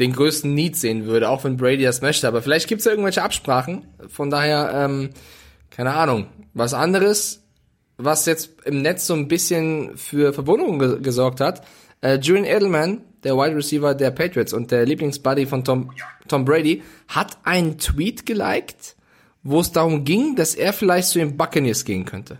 den 0.00 0.12
größten 0.12 0.52
Need 0.52 0.76
sehen 0.76 1.06
würde, 1.06 1.28
auch 1.28 1.44
wenn 1.44 1.56
Brady 1.56 1.84
das 1.84 2.02
möchte. 2.02 2.26
Aber 2.26 2.42
vielleicht 2.42 2.68
gibt's 2.68 2.86
ja 2.86 2.90
irgendwelche 2.90 3.22
Absprachen. 3.22 3.86
Von 4.08 4.30
daher, 4.30 4.72
ähm, 4.74 5.10
keine 5.70 5.94
Ahnung. 5.94 6.26
Was 6.54 6.74
anderes, 6.74 7.44
was 7.96 8.26
jetzt 8.26 8.62
im 8.64 8.82
Netz 8.82 9.06
so 9.06 9.14
ein 9.14 9.28
bisschen 9.28 9.96
für 9.96 10.32
Verwunderung 10.32 10.78
ge 10.78 11.00
gesorgt 11.00 11.40
hat. 11.40 11.62
Äh, 12.00 12.18
Julian 12.18 12.46
Edelman, 12.46 13.02
der 13.22 13.36
Wide 13.36 13.54
Receiver 13.54 13.94
der 13.94 14.10
Patriots 14.10 14.52
und 14.52 14.70
der 14.72 14.86
Lieblingsbuddy 14.86 15.46
von 15.46 15.62
Tom, 15.62 15.92
Tom 16.26 16.44
Brady, 16.44 16.82
hat 17.06 17.38
einen 17.44 17.78
Tweet 17.78 18.26
geliked 18.26 18.96
wo 19.42 19.60
es 19.60 19.72
darum 19.72 20.04
ging, 20.04 20.36
dass 20.36 20.54
er 20.54 20.72
vielleicht 20.72 21.08
zu 21.08 21.18
den 21.18 21.36
Buccaneers 21.36 21.84
gehen 21.84 22.04
könnte. 22.04 22.38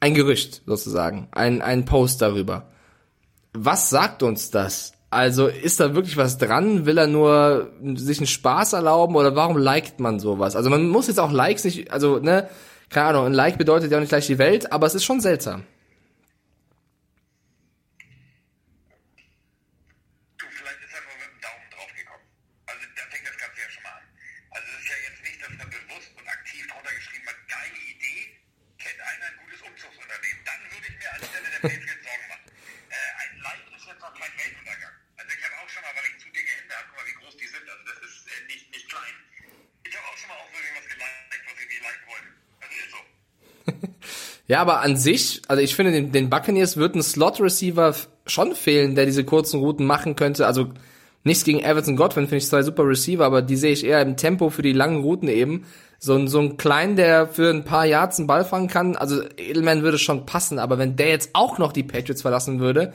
Ein 0.00 0.14
Gerücht 0.14 0.62
sozusagen, 0.66 1.28
ein, 1.32 1.62
ein 1.62 1.84
Post 1.84 2.22
darüber. 2.22 2.68
Was 3.52 3.90
sagt 3.90 4.22
uns 4.22 4.50
das? 4.50 4.92
Also 5.12 5.46
ist 5.46 5.78
da 5.78 5.94
wirklich 5.94 6.16
was 6.16 6.38
dran? 6.38 6.86
Will 6.86 6.96
er 6.96 7.06
nur 7.06 7.68
sich 7.96 8.18
einen 8.18 8.26
Spaß 8.26 8.72
erlauben 8.72 9.14
oder 9.14 9.36
warum 9.36 9.58
liked 9.58 10.00
man 10.00 10.18
sowas? 10.18 10.56
Also 10.56 10.70
man 10.70 10.88
muss 10.88 11.06
jetzt 11.06 11.20
auch 11.20 11.30
Likes 11.30 11.64
nicht, 11.64 11.92
also 11.92 12.18
ne, 12.18 12.48
keine 12.88 13.08
Ahnung, 13.08 13.26
ein 13.26 13.34
Like 13.34 13.58
bedeutet 13.58 13.90
ja 13.90 13.98
auch 13.98 14.00
nicht 14.00 14.08
gleich 14.08 14.26
die 14.26 14.38
Welt, 14.38 14.72
aber 14.72 14.86
es 14.86 14.94
ist 14.94 15.04
schon 15.04 15.20
seltsam. 15.20 15.64
Ja, 44.52 44.60
aber 44.60 44.82
an 44.82 44.98
sich, 44.98 45.40
also 45.48 45.62
ich 45.62 45.74
finde, 45.74 45.92
den, 45.92 46.12
den 46.12 46.28
Buccaneers 46.28 46.76
wird 46.76 46.94
ein 46.94 47.02
Slot-Receiver 47.02 47.94
schon 48.26 48.54
fehlen, 48.54 48.94
der 48.94 49.06
diese 49.06 49.24
kurzen 49.24 49.60
Routen 49.60 49.86
machen 49.86 50.14
könnte. 50.14 50.46
Also 50.46 50.68
nichts 51.24 51.44
gegen 51.44 51.60
Everton 51.60 51.96
Godwin, 51.96 52.24
finde 52.26 52.36
ich 52.36 52.48
zwei 52.48 52.62
super 52.62 52.86
Receiver, 52.86 53.24
aber 53.24 53.40
die 53.40 53.56
sehe 53.56 53.72
ich 53.72 53.82
eher 53.82 54.02
im 54.02 54.18
Tempo 54.18 54.50
für 54.50 54.60
die 54.60 54.74
langen 54.74 55.00
Routen 55.00 55.28
eben. 55.28 55.64
So 55.98 56.16
ein, 56.16 56.28
so 56.28 56.38
ein 56.38 56.58
Klein, 56.58 56.96
der 56.96 57.28
für 57.28 57.48
ein 57.48 57.64
paar 57.64 57.86
Yards 57.86 58.18
einen 58.18 58.26
Ball 58.26 58.44
fangen 58.44 58.68
kann, 58.68 58.94
also 58.94 59.22
Edelman 59.38 59.82
würde 59.84 59.96
schon 59.96 60.26
passen, 60.26 60.58
aber 60.58 60.76
wenn 60.76 60.96
der 60.96 61.08
jetzt 61.08 61.30
auch 61.32 61.56
noch 61.56 61.72
die 61.72 61.84
Patriots 61.84 62.20
verlassen 62.20 62.60
würde, 62.60 62.92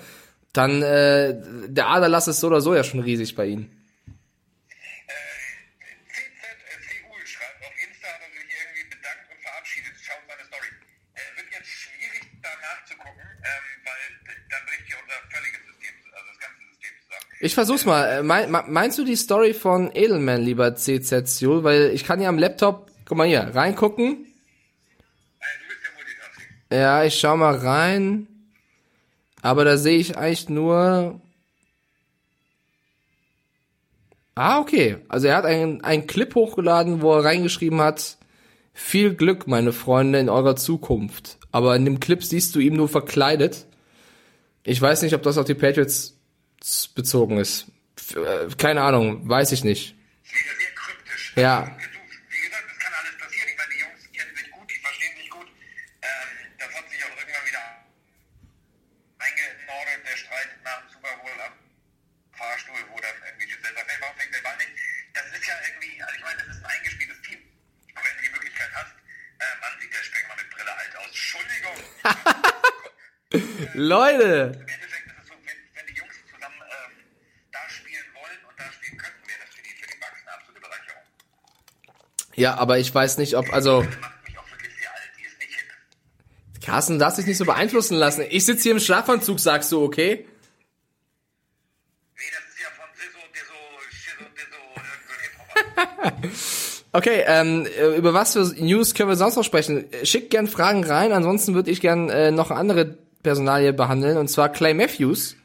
dann 0.53 0.83
äh, 0.83 1.41
der 1.69 1.89
Aderlass 1.89 2.27
ist 2.27 2.39
so 2.39 2.45
oder 2.49 2.61
so 2.61 2.75
ja 2.75 2.83
schon 2.83 2.99
riesig 2.99 3.35
bei 3.35 3.47
ihnen. 3.47 3.76
Ich 17.39 17.53
versuch's 17.53 17.85
mal. 17.85 18.23
Mein, 18.23 18.49
meinst 18.51 18.97
du 18.97 19.03
die 19.03 19.15
Story 19.15 19.53
von 19.53 19.91
Edelman, 19.93 20.41
lieber 20.41 20.75
CZ? 20.75 21.43
Weil 21.63 21.91
ich 21.93 22.03
kann 22.03 22.19
ja 22.19 22.29
am 22.29 22.39
Laptop, 22.39 22.89
guck 23.05 23.17
mal 23.17 23.27
hier, 23.27 23.51
reingucken. 23.53 24.25
Ja, 26.71 27.03
ich 27.03 27.19
schau 27.19 27.37
mal 27.37 27.55
rein. 27.55 28.27
Aber 29.41 29.63
da 29.63 29.77
sehe 29.77 29.99
ich 29.99 30.17
eigentlich 30.17 30.49
nur. 30.49 31.21
Ah, 34.35 34.59
okay. 34.59 34.97
Also 35.07 35.27
er 35.27 35.37
hat 35.37 35.45
einen, 35.45 35.83
einen 35.83 36.07
Clip 36.07 36.33
hochgeladen, 36.33 37.01
wo 37.01 37.13
er 37.13 37.23
reingeschrieben 37.23 37.81
hat, 37.81 38.17
viel 38.73 39.13
Glück, 39.13 39.47
meine 39.47 39.73
Freunde, 39.73 40.19
in 40.19 40.29
eurer 40.29 40.55
Zukunft. 40.55 41.37
Aber 41.51 41.75
in 41.75 41.85
dem 41.85 41.99
Clip 41.99 42.23
siehst 42.23 42.55
du 42.55 42.59
ihn 42.59 42.75
nur 42.75 42.89
verkleidet. 42.89 43.65
Ich 44.63 44.81
weiß 44.81 45.03
nicht, 45.03 45.13
ob 45.13 45.23
das 45.23 45.37
auf 45.37 45.45
die 45.45 45.53
Patriots 45.53 46.16
bezogen 46.95 47.37
ist. 47.37 47.67
Äh, 48.15 48.53
keine 48.57 48.81
Ahnung, 48.81 49.27
weiß 49.27 49.51
ich 49.51 49.63
nicht. 49.63 49.95
Sehr 50.23 50.71
kryptisch. 50.75 51.33
Ja. 51.35 51.63
Wie 52.29 52.41
gesagt, 52.43 52.65
das 52.67 52.79
kann 52.79 52.93
alles 52.93 53.17
passieren. 53.17 53.47
Ich 53.49 53.57
meine, 53.57 53.71
die 53.73 53.79
Jungs 53.79 54.03
kennen 54.11 54.35
sich 54.35 54.51
gut, 54.51 54.67
die 54.69 54.79
verstehen 54.83 55.15
sich 55.17 55.29
gut. 55.29 55.47
Das 56.59 56.73
hat 56.75 56.89
sich 56.89 57.03
auch 57.05 57.15
irgendwann 57.15 57.45
wieder 57.47 57.63
eingenordet, 59.19 59.99
der 60.03 60.17
Streit 60.17 60.49
nach 60.63 60.81
dem 60.81 60.89
Super 60.91 61.15
Bowl 61.23 61.37
am 61.39 61.53
Fahrstuhl, 62.35 62.81
wo 62.91 62.99
dann 62.99 63.15
irgendwie 63.25 63.47
die 63.47 63.59
Center 63.63 63.83
hey, 63.87 63.97
warum 64.01 64.15
fängt 64.17 64.33
der 64.35 64.43
Ball 64.43 64.57
nicht? 64.57 64.73
Das 65.13 65.25
ist 65.31 65.47
ja 65.47 65.55
irgendwie, 65.63 65.95
ich 65.95 66.23
meine, 66.23 66.37
das 66.43 66.47
ist 66.51 66.59
ein 66.63 66.69
eingespieltes 66.69 67.21
Team. 67.23 67.39
Und 67.95 68.01
wenn 68.03 68.15
du 68.17 68.23
die 68.27 68.33
Möglichkeit 68.35 68.71
hast, 68.75 68.93
Mann, 69.39 69.73
sieht 69.79 69.93
der 69.93 70.03
Spengler 70.03 70.35
mit 70.35 70.49
Brille 70.51 70.73
alt 70.75 70.93
aus. 70.97 71.07
Entschuldigung. 71.07 71.77
Leute! 73.73 74.66
Ja, 82.37 82.55
aber 82.55 82.77
ich 82.77 82.93
weiß 82.93 83.17
nicht, 83.17 83.35
ob, 83.35 83.51
also. 83.51 83.83
Carsten, 86.63 86.99
darfst 86.99 87.17
dich 87.17 87.25
nicht 87.25 87.37
so 87.37 87.45
beeinflussen 87.45 87.97
lassen. 87.97 88.23
Ich 88.29 88.45
sitze 88.45 88.63
hier 88.63 88.73
im 88.73 88.79
Schlafanzug, 88.79 89.39
sagst 89.39 89.71
du, 89.71 89.83
okay? 89.83 90.25
okay, 96.91 97.23
ähm, 97.25 97.65
über 97.97 98.13
was 98.13 98.33
für 98.33 98.53
News 98.59 98.93
können 98.93 99.09
wir 99.09 99.15
sonst 99.15 99.35
noch 99.35 99.43
sprechen? 99.43 99.85
Schickt 100.03 100.29
gern 100.29 100.47
Fragen 100.47 100.83
rein, 100.83 101.13
ansonsten 101.13 101.55
würde 101.55 101.71
ich 101.71 101.81
gern 101.81 102.09
äh, 102.09 102.29
noch 102.31 102.51
andere 102.51 102.97
Personalie 103.23 103.73
behandeln, 103.73 104.17
und 104.17 104.27
zwar 104.27 104.49
Clay 104.49 104.75
Matthews. 104.75 105.37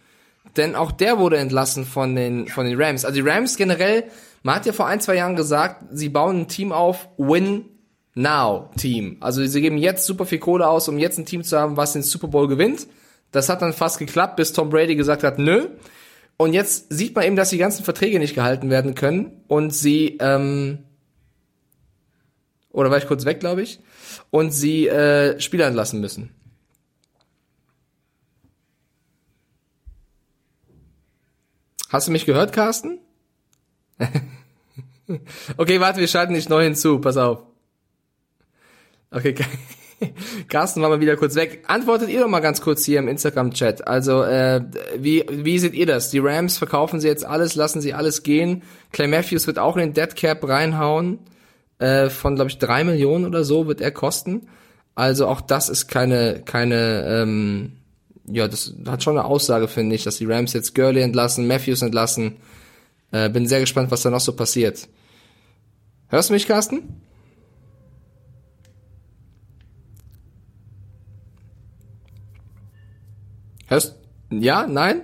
Denn 0.57 0.74
auch 0.74 0.93
der 0.93 1.18
wurde 1.18 1.38
entlassen 1.38 1.86
von 1.86 2.14
den, 2.14 2.49
von 2.49 2.66
den 2.66 2.78
Rams. 2.80 3.07
Also 3.07 3.22
die 3.22 3.26
Rams 3.26 3.57
generell 3.57 4.05
man 4.43 4.57
hat 4.57 4.66
ja 4.66 4.72
vor 4.72 4.86
ein, 4.86 5.01
zwei 5.01 5.16
Jahren 5.16 5.36
gesagt, 5.36 5.84
sie 5.93 6.09
bauen 6.09 6.40
ein 6.40 6.49
Team 6.49 6.72
auf, 6.72 7.09
Win 7.16 7.66
Now 8.14 8.70
Team. 8.76 9.16
Also 9.20 9.45
sie 9.47 9.61
geben 9.61 9.78
jetzt 9.78 10.05
super 10.07 10.26
viel 10.26 10.38
Kohle 10.38 10.68
aus, 10.68 10.88
um 10.88 10.99
jetzt 10.99 11.18
ein 11.18 11.26
Team 11.26 11.45
zu 11.45 11.59
haben, 11.59 11.76
was 11.76 11.93
den 11.93 12.03
Super 12.03 12.28
Bowl 12.28 12.49
gewinnt. 12.49 12.86
Das 13.30 13.49
hat 13.49 13.62
dann 13.62 13.72
fast 13.72 13.99
geklappt, 13.99 14.36
bis 14.36 14.53
Tom 14.53 14.68
Brady 14.68 14.97
gesagt 14.97 15.22
hat, 15.22 15.38
nö. 15.38 15.68
Und 16.36 16.53
jetzt 16.53 16.93
sieht 16.93 17.14
man 17.14 17.24
eben, 17.24 17.36
dass 17.36 17.51
die 17.51 17.59
ganzen 17.59 17.84
Verträge 17.84 18.18
nicht 18.18 18.34
gehalten 18.34 18.68
werden 18.68 18.95
können 18.95 19.43
und 19.49 19.72
sie, 19.72 20.18
ähm, 20.20 20.78
oder 22.70 22.90
war 22.90 22.99
ich 22.99 23.07
kurz 23.07 23.24
weg, 23.24 23.40
glaube 23.40 23.62
ich, 23.62 23.80
und 24.30 24.51
sie 24.51 24.88
äh, 24.88 25.38
Spieler 25.40 25.66
entlassen 25.66 26.01
müssen. 26.01 26.30
Hast 31.88 32.09
du 32.09 32.12
mich 32.12 32.26
gehört, 32.26 32.53
Carsten? 32.53 32.99
Okay, 35.57 35.80
warte, 35.80 36.00
wir 36.00 36.09
schalten 36.09 36.34
dich 36.34 36.48
neu 36.48 36.64
hinzu. 36.64 37.00
Pass 37.00 37.16
auf. 37.16 37.44
Okay, 39.11 39.34
Carsten 40.48 40.82
war 40.82 40.88
mal 40.88 41.00
wieder 41.00 41.16
kurz 41.16 41.34
weg. 41.34 41.64
Antwortet 41.66 42.09
ihr 42.09 42.20
doch 42.20 42.28
mal 42.28 42.40
ganz 42.40 42.61
kurz 42.61 42.84
hier 42.84 42.98
im 42.98 43.09
Instagram-Chat. 43.09 43.86
Also, 43.86 44.22
äh, 44.22 44.62
wie, 44.96 45.24
wie 45.30 45.59
seht 45.59 45.74
ihr 45.74 45.86
das? 45.86 46.11
Die 46.11 46.18
Rams 46.18 46.59
verkaufen 46.59 47.00
sie 47.00 47.09
jetzt 47.09 47.24
alles, 47.24 47.55
lassen 47.55 47.80
sie 47.80 47.94
alles 47.94 48.22
gehen. 48.22 48.62
Clay 48.92 49.09
Matthews 49.09 49.46
wird 49.46 49.59
auch 49.59 49.76
in 49.76 49.82
den 49.82 49.94
Dead 49.94 50.14
Cap 50.16 50.46
reinhauen. 50.48 51.18
Äh, 51.78 52.11
von, 52.11 52.36
glaube 52.36 52.50
ich, 52.50 52.59
drei 52.59 52.84
Millionen 52.84 53.26
oder 53.26 53.44
so 53.44 53.66
wird 53.66 53.80
er 53.80 53.90
kosten. 53.90 54.48
Also 54.94 55.26
auch 55.26 55.40
das 55.40 55.68
ist 55.68 55.88
keine, 55.88 56.42
keine, 56.44 57.05
ähm, 57.09 57.72
ja, 58.26 58.46
das 58.46 58.74
hat 58.86 59.03
schon 59.03 59.18
eine 59.18 59.26
Aussage, 59.26 59.68
finde 59.68 59.94
ich, 59.94 60.05
dass 60.05 60.18
die 60.18 60.26
Rams 60.26 60.53
jetzt 60.53 60.74
Gurley 60.74 61.03
entlassen, 61.03 61.46
Matthews 61.46 61.82
entlassen. 61.82 62.36
Äh, 63.12 63.28
bin 63.28 63.46
sehr 63.46 63.60
gespannt, 63.60 63.90
was 63.90 64.02
da 64.02 64.10
noch 64.10 64.20
so 64.20 64.34
passiert. 64.34 64.88
Hörst 66.08 66.30
du 66.30 66.34
mich, 66.34 66.46
Carsten? 66.48 67.00
Hörst 73.66 73.96
Ja? 74.30 74.66
Nein? 74.66 75.02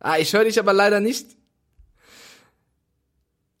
Ah, 0.00 0.18
ich 0.18 0.32
höre 0.32 0.44
dich 0.44 0.58
aber 0.58 0.72
leider 0.72 1.00
nicht. 1.00 1.28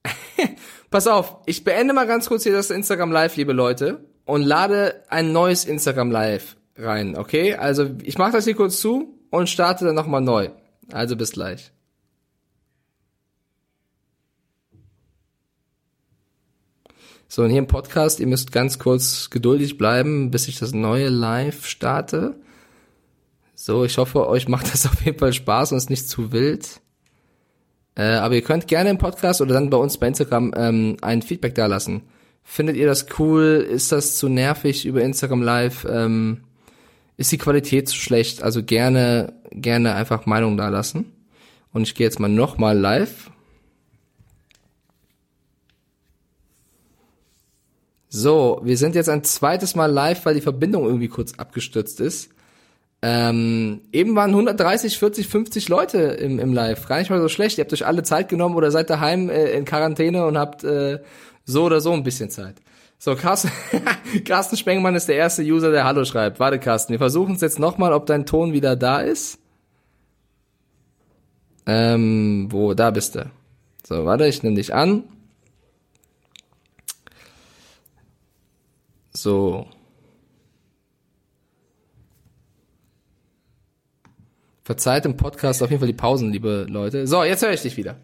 Pass 0.90 1.06
auf, 1.06 1.36
ich 1.46 1.62
beende 1.62 1.94
mal 1.94 2.06
ganz 2.06 2.26
kurz 2.26 2.42
hier 2.42 2.52
das 2.52 2.70
Instagram 2.70 3.12
Live, 3.12 3.36
liebe 3.36 3.52
Leute, 3.52 4.04
und 4.24 4.42
lade 4.42 5.04
ein 5.08 5.32
neues 5.32 5.64
Instagram 5.64 6.10
Live 6.10 6.56
rein, 6.76 7.16
okay? 7.16 7.54
Also 7.54 7.90
ich 8.02 8.18
mache 8.18 8.32
das 8.32 8.44
hier 8.44 8.56
kurz 8.56 8.80
zu 8.80 9.18
und 9.30 9.48
starte 9.48 9.84
dann 9.84 9.94
nochmal 9.94 10.20
neu. 10.20 10.50
Also 10.90 11.16
bis 11.16 11.32
gleich. 11.32 11.72
So, 17.34 17.44
und 17.44 17.48
hier 17.48 17.60
im 17.60 17.66
Podcast, 17.66 18.20
ihr 18.20 18.26
müsst 18.26 18.52
ganz 18.52 18.78
kurz 18.78 19.30
geduldig 19.30 19.78
bleiben, 19.78 20.30
bis 20.30 20.48
ich 20.48 20.58
das 20.58 20.74
neue 20.74 21.08
Live 21.08 21.64
starte. 21.64 22.34
So, 23.54 23.86
ich 23.86 23.96
hoffe, 23.96 24.28
euch 24.28 24.48
macht 24.48 24.70
das 24.70 24.84
auf 24.92 25.02
jeden 25.02 25.18
Fall 25.18 25.32
Spaß 25.32 25.72
und 25.72 25.78
ist 25.78 25.88
nicht 25.88 26.10
zu 26.10 26.30
wild. 26.32 26.82
Äh, 27.94 28.16
aber 28.16 28.34
ihr 28.34 28.42
könnt 28.42 28.66
gerne 28.66 28.90
im 28.90 28.98
Podcast 28.98 29.40
oder 29.40 29.54
dann 29.54 29.70
bei 29.70 29.78
uns 29.78 29.96
bei 29.96 30.08
Instagram 30.08 30.52
ähm, 30.54 30.98
ein 31.00 31.22
Feedback 31.22 31.54
da 31.54 31.64
lassen. 31.64 32.02
Findet 32.42 32.76
ihr 32.76 32.86
das 32.86 33.06
cool? 33.18 33.66
Ist 33.66 33.92
das 33.92 34.18
zu 34.18 34.28
nervig 34.28 34.84
über 34.84 35.00
Instagram 35.00 35.40
Live? 35.40 35.86
Ähm, 35.88 36.42
ist 37.16 37.32
die 37.32 37.38
Qualität 37.38 37.88
zu 37.88 37.96
schlecht? 37.96 38.42
Also 38.42 38.62
gerne, 38.62 39.32
gerne 39.52 39.94
einfach 39.94 40.26
Meinung 40.26 40.58
da 40.58 40.68
lassen. 40.68 41.06
Und 41.72 41.84
ich 41.84 41.94
gehe 41.94 42.06
jetzt 42.06 42.20
mal 42.20 42.28
nochmal 42.28 42.78
live. 42.78 43.31
So, 48.14 48.60
wir 48.62 48.76
sind 48.76 48.94
jetzt 48.94 49.08
ein 49.08 49.24
zweites 49.24 49.74
Mal 49.74 49.90
live, 49.90 50.26
weil 50.26 50.34
die 50.34 50.42
Verbindung 50.42 50.84
irgendwie 50.84 51.08
kurz 51.08 51.32
abgestürzt 51.38 51.98
ist. 51.98 52.28
Ähm, 53.00 53.80
eben 53.90 54.14
waren 54.14 54.28
130, 54.28 54.98
40, 54.98 55.28
50 55.28 55.70
Leute 55.70 55.98
im, 55.98 56.38
im 56.38 56.52
Live. 56.52 56.86
Gar 56.86 56.98
nicht 56.98 57.08
mal 57.08 57.22
so 57.22 57.30
schlecht. 57.30 57.56
Ihr 57.56 57.64
habt 57.64 57.72
euch 57.72 57.86
alle 57.86 58.02
Zeit 58.02 58.28
genommen 58.28 58.54
oder 58.54 58.70
seid 58.70 58.90
daheim 58.90 59.30
äh, 59.30 59.52
in 59.52 59.64
Quarantäne 59.64 60.26
und 60.26 60.36
habt 60.36 60.62
äh, 60.62 60.98
so 61.46 61.64
oder 61.64 61.80
so 61.80 61.90
ein 61.92 62.02
bisschen 62.02 62.28
Zeit. 62.28 62.56
So, 62.98 63.16
Carsten, 63.16 63.50
Carsten 64.26 64.58
Spengmann 64.58 64.94
ist 64.94 65.08
der 65.08 65.16
erste 65.16 65.42
User, 65.42 65.70
der 65.70 65.84
Hallo 65.84 66.04
schreibt. 66.04 66.38
Warte, 66.38 66.58
Carsten, 66.58 66.92
wir 66.92 66.98
versuchen 66.98 67.36
es 67.36 67.40
jetzt 67.40 67.58
nochmal, 67.58 67.94
ob 67.94 68.04
dein 68.04 68.26
Ton 68.26 68.52
wieder 68.52 68.76
da 68.76 69.00
ist. 69.00 69.38
Ähm, 71.64 72.48
wo, 72.50 72.74
da 72.74 72.90
bist 72.90 73.14
du. 73.14 73.30
So, 73.86 74.04
warte, 74.04 74.26
ich 74.26 74.42
nehme 74.42 74.56
dich 74.56 74.74
an. 74.74 75.04
So. 79.22 79.68
Verzeiht 84.64 85.06
im 85.06 85.16
Podcast 85.16 85.62
auf 85.62 85.70
jeden 85.70 85.78
Fall 85.78 85.86
die 85.86 85.92
Pausen, 85.92 86.32
liebe 86.32 86.66
Leute. 86.68 87.06
So, 87.06 87.22
jetzt 87.22 87.42
höre 87.42 87.52
ich 87.52 87.62
dich 87.62 87.76
wieder. 87.76 88.00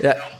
Ich 0.00 0.33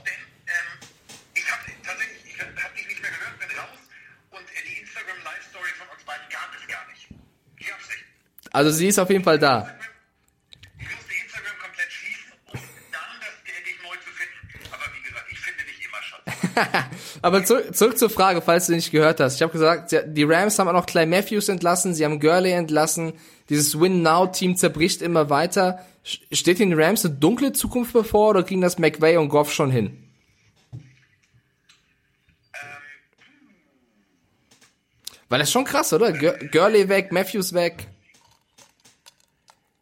Also 8.54 8.70
sie 8.70 8.86
ist 8.88 8.98
auf 8.98 9.10
jeden 9.10 9.24
Fall 9.24 9.38
da. 9.38 9.68
Ich 10.78 10.84
musste 10.88 11.12
Instagram 11.12 11.58
komplett 11.60 11.90
schließen, 11.90 12.32
um 12.46 12.60
dann 12.92 13.20
das 13.20 13.64
dich 13.64 13.82
neu 13.82 13.96
zu 13.96 14.10
finden. 14.10 14.72
Aber 14.72 14.84
wie 14.94 15.02
gesagt, 15.08 15.26
ich 15.30 15.38
finde 15.40 15.64
dich 15.64 15.84
immer 15.84 16.02
schon. 16.02 16.20
Aber 17.22 17.44
zurück, 17.44 17.74
zurück 17.74 17.98
zur 17.98 18.10
Frage, 18.10 18.40
falls 18.42 18.66
du 18.66 18.74
nicht 18.74 18.92
gehört 18.92 19.18
hast. 19.20 19.34
Ich 19.36 19.42
habe 19.42 19.52
gesagt, 19.52 19.90
die 20.06 20.22
Rams 20.24 20.58
haben 20.58 20.68
auch 20.68 20.72
noch 20.72 20.86
Clay 20.86 21.04
Matthews 21.06 21.48
entlassen, 21.48 21.94
sie 21.94 22.04
haben 22.04 22.20
Gurley 22.20 22.52
entlassen. 22.52 23.14
Dieses 23.48 23.78
Win-Now-Team 23.78 24.56
zerbricht 24.56 25.02
immer 25.02 25.30
weiter. 25.30 25.84
Steht 26.04 26.58
den 26.60 26.74
Rams 26.80 27.04
eine 27.04 27.14
dunkle 27.14 27.52
Zukunft 27.52 27.92
bevor 27.92 28.30
oder 28.30 28.42
kriegen 28.44 28.60
das 28.60 28.78
McVay 28.78 29.16
und 29.16 29.30
Goff 29.30 29.52
schon 29.52 29.70
hin? 29.72 30.00
Weil 35.28 35.38
das 35.40 35.48
ist 35.48 35.52
schon 35.52 35.64
krass, 35.64 35.92
oder? 35.92 36.12
Gur- 36.12 36.38
Gurley 36.52 36.88
weg, 36.88 37.10
Matthews 37.10 37.52
weg. 37.54 37.88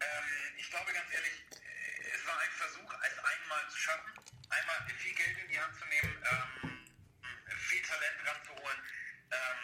Ähm, 0.01 0.09
ich 0.57 0.70
glaube 0.70 0.93
ganz 0.93 1.09
ehrlich, 1.12 1.35
äh, 1.51 2.14
es 2.14 2.25
war 2.27 2.39
ein 2.39 2.51
Versuch, 2.57 2.89
es 3.03 3.18
einmal 3.18 3.62
zu 3.68 3.77
schaffen, 3.79 4.12
einmal 4.49 4.77
viel 4.97 5.14
Geld 5.14 5.37
in 5.43 5.49
die 5.51 5.59
Hand 5.61 5.75
zu 5.77 5.85
nehmen, 5.91 6.14
ähm, 6.31 6.70
viel 7.59 7.83
Talent 7.83 8.16
ranzuholen. 8.25 8.79
Ähm, 9.35 9.61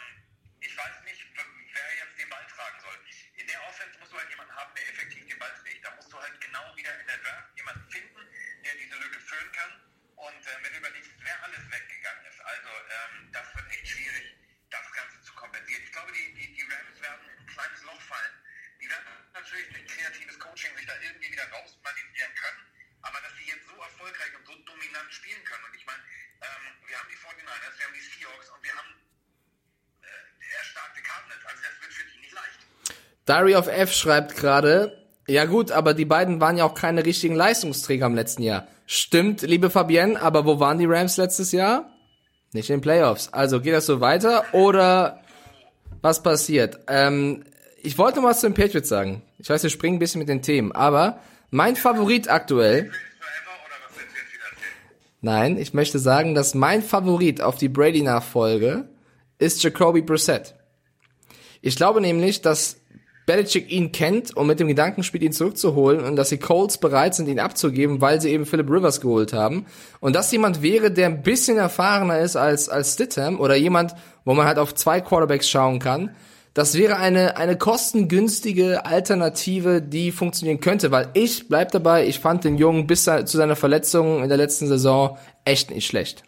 ich 0.59 0.75
weiß 0.77 0.95
nicht, 1.07 1.21
w- 1.23 1.57
wer 1.73 1.87
jetzt 2.05 2.15
den 2.19 2.29
Ball 2.29 2.45
tragen 2.53 2.79
soll. 2.83 2.97
In 3.39 3.47
der 3.47 3.59
Offense 3.71 3.95
musst 4.03 4.11
du 4.11 4.17
halt 4.19 4.29
jemanden 4.29 4.53
haben, 4.53 4.71
der 4.75 4.83
effektiv 4.93 5.25
den 5.25 5.39
Ball 5.39 5.53
trägt. 5.63 5.79
Da 5.85 5.95
musst 5.95 6.11
du 6.11 6.19
halt 6.19 6.35
genau 6.43 6.65
wieder 6.75 6.91
in 6.99 7.07
der 7.07 7.17
Draft 7.23 7.49
jemanden 7.55 7.87
finden, 7.89 8.19
der 8.67 8.75
diese 8.75 8.99
Lücke 8.99 9.19
füllen 9.23 9.51
kann. 9.55 9.71
Und 10.19 10.43
äh, 10.43 10.53
wenn 10.61 10.73
du 10.75 10.79
überlegst, 10.83 11.09
wer 11.23 11.37
alles 11.47 11.63
weggegangen 11.71 12.23
ist, 12.27 12.39
also 12.43 12.67
ähm, 12.67 13.31
das 13.31 13.47
wird 13.55 13.65
echt 13.71 13.87
schwierig, 13.87 14.35
das 14.69 14.85
Ganze 14.93 15.15
zu 15.23 15.31
kompensieren. 15.33 15.81
Ich 15.81 15.91
glaube, 15.95 16.11
die, 16.11 16.27
die, 16.35 16.51
die 16.53 16.61
Rams 16.67 16.99
werden 17.01 17.23
in 17.25 17.39
ein 17.41 17.47
kleines 17.47 17.81
Loch 17.87 18.01
fallen. 18.05 18.35
Die 18.83 18.85
werden 18.91 19.07
natürlich 19.33 19.65
durch 19.71 19.87
kreatives 19.87 20.37
Coaching 20.37 20.75
sich 20.77 20.85
da 20.85 20.93
irgendwie 21.01 21.31
wieder 21.31 21.47
rausmanövrieren 21.55 22.35
können. 22.35 22.61
Aber 23.01 23.17
dass 23.23 23.33
sie 23.39 23.47
jetzt 23.49 23.65
so 23.65 23.73
erfolgreich 23.81 24.35
und 24.35 24.45
so 24.45 24.53
dominant 24.67 25.09
spielen 25.09 25.41
können. 25.47 25.63
Und 25.63 25.73
ich 25.73 25.85
meine, 25.87 26.03
ähm, 26.43 26.63
wir 26.85 26.95
haben 26.99 27.09
die 27.09 27.17
49ers, 27.17 27.75
wir 27.79 27.85
haben 27.87 27.95
die 27.97 28.03
Seahawks 28.11 28.49
und 28.51 28.61
wir 28.61 28.75
haben 28.75 28.91
äh, 30.03 30.53
erstarkte 30.59 31.01
Cardinals. 31.01 31.43
Also 31.47 31.59
das 31.63 31.75
wird 31.81 31.93
für 31.95 32.05
die 32.11 32.19
nicht 32.19 32.35
leicht. 32.35 32.59
Diary 33.29 33.55
of 33.55 33.67
F 33.67 33.93
schreibt 33.93 34.35
gerade, 34.35 34.97
ja 35.27 35.45
gut, 35.45 35.71
aber 35.71 35.93
die 35.93 36.05
beiden 36.05 36.41
waren 36.41 36.57
ja 36.57 36.65
auch 36.65 36.73
keine 36.73 37.05
richtigen 37.05 37.35
Leistungsträger 37.35 38.07
im 38.07 38.15
letzten 38.15 38.41
Jahr. 38.41 38.67
Stimmt, 38.87 39.43
liebe 39.43 39.69
Fabienne, 39.69 40.19
aber 40.19 40.47
wo 40.47 40.59
waren 40.59 40.79
die 40.79 40.87
Rams 40.87 41.17
letztes 41.17 41.51
Jahr? 41.51 41.91
Nicht 42.53 42.71
in 42.71 42.77
den 42.77 42.81
Playoffs. 42.81 43.31
Also 43.31 43.61
geht 43.61 43.75
das 43.75 43.85
so 43.85 44.01
weiter 44.01 44.45
oder 44.51 45.19
was 46.01 46.23
passiert? 46.23 46.79
Ähm, 46.87 47.43
ich 47.83 47.99
wollte 47.99 48.19
noch 48.19 48.29
was 48.29 48.39
zu 48.39 48.47
den 48.47 48.55
Patriots 48.55 48.89
sagen. 48.89 49.21
Ich 49.37 49.47
weiß, 49.47 49.61
wir 49.61 49.69
springen 49.69 49.97
ein 49.97 49.99
bisschen 49.99 50.19
mit 50.19 50.29
den 50.29 50.41
Themen, 50.41 50.71
aber 50.71 51.19
mein 51.51 51.75
Favorit 51.75 52.31
aktuell, 52.31 52.91
nein, 55.21 55.59
ich 55.59 55.75
möchte 55.75 55.99
sagen, 55.99 56.33
dass 56.33 56.55
mein 56.55 56.81
Favorit 56.81 57.41
auf 57.41 57.57
die 57.57 57.69
Brady-Nachfolge 57.69 58.89
ist 59.37 59.61
Jacoby 59.61 60.01
Brissett. 60.01 60.55
Ich 61.61 61.75
glaube 61.75 62.01
nämlich, 62.01 62.41
dass 62.41 62.77
Belichick 63.29 63.71
ihn 63.71 63.91
kennt 63.91 64.35
und 64.35 64.47
mit 64.47 64.59
dem 64.59 64.67
Gedankenspiel 64.67 65.21
ihn 65.21 65.31
zurückzuholen 65.31 66.03
und 66.03 66.15
dass 66.15 66.29
die 66.29 66.39
Colts 66.39 66.79
bereit 66.79 67.13
sind, 67.13 67.29
ihn 67.29 67.39
abzugeben, 67.39 68.01
weil 68.01 68.19
sie 68.19 68.31
eben 68.31 68.47
Philip 68.47 68.67
Rivers 68.67 69.01
geholt 69.01 69.33
haben. 69.33 69.67
Und 69.99 70.15
dass 70.15 70.31
jemand 70.31 70.63
wäre, 70.63 70.89
der 70.89 71.05
ein 71.05 71.21
bisschen 71.21 71.57
erfahrener 71.57 72.17
ist 72.17 72.35
als, 72.35 72.69
als 72.69 72.95
Stidham 72.95 73.39
oder 73.39 73.55
jemand, 73.55 73.93
wo 74.25 74.33
man 74.33 74.47
halt 74.47 74.57
auf 74.57 74.73
zwei 74.73 74.99
Quarterbacks 74.99 75.47
schauen 75.47 75.77
kann, 75.77 76.15
das 76.55 76.75
wäre 76.75 76.97
eine, 76.97 77.37
eine 77.37 77.55
kostengünstige 77.55 78.87
Alternative, 78.87 79.79
die 79.79 80.11
funktionieren 80.11 80.59
könnte, 80.59 80.89
weil 80.89 81.09
ich 81.13 81.47
bleib 81.47 81.71
dabei, 81.71 82.07
ich 82.07 82.17
fand 82.17 82.45
den 82.45 82.57
Jungen 82.57 82.87
bis 82.87 83.03
zu 83.03 83.23
seiner 83.25 83.55
Verletzung 83.55 84.23
in 84.23 84.29
der 84.29 84.39
letzten 84.39 84.65
Saison 84.65 85.19
echt 85.45 85.69
nicht 85.69 85.85
schlecht. 85.85 86.23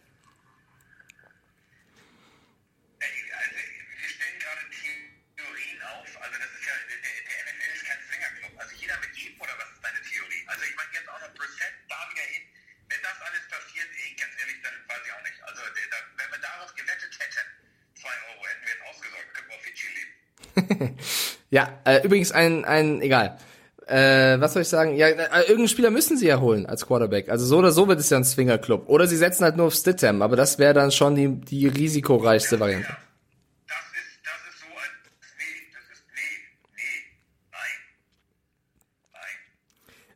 Ja, 21.51 21.69
äh, 21.83 22.03
übrigens 22.03 22.31
ein, 22.31 22.65
ein, 22.65 23.01
egal. 23.01 23.37
Äh, 23.85 24.39
was 24.39 24.53
soll 24.53 24.61
ich 24.61 24.69
sagen? 24.69 24.95
Ja, 24.95 25.07
äh, 25.07 25.41
irgendeinen 25.41 25.67
Spieler 25.67 25.91
müssen 25.91 26.17
sie 26.17 26.27
ja 26.27 26.39
holen 26.39 26.65
als 26.65 26.87
Quarterback. 26.87 27.29
Also 27.29 27.45
so 27.45 27.57
oder 27.57 27.73
so 27.73 27.89
wird 27.89 27.99
es 27.99 28.09
ja 28.09 28.17
ein 28.17 28.23
Swinger-Club. 28.23 28.87
Oder 28.87 29.05
sie 29.05 29.17
setzen 29.17 29.43
halt 29.43 29.57
nur 29.57 29.67
auf 29.67 29.73
Stidham, 29.73 30.21
aber 30.21 30.37
das 30.37 30.59
wäre 30.59 30.73
dann 30.73 30.91
schon 30.91 31.15
die, 31.15 31.27
die 31.27 31.67
risikoreichste 31.67 32.59
Variante. 32.59 32.87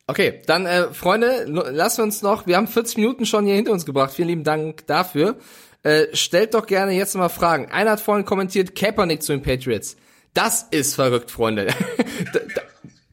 Okay, 0.08 0.42
dann 0.46 0.68
äh, 0.68 0.94
Freunde, 0.94 1.46
lassen 1.46 1.98
wir 1.98 2.04
uns 2.04 2.22
noch, 2.22 2.46
wir 2.46 2.58
haben 2.58 2.68
40 2.68 2.98
Minuten 2.98 3.26
schon 3.26 3.46
hier 3.46 3.56
hinter 3.56 3.72
uns 3.72 3.86
gebracht. 3.86 4.14
Vielen 4.14 4.28
lieben 4.28 4.44
Dank 4.44 4.86
dafür. 4.88 5.36
Äh, 5.82 6.16
stellt 6.16 6.54
doch 6.54 6.68
gerne 6.68 6.94
jetzt 6.94 7.16
mal 7.16 7.28
Fragen. 7.28 7.72
Einer 7.72 7.92
hat 7.92 8.02
vorhin 8.02 8.24
kommentiert, 8.24 8.76
Kaepernick 8.76 9.24
zu 9.24 9.34
den 9.34 9.42
Patriots. 9.42 9.98
Das 10.36 10.68
ist 10.70 10.94
verrückt, 10.94 11.32
Freunde. 11.32 11.66
da, 12.34 12.40
da, 12.40 12.62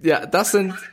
ja, 0.03 0.27
das 0.27 0.51
sind... 0.51 0.73
Also. 0.73 0.87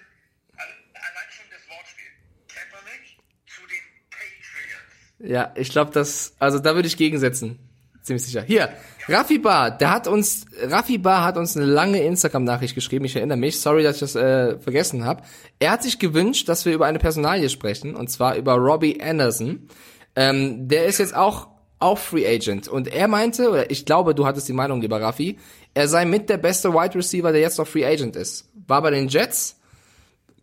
Ja, 5.19 5.51
ich 5.55 5.69
glaube, 5.69 5.91
das, 5.91 6.34
also 6.39 6.59
da 6.59 6.75
würde 6.75 6.88
ich 6.88 6.95
gegensetzen. 6.95 7.59
Ziemlich 8.03 8.23
sicher. 8.23 8.41
Hier, 8.41 8.69
Raffi 9.09 9.39
Bar, 9.39 9.71
der 9.71 9.91
hat 9.91 10.07
uns, 10.07 10.45
Raffi 10.61 10.97
Bar 10.97 11.23
hat 11.23 11.36
uns 11.36 11.57
eine 11.57 11.65
lange 11.65 12.01
Instagram-Nachricht 12.03 12.75
geschrieben, 12.75 13.05
ich 13.05 13.15
erinnere 13.15 13.38
mich, 13.38 13.59
sorry, 13.59 13.84
dass 13.84 13.95
ich 13.95 13.99
das 13.99 14.15
äh, 14.15 14.57
vergessen 14.59 15.03
habe. 15.03 15.23
Er 15.57 15.71
hat 15.71 15.84
sich 15.84 15.99
gewünscht, 15.99 16.47
dass 16.47 16.65
wir 16.65 16.73
über 16.73 16.86
eine 16.86 16.99
Personalie 16.99 17.49
sprechen, 17.49 17.95
und 17.95 18.09
zwar 18.09 18.36
über 18.36 18.53
Robbie 18.53 19.01
Anderson. 19.01 19.67
Ähm, 20.15 20.67
der 20.67 20.86
ist 20.86 20.99
jetzt 20.99 21.15
auch, 21.15 21.47
auch 21.80 21.97
Free 21.97 22.27
Agent. 22.27 22.67
Und 22.67 22.88
er 22.88 23.07
meinte, 23.07 23.49
oder 23.49 23.71
ich 23.71 23.86
glaube, 23.86 24.13
du 24.13 24.25
hattest 24.25 24.47
die 24.47 24.53
Meinung, 24.53 24.82
lieber 24.82 25.01
Raffi, 25.01 25.38
er 25.73 25.88
sei 25.88 26.05
mit 26.05 26.30
der 26.30 26.38
beste 26.38 26.73
Wide 26.73 26.95
Receiver, 26.95 27.32
der 27.32 27.41
jetzt 27.41 27.57
noch 27.57 27.67
Free 27.67 27.86
Agent 27.86 28.15
ist. 28.15 28.49
War 28.67 28.82
bei 28.82 28.91
den 28.91 29.07
Jets, 29.07 29.57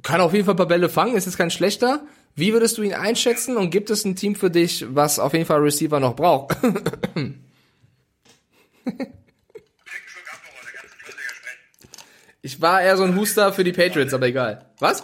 kann 0.03 0.21
auf 0.21 0.33
jeden 0.33 0.45
Fall 0.45 0.55
ein 0.55 0.59
paar 0.59 0.67
Bälle 0.67 0.89
fangen, 0.89 1.17
ist 1.17 1.27
jetzt 1.27 1.39
kein 1.39 1.51
schlechter. 1.51 2.03
Wie 2.35 2.53
würdest 2.53 2.79
du 2.79 2.83
ihn 2.83 2.95
einschätzen 2.95 3.57
und 3.57 3.71
gibt 3.71 3.91
es 3.91 4.05
ein 4.05 4.17
Team 4.17 4.35
für 4.35 4.51
dich, 4.51 4.85
was 4.89 5.19
auf 5.19 5.33
jeden 5.33 5.47
Fall 5.47 5.61
Receiver 5.61 6.01
noch 6.01 6.17
braucht? 6.17 6.57
Ich 12.47 12.63
war 12.63 12.81
eher 12.81 12.97
so 12.97 13.03
ein 13.03 13.17
Huster 13.17 13.53
für 13.53 13.65
die 13.65 13.73
Patriots, 13.73 14.15
aber 14.15 14.27
egal. 14.27 14.67
Was? 14.79 15.03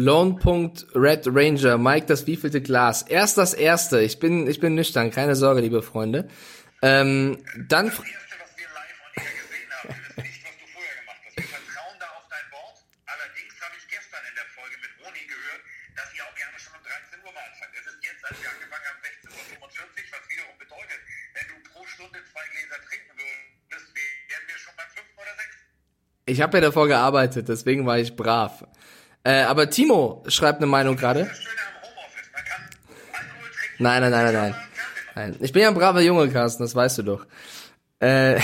Lone.Red 0.00 1.28
Ranger, 1.28 1.76
Mike, 1.76 2.06
das 2.06 2.26
wievielte 2.26 2.62
Glas? 2.62 3.02
Erst 3.02 3.36
das 3.36 3.52
erste. 3.52 4.00
Ich 4.00 4.18
bin, 4.18 4.46
ich 4.48 4.58
bin 4.58 4.74
nüchtern, 4.74 5.10
keine 5.10 5.36
Sorge, 5.36 5.60
liebe 5.60 5.82
Freunde. 5.82 6.26
Ähm, 6.80 7.36
dann, 7.68 7.92
Das 7.92 8.00
erste, 8.00 8.40
was 8.40 8.56
wir 8.56 8.64
live 8.72 8.96
on 9.04 9.12
air 9.20 9.32
gesehen 9.44 9.68
haben, 9.76 9.92
wir 9.92 10.24
wissen 10.24 10.24
nicht, 10.24 10.40
was 10.40 10.56
du 10.56 10.66
vorher 10.72 10.96
gemacht 11.04 11.20
hast. 11.20 11.36
Wir 11.36 11.44
vertrauen 11.52 11.96
da 12.00 12.08
auf 12.16 12.24
dein 12.32 12.48
Wort. 12.48 12.76
Allerdings 13.12 13.54
habe 13.60 13.76
ich 13.76 13.84
gestern 13.92 14.24
in 14.24 14.34
der 14.40 14.48
Folge 14.56 14.76
mit 14.80 14.92
Roni 15.04 15.20
gehört, 15.28 15.62
dass 16.00 16.08
ihr 16.16 16.24
auch 16.24 16.32
gerne 16.32 16.56
schon 16.56 16.72
um 16.80 16.84
13 16.88 17.20
Uhr 17.20 17.32
mal 17.36 17.44
anfangt. 17.44 17.76
Es 17.76 17.84
ist 17.84 18.00
jetzt, 18.00 18.24
als 18.24 18.36
wir 18.40 18.48
angefangen 18.48 18.86
haben, 18.88 19.00
16.45 19.04 19.60
Uhr, 19.60 20.16
was 20.16 20.24
wiederum 20.32 20.56
bedeutet, 20.56 21.00
wenn 21.36 21.46
du 21.52 21.56
pro 21.68 21.84
Stunde 21.84 22.18
zwei 22.24 22.44
Gläser 22.56 22.80
trinken 22.88 23.12
würdest, 23.20 23.88
wären 23.92 24.44
wir 24.48 24.56
schon 24.56 24.72
beim 24.80 24.88
fünften 24.96 25.18
oder 25.20 25.34
sechsten. 25.36 25.60
ich 26.24 26.40
habe 26.40 26.56
ja 26.56 26.72
davor 26.72 26.88
gearbeitet, 26.88 27.52
deswegen 27.52 27.84
war 27.84 28.00
ich 28.00 28.16
brav. 28.16 28.64
Äh, 29.24 29.42
aber 29.42 29.70
Timo 29.70 30.24
schreibt 30.28 30.58
eine 30.58 30.66
Meinung 30.66 30.96
gerade. 30.96 31.30
Nein, 33.78 34.02
nein, 34.02 34.10
nein, 34.10 34.24
nein, 34.24 34.34
nein. 34.34 34.54
Nein, 35.14 35.36
ich 35.40 35.52
bin 35.52 35.62
ja 35.62 35.68
ein 35.68 35.74
braver 35.74 36.00
Junge, 36.00 36.28
Carsten, 36.28 36.62
das 36.62 36.74
weißt 36.74 36.98
du 36.98 37.02
doch. 37.02 37.26
Äh, 37.98 38.40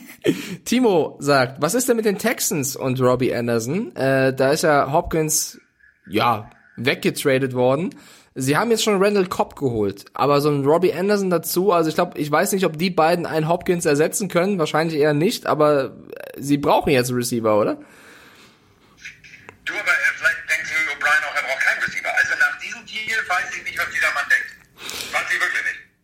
Timo 0.64 1.16
sagt, 1.20 1.60
was 1.60 1.74
ist 1.74 1.88
denn 1.88 1.96
mit 1.96 2.04
den 2.04 2.18
Texans 2.18 2.76
und 2.76 3.00
Robbie 3.00 3.34
Anderson? 3.34 3.94
Äh, 3.96 4.34
da 4.34 4.50
ist 4.50 4.62
ja 4.62 4.92
Hopkins, 4.92 5.60
ja, 6.08 6.50
weggetradet 6.76 7.54
worden. 7.54 7.90
Sie 8.34 8.56
haben 8.56 8.70
jetzt 8.70 8.84
schon 8.84 9.02
Randall 9.02 9.26
Cobb 9.26 9.56
geholt, 9.56 10.04
aber 10.14 10.40
so 10.40 10.50
ein 10.50 10.64
Robbie 10.64 10.92
Anderson 10.92 11.30
dazu, 11.30 11.72
also 11.72 11.88
ich 11.88 11.96
glaube, 11.96 12.18
ich 12.18 12.30
weiß 12.30 12.52
nicht, 12.52 12.64
ob 12.64 12.78
die 12.78 12.90
beiden 12.90 13.26
einen 13.26 13.48
Hopkins 13.48 13.84
ersetzen 13.86 14.28
können, 14.28 14.58
wahrscheinlich 14.58 14.98
eher 14.98 15.14
nicht, 15.14 15.46
aber 15.46 15.96
sie 16.38 16.56
brauchen 16.56 16.90
jetzt 16.90 17.08
einen 17.10 17.18
Receiver, 17.18 17.58
oder? 17.58 17.76
Du, 19.64 19.72
aber 19.74 19.99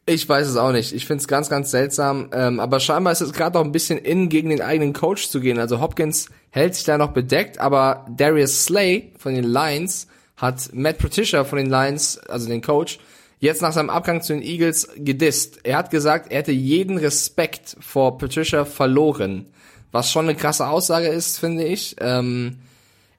Ich 0.08 0.28
weiß 0.28 0.46
es 0.46 0.56
auch 0.56 0.70
nicht. 0.70 0.92
Ich 0.92 1.04
finde 1.04 1.20
es 1.20 1.26
ganz, 1.26 1.50
ganz 1.50 1.72
seltsam. 1.72 2.30
Ähm, 2.32 2.60
aber 2.60 2.78
scheinbar 2.78 3.12
ist 3.12 3.22
es 3.22 3.32
gerade 3.32 3.58
noch 3.58 3.64
ein 3.64 3.72
bisschen 3.72 3.98
in, 3.98 4.28
gegen 4.28 4.50
den 4.50 4.62
eigenen 4.62 4.92
Coach 4.92 5.28
zu 5.28 5.40
gehen. 5.40 5.58
Also 5.58 5.80
Hopkins 5.80 6.28
hält 6.50 6.76
sich 6.76 6.84
da 6.84 6.96
noch 6.96 7.10
bedeckt, 7.10 7.58
aber 7.58 8.06
Darius 8.16 8.64
Slay 8.64 9.10
von 9.18 9.34
den 9.34 9.42
Lions 9.42 10.06
hat 10.36 10.72
Matt 10.72 10.98
Patricia 10.98 11.42
von 11.42 11.58
den 11.58 11.68
Lions, 11.68 12.18
also 12.18 12.46
den 12.46 12.62
Coach, 12.62 13.00
jetzt 13.40 13.62
nach 13.62 13.72
seinem 13.72 13.90
Abgang 13.90 14.22
zu 14.22 14.32
den 14.32 14.42
Eagles 14.42 14.88
gedisst. 14.96 15.58
Er 15.64 15.78
hat 15.78 15.90
gesagt, 15.90 16.30
er 16.30 16.38
hätte 16.38 16.52
jeden 16.52 16.98
Respekt 16.98 17.76
vor 17.80 18.16
Patricia 18.16 18.64
verloren. 18.64 19.46
Was 19.90 20.12
schon 20.12 20.28
eine 20.28 20.36
krasse 20.36 20.68
Aussage 20.68 21.08
ist, 21.08 21.38
finde 21.38 21.64
ich. 21.64 21.96
Ähm, 21.98 22.58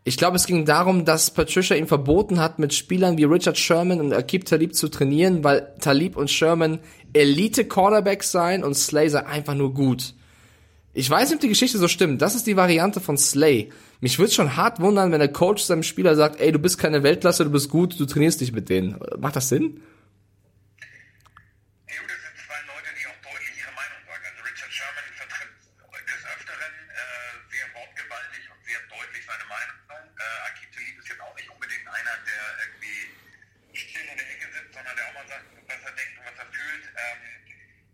ich 0.08 0.16
glaube, 0.16 0.38
es 0.38 0.46
ging 0.46 0.64
darum, 0.64 1.04
dass 1.04 1.32
Patricia 1.32 1.76
ihm 1.76 1.88
verboten 1.88 2.40
hat, 2.40 2.60
mit 2.60 2.74
Spielern 2.74 3.18
wie 3.18 3.26
Richard 3.26 3.58
Sherman 3.58 4.00
und 4.00 4.14
Akib 4.14 4.46
Talib 4.46 4.74
zu 4.74 4.88
trainieren, 4.88 5.44
weil 5.44 5.74
Talib 5.82 6.16
und 6.16 6.32
Sherman 6.32 6.80
Elite-Cornerbacks 7.12 8.32
seien 8.32 8.64
und 8.64 8.76
Slay 8.76 9.10
sei 9.10 9.26
einfach 9.26 9.54
nur 9.56 9.74
gut. 9.74 10.14
Ich 10.94 11.10
weiß 11.10 11.28
nicht, 11.30 11.36
ob 11.36 11.42
die 11.42 11.50
Geschichte 11.50 11.78
so 11.78 11.90
stimmt. 11.90 12.22
Das 12.22 12.36
ist 12.36 12.48
die 12.48 12.56
Variante 12.56 13.02
von 13.02 13.18
Slay. 13.18 13.70
Mich 14.00 14.18
würde 14.18 14.32
schon 14.32 14.56
hart 14.56 14.80
wundern, 14.80 15.12
wenn 15.12 15.20
der 15.20 15.32
Coach 15.32 15.64
seinem 15.64 15.84
Spieler 15.84 16.16
sagt, 16.16 16.40
ey, 16.40 16.54
du 16.54 16.60
bist 16.60 16.78
keine 16.78 17.04
Weltklasse, 17.04 17.44
du 17.44 17.52
bist 17.52 17.70
gut, 17.70 18.00
du 18.00 18.06
trainierst 18.06 18.40
dich 18.40 18.54
mit 18.54 18.70
denen. 18.70 18.98
Macht 19.20 19.36
das 19.36 19.50
Sinn? 19.50 19.82
Ja, 21.86 22.00
das 22.08 22.18
sind 22.24 22.34
zwei 22.48 22.62
Leute, 22.66 22.90
die 22.96 23.06
auch 23.06 23.20
deutlich 23.28 23.60
ihre 23.60 23.76
Meinung 23.76 24.00
sagen. 24.08 24.24
Also 24.24 24.42
Richard 24.42 24.72
Sherman 24.72 25.04
vertritt 25.20 25.52
des 26.08 26.22
Öfteren 26.24 26.74
äh, 26.96 27.36
sehr 27.52 27.68
wortgewaltig 27.76 28.44
und 28.50 28.60
sehr 28.64 28.82
deutlich 28.88 29.24
seine 29.28 29.46
Meinung. 29.52 29.78
Äh, 30.18 30.50
Akib 30.50 30.70
Talib 30.74 30.98
ist 30.98 31.10
jetzt 31.14 31.22
auch 31.22 31.36
nicht 31.38 31.50
unbedingt 31.54 31.86
einer, 31.86 32.16
der 32.26 32.42
irgendwie 32.58 33.14
still 33.78 34.02
in 34.02 34.18
der 34.18 34.30
Ecke 34.34 34.50
sitzt, 34.50 34.74
sondern 34.74 34.98
der 34.98 35.06
auch 35.10 35.14
mal 35.14 35.28
sagt, 35.30 35.46
was 35.70 35.82
er 35.86 35.94
denkt 35.94 36.14
und 36.18 36.26
was 36.26 36.38
er 36.42 36.50
fühlt. 36.50 36.86
Ähm, 36.98 37.22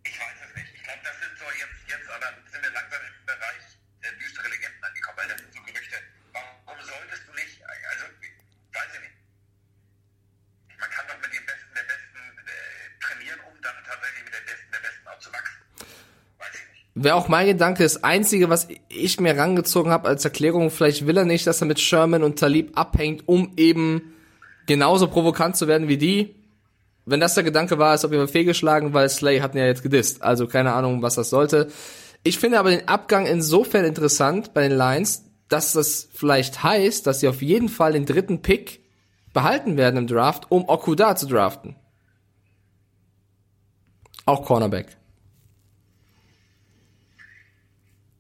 ich 0.07 0.15
weiß 0.19 0.37
es 0.39 0.51
nicht. 0.55 0.71
Ich 0.71 0.83
glaube, 0.83 1.03
das 1.03 1.15
sind 1.19 1.35
so 1.35 1.47
jetzt, 1.51 1.79
jetzt 1.87 2.07
aber 2.11 2.27
sind 2.47 2.63
wir 2.63 2.71
langsam 2.71 3.01
im 3.03 3.25
Bereich 3.27 3.63
äh, 4.03 4.11
düstere 4.19 4.47
Legenden 4.51 4.83
angekommen, 4.83 5.17
weil 5.19 5.29
das 5.31 5.39
sind 5.39 5.51
so 5.53 5.61
Gerüchte. 5.63 5.97
Warum 6.31 6.79
solltest 6.83 7.23
du 7.27 7.31
nicht, 7.33 7.59
also, 7.63 8.05
weiß 8.71 8.91
ich 8.95 9.01
nicht. 9.03 9.17
Man 10.79 10.89
kann 10.91 11.07
doch 11.07 11.19
mit 11.19 11.31
dem 11.31 11.45
Besten 11.45 11.71
der 11.75 11.87
Besten 11.87 12.19
äh, 12.19 12.87
trainieren, 12.99 13.39
um 13.47 13.55
dann 13.61 13.75
tatsächlich 13.83 14.23
mit 14.23 14.33
dem 14.33 14.45
Besten 14.47 14.71
der 14.71 14.79
Besten 14.79 15.07
auch 15.07 15.19
zu 15.19 15.29
wachsen. 15.31 15.59
Weiß 16.39 16.55
ich 16.55 16.67
nicht. 16.71 16.83
Wäre 17.03 17.15
auch 17.15 17.27
mein 17.27 17.47
Gedanke, 17.47 17.83
das 17.83 18.01
Einzige, 18.05 18.49
was 18.49 18.69
ich 18.87 19.19
mir 19.19 19.37
rangezogen 19.37 19.91
habe 19.91 20.07
als 20.07 20.23
Erklärung, 20.23 20.69
vielleicht 20.69 21.05
will 21.05 21.17
er 21.17 21.25
nicht, 21.25 21.45
dass 21.45 21.61
er 21.61 21.67
mit 21.67 21.81
Sherman 21.81 22.23
und 22.23 22.39
Talib 22.39 22.77
abhängt, 22.77 23.27
um 23.27 23.51
eben 23.57 24.13
genauso 24.67 25.07
provokant 25.07 25.57
zu 25.57 25.67
werden 25.67 25.89
wie 25.89 25.97
die. 25.97 26.35
Wenn 27.05 27.19
das 27.19 27.33
der 27.33 27.43
Gedanke 27.43 27.77
war, 27.77 27.93
ist 27.93 28.05
auf 28.05 28.11
jeden 28.11 28.25
Fall 28.25 28.31
fehlgeschlagen, 28.31 28.93
weil 28.93 29.09
Slay 29.09 29.41
hatten 29.41 29.57
ja 29.57 29.65
jetzt 29.65 29.83
gedisst. 29.83 30.23
Also 30.23 30.47
keine 30.47 30.71
Ahnung, 30.71 31.01
was 31.01 31.15
das 31.15 31.29
sollte. 31.29 31.67
Ich 32.23 32.39
finde 32.39 32.57
aber 32.57 32.69
den 32.69 32.87
Abgang 32.87 33.25
insofern 33.25 33.83
interessant 33.83 34.53
bei 34.53 34.65
den 34.65 34.77
Lions, 34.77 35.25
dass 35.49 35.73
das 35.73 36.07
vielleicht 36.13 36.63
heißt, 36.63 37.05
dass 37.05 37.19
sie 37.19 37.27
auf 37.27 37.41
jeden 37.41 37.67
Fall 37.67 37.91
den 37.91 38.05
dritten 38.05 38.41
Pick 38.41 38.81
behalten 39.33 39.75
werden 39.75 39.97
im 39.97 40.07
Draft, 40.07 40.49
um 40.49 40.69
Okuda 40.69 41.17
zu 41.17 41.27
draften. 41.27 41.75
Auch 44.25 44.45
Cornerback. 44.45 45.02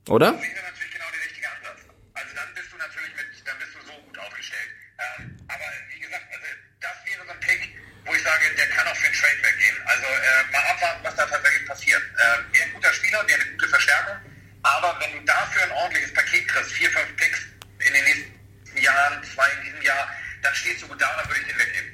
Oder? 0.09 0.33
Das 0.33 0.41
wäre 0.41 0.63
natürlich 0.67 0.93
genau 0.93 1.09
der 1.15 1.23
richtige 1.23 1.47
Ansatz. 1.47 1.79
Also 2.13 2.31
dann 2.35 2.49
bist 2.55 2.67
du 2.71 2.77
natürlich 2.77 3.13
mit, 3.15 3.27
dann 3.47 3.57
bist 3.59 3.71
du 3.71 3.79
so 3.87 3.93
gut 4.03 4.17
aufgestellt. 4.19 4.69
Ähm, 4.99 5.37
aber 5.47 5.67
wie 5.95 5.99
gesagt, 5.99 6.25
also 6.27 6.47
das 6.83 6.95
wäre 7.07 7.23
so 7.23 7.31
ein 7.31 7.39
Pick, 7.39 7.61
wo 8.03 8.11
ich 8.11 8.23
sage, 8.23 8.43
der 8.51 8.67
kann 8.67 8.87
auch 8.87 8.95
für 8.99 9.07
einen 9.07 9.15
Trade 9.15 9.39
weggehen. 9.39 9.77
Also 9.87 10.07
äh, 10.07 10.43
mal 10.51 10.65
abwarten, 10.75 11.01
was 11.03 11.15
da 11.15 11.25
tatsächlich 11.25 11.65
passiert. 11.67 12.03
Äh, 12.03 12.51
wäre 12.51 12.65
ein 12.67 12.73
guter 12.73 12.91
Spieler, 12.91 13.23
wäre 13.27 13.39
eine 13.39 13.51
gute 13.55 13.67
Verstärkung. 13.69 14.17
Aber 14.63 14.95
wenn 14.99 15.11
du 15.15 15.25
dafür 15.25 15.63
ein 15.63 15.71
ordentliches 15.71 16.13
Paket 16.13 16.47
kriegst, 16.47 16.71
vier, 16.71 16.89
fünf 16.91 17.15
Picks 17.15 17.39
in 17.79 17.93
den 17.93 18.03
nächsten 18.03 18.77
Jahren, 18.83 19.23
zwei 19.23 19.47
in 19.59 19.71
diesem 19.71 19.81
Jahr, 19.81 20.07
dann 20.41 20.53
stehst 20.55 20.83
du 20.83 20.87
gut 20.87 21.01
da, 21.01 21.07
dann 21.15 21.27
würde 21.29 21.41
ich 21.41 21.47
den 21.47 21.59
weggeben. 21.59 21.93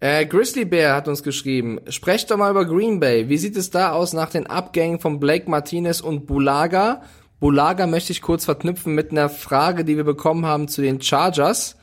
Äh, 0.00 0.24
Grizzly 0.26 0.64
Bear 0.64 0.96
hat 0.96 1.08
uns 1.08 1.22
geschrieben, 1.22 1.78
sprecht 1.90 2.30
doch 2.30 2.38
mal 2.38 2.50
über 2.50 2.64
Green 2.64 3.00
Bay. 3.00 3.28
Wie 3.28 3.36
sieht 3.36 3.56
es 3.56 3.70
da 3.70 3.92
aus 3.92 4.14
nach 4.14 4.30
den 4.30 4.46
Abgängen 4.46 4.98
von 4.98 5.20
Blake 5.20 5.50
Martinez 5.50 6.00
und 6.00 6.26
Bulaga? 6.26 7.02
Bulaga 7.40 7.86
möchte 7.86 8.12
ich 8.12 8.20
kurz 8.20 8.44
verknüpfen 8.44 8.94
mit 8.94 9.10
einer 9.10 9.30
Frage, 9.30 9.84
die 9.84 9.96
wir 9.96 10.04
bekommen 10.04 10.44
haben 10.44 10.68
zu 10.68 10.82
den 10.82 11.00
Chargers. 11.00 11.76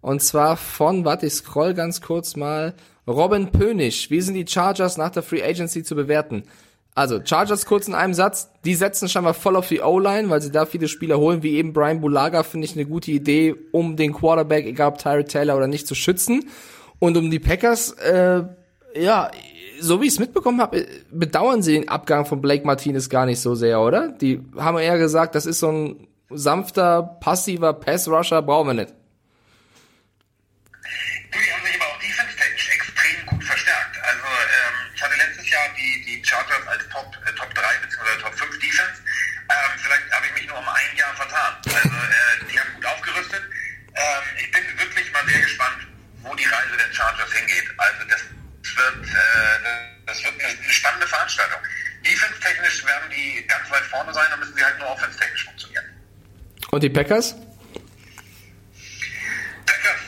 Und 0.00 0.22
zwar 0.22 0.56
von, 0.56 1.04
warte, 1.04 1.26
ich 1.26 1.34
scroll 1.34 1.74
ganz 1.74 2.00
kurz 2.00 2.34
mal, 2.34 2.74
Robin 3.06 3.52
Pönig. 3.52 4.10
Wie 4.10 4.22
sind 4.22 4.34
die 4.34 4.46
Chargers 4.46 4.96
nach 4.96 5.10
der 5.10 5.22
Free 5.22 5.42
Agency 5.42 5.82
zu 5.82 5.94
bewerten? 5.94 6.44
Also, 6.94 7.20
Chargers 7.24 7.66
kurz 7.66 7.88
in 7.88 7.94
einem 7.94 8.14
Satz, 8.14 8.50
die 8.64 8.74
setzen 8.74 9.08
scheinbar 9.08 9.34
voll 9.34 9.56
auf 9.56 9.68
die 9.68 9.80
O-Line, 9.80 10.30
weil 10.30 10.42
sie 10.42 10.50
da 10.50 10.66
viele 10.66 10.88
Spieler 10.88 11.18
holen, 11.18 11.42
wie 11.42 11.56
eben 11.56 11.72
Brian 11.72 12.00
Bulaga, 12.00 12.42
finde 12.42 12.66
ich 12.66 12.74
eine 12.74 12.86
gute 12.86 13.10
Idee, 13.10 13.54
um 13.70 13.96
den 13.96 14.12
Quarterback, 14.12 14.66
egal 14.66 14.88
ob 14.88 14.98
Tyree 14.98 15.24
Taylor 15.24 15.56
oder 15.56 15.68
nicht, 15.68 15.86
zu 15.86 15.94
schützen. 15.94 16.48
Und 16.98 17.16
um 17.16 17.30
die 17.30 17.38
Packers, 17.38 17.92
äh, 17.92 18.44
ja, 18.94 19.30
so 19.82 20.00
wie 20.00 20.06
ich 20.06 20.12
es 20.12 20.18
mitbekommen 20.20 20.60
habe, 20.60 20.86
bedauern 21.10 21.62
sie 21.62 21.72
den 21.72 21.88
Abgang 21.88 22.24
von 22.24 22.40
Blake 22.40 22.64
Martinez 22.64 23.08
gar 23.08 23.26
nicht 23.26 23.40
so 23.40 23.54
sehr, 23.54 23.80
oder? 23.80 24.12
Die 24.12 24.40
haben 24.56 24.78
eher 24.78 24.96
gesagt, 24.96 25.34
das 25.34 25.44
ist 25.44 25.58
so 25.58 25.70
ein 25.70 26.08
sanfter, 26.30 27.02
passiver 27.20 27.74
Pass-Rusher, 27.74 28.42
brauchen 28.42 28.68
wir 28.68 28.74
nicht. 28.74 28.94
Du, 31.32 31.38
die 31.38 31.52
haben 31.52 31.64
sich 31.66 31.74
aber 31.74 31.90
auch 31.90 31.98
defense-technisch 31.98 32.68
extrem 32.70 33.26
gut 33.26 33.44
verstärkt. 33.44 33.96
Also 34.02 34.24
ähm, 34.24 34.74
ich 34.94 35.02
hatte 35.02 35.16
letztes 35.16 35.50
Jahr 35.50 35.66
die, 35.76 36.04
die 36.06 36.24
Chargers 36.24 36.66
als 36.68 36.88
Top, 36.88 37.10
äh, 37.26 37.32
Top 37.34 37.52
3 37.52 37.62
bzw. 37.82 38.22
Top 38.22 38.34
5 38.34 38.58
Defense. 38.58 39.02
Ähm, 39.50 39.70
vielleicht 39.82 40.06
habe 40.12 40.26
ich 40.26 40.34
mich 40.40 40.48
nur 40.48 40.58
um 40.58 40.68
ein 40.68 40.96
Jahr 40.96 41.14
vertan. 41.16 41.52
Also 41.66 41.88
äh, 41.88 42.52
die 42.52 42.58
haben 42.58 42.70
gut 42.76 42.86
aufgerüstet. 42.86 43.42
Ähm, 43.94 44.24
ich 44.38 44.50
bin 44.52 44.62
wirklich 44.78 45.12
mal 45.12 45.26
sehr 45.26 45.40
gespannt, 45.40 45.88
wo 46.22 46.34
die 46.34 46.46
Reise 46.46 46.76
der 46.78 46.92
Chargers 46.94 47.32
hingeht. 47.32 47.66
Also 47.76 48.04
das 48.08 48.22
wird, 48.82 49.06
äh, 49.06 50.06
das 50.06 50.22
wird 50.24 50.34
eine, 50.42 50.72
spannende 50.72 51.06
Veranstaltung. 51.06 51.60
Defense-technisch 52.04 52.84
werden 52.84 53.10
die 53.10 53.46
ganz 53.46 53.70
weit 53.70 53.84
vorne 53.84 54.12
sein, 54.12 54.26
dann 54.30 54.40
müssen 54.40 54.54
sie 54.54 54.64
halt 54.64 54.78
nur 54.78 54.88
offense-technisch 54.88 55.44
funktionieren. 55.44 55.84
Und 56.70 56.82
die? 56.82 56.90
Packers, 56.90 57.36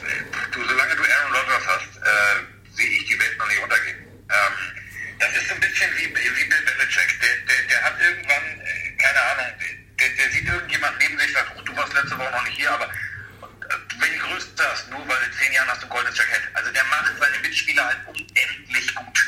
äh, 0.04 0.22
du, 0.52 0.64
solange 0.64 0.96
du 0.96 1.02
Aaron 1.02 1.32
Rodgers 1.34 1.66
hast, 1.66 1.96
äh, 1.98 2.76
sehe 2.76 2.90
ich 2.90 3.06
die 3.06 3.18
Welt 3.18 3.38
noch 3.38 3.48
nicht 3.48 3.62
untergehen. 3.62 3.98
Ähm, 4.30 4.54
das 5.18 5.30
ist 5.36 5.48
so 5.48 5.54
ein 5.54 5.60
bisschen 5.60 5.90
wie, 5.96 6.06
wie 6.06 6.44
Bill 6.44 6.62
Belichick. 6.62 7.20
Der, 7.20 7.36
der, 7.46 7.62
der 7.68 7.82
hat 7.82 8.00
irgendwann, 8.00 8.60
äh, 8.60 8.90
keine 8.98 9.20
Ahnung, 9.20 9.46
der, 10.00 10.08
der 10.08 10.30
sieht 10.30 10.46
irgendjemand 10.46 10.98
neben 10.98 11.18
sich, 11.18 11.32
sagt, 11.32 11.52
oh, 11.56 11.62
du 11.62 11.76
warst 11.76 11.94
letzte 11.94 12.18
Woche 12.18 12.30
noch 12.30 12.44
nicht 12.44 12.56
hier, 12.56 12.70
aber 12.70 12.86
äh, 12.86 13.76
wenn 13.98 14.12
die 14.12 14.18
Größte 14.18 14.62
hast, 14.70 14.90
nur 14.90 15.06
weil 15.08 15.22
in 15.26 15.32
zehn 15.32 15.52
Jahren 15.52 15.68
hast 15.68 15.82
du 15.82 15.86
ein 15.86 15.90
goldenes 15.90 16.18
Jackett. 16.18 16.42
Also 16.54 16.70
der 16.70 16.84
macht 16.84 17.12
seine 17.18 17.38
Mitspieler 17.38 17.84
halt 17.84 17.98
unendlich 18.06 18.94
gut. 18.94 19.18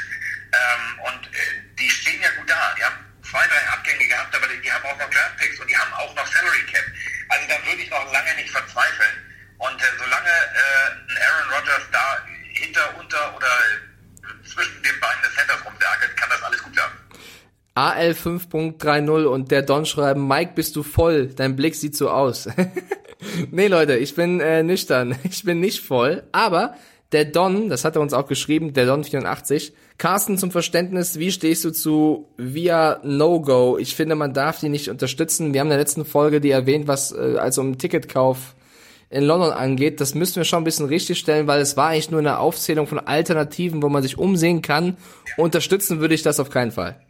Ähm, 0.53 1.01
und 1.01 1.27
äh, 1.35 1.39
die 1.79 1.91
stehen 1.91 2.21
ja 2.23 2.31
gut 2.39 2.49
da. 2.49 2.75
Die 2.77 2.85
haben 2.85 2.97
zwei, 3.23 3.47
drei 3.47 3.69
Abgänge 3.69 4.07
gehabt, 4.07 4.35
aber 4.35 4.47
die, 4.49 4.61
die 4.61 4.73
haben 4.73 4.85
auch 4.85 4.99
noch 4.99 5.11
Draftpicks 5.11 5.61
und 5.61 5.69
die 5.69 5.77
haben 5.77 5.93
auch 5.95 6.15
noch 6.15 6.27
Salary 6.27 6.63
Cap. 6.67 6.85
Also 7.29 7.49
da 7.49 7.67
würde 7.67 7.83
ich 7.83 7.91
noch 7.91 8.13
lange 8.13 8.35
nicht 8.37 8.51
verzweifeln. 8.51 9.27
Und 9.59 9.81
äh, 9.81 9.87
solange 9.99 10.31
äh, 10.31 10.91
ein 11.11 11.19
Aaron 11.23 11.55
Rodgers 11.55 11.83
da 11.91 12.27
hinter, 12.53 12.97
unter 12.97 13.35
oder 13.35 13.47
äh, 13.47 14.49
zwischen 14.49 14.83
den 14.83 15.01
Beinen 15.01 15.23
des 15.23 15.35
Centers 15.35 15.65
rumwerkelt, 15.65 16.17
kann 16.17 16.31
das 16.31 16.43
alles 16.43 16.63
gut 16.63 16.77
werden. 16.77 16.93
AL 17.77 18.13
5.30 18.13 19.27
und 19.27 19.51
der 19.51 19.61
Don 19.61 19.85
schreiben, 19.85 20.27
Mike, 20.27 20.53
bist 20.55 20.77
du 20.77 20.83
voll? 20.83 21.27
Dein 21.37 21.57
Blick 21.57 21.75
sieht 21.75 21.95
so 21.95 22.09
aus. 22.09 22.49
nee, 23.51 23.67
Leute, 23.67 23.97
ich 23.97 24.15
bin 24.15 24.41
äh, 24.41 24.63
nüchtern. 24.63 25.15
Ich 25.25 25.45
bin 25.45 25.61
nicht 25.61 25.81
voll. 25.81 26.23
Aber 26.33 26.75
der 27.13 27.27
Don, 27.27 27.69
das 27.69 27.85
hat 27.85 27.95
er 27.95 28.03
uns 28.03 28.15
auch 28.15 28.27
geschrieben, 28.27 28.73
der 28.73 28.87
Don 28.87 29.05
84. 29.05 29.75
Carsten, 29.99 30.39
zum 30.39 30.51
Verständnis, 30.51 31.19
wie 31.19 31.31
stehst 31.31 31.67
du 31.67 31.71
zu 31.71 32.29
Via 32.39 32.99
No-Go? 33.05 33.77
Ich 33.79 33.95
finde, 33.95 34.15
man 34.15 34.33
darf 34.33 34.61
die 34.61 34.71
nicht 34.71 34.89
unterstützen. 34.89 35.53
Wir 35.53 35.61
haben 35.61 35.67
in 35.67 35.73
der 35.73 35.79
letzten 35.79 36.07
Folge 36.07 36.41
die 36.41 36.51
erwähnt, 36.51 36.89
was 36.89 37.13
äh, 37.13 37.37
also 37.39 37.61
um 37.61 37.77
Ticketkauf 37.77 38.55
in 39.11 39.23
London 39.23 39.53
angeht. 39.53 40.01
Das 40.01 40.15
müssen 40.15 40.37
wir 40.37 40.45
schon 40.45 40.63
ein 40.63 40.65
bisschen 40.65 40.87
richtig 40.87 41.19
stellen, 41.19 41.47
weil 41.47 41.61
es 41.61 41.77
war 41.77 41.89
eigentlich 41.89 42.11
nur 42.11 42.21
eine 42.21 42.39
Aufzählung 42.39 42.87
von 42.87 42.99
Alternativen, 42.99 43.83
wo 43.83 43.91
man 43.91 44.03
sich 44.03 44.17
umsehen 44.17 44.63
kann. 44.63 44.97
Unterstützen 45.37 46.01
würde 46.01 46.15
ich 46.15 46.23
das 46.23 46.41
auf 46.41 46.49
keinen 46.49 46.73
Fall. 46.73 47.01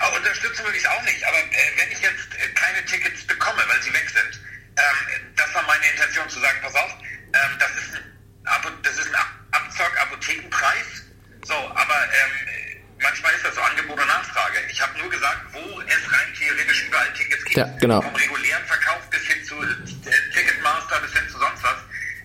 Aber 0.00 0.16
unterstützen 0.16 0.64
würde 0.64 0.76
ich 0.76 0.84
es 0.84 0.90
auch 0.90 1.02
nicht. 1.04 1.24
Aber 1.26 1.38
äh, 1.38 1.70
wenn 1.78 1.92
ich 1.92 2.00
jetzt 2.02 2.28
äh, 2.34 2.48
keine 2.54 2.84
Tickets 2.84 3.26
bekomme, 3.26 3.62
weil 3.68 3.82
sie 3.82 3.92
weg 3.92 4.08
sind, 4.10 4.40
ähm, 4.76 5.32
das 5.36 5.54
war 5.54 5.62
meine 5.66 5.84
Intention 5.92 6.28
zu 6.28 6.40
sagen, 6.40 6.58
pass 6.62 6.74
auf, 6.74 6.90
ähm, 7.32 7.52
das 7.58 7.70
ist 7.70 7.94
ein, 7.94 8.04
Abo 8.44 8.68
das 8.82 8.98
ist 8.98 9.08
ein 9.08 9.14
Ab 9.14 9.30
Abzock 9.52 9.92
Apothekenpreis. 10.02 11.06
So, 11.44 11.54
aber 11.54 11.98
ähm, 12.10 12.82
manchmal 13.00 13.34
ist 13.34 13.44
das 13.44 13.54
so 13.54 13.60
Angebot 13.60 13.98
und 13.98 14.06
Nachfrage. 14.06 14.58
Ich 14.70 14.80
habe 14.80 14.98
nur 14.98 15.10
gesagt, 15.10 15.40
wo 15.52 15.80
es 15.80 16.02
rein 16.12 16.34
theoretisch 16.34 16.86
überall 16.86 17.12
Tickets 17.14 17.36
gibt. 17.36 17.41
Ja, 17.54 17.64
genau. 17.80 18.00
Vom 18.00 18.14
regulären 18.14 18.64
Verkauf 18.66 19.08
bis 19.10 19.22
hin 19.22 19.44
zu 19.44 19.60
äh, 19.62 20.32
Ticketmaster 20.32 21.00
bis 21.00 21.12
hin 21.12 21.28
zu 21.28 21.38
sonst 21.38 21.62
was. 21.62 21.76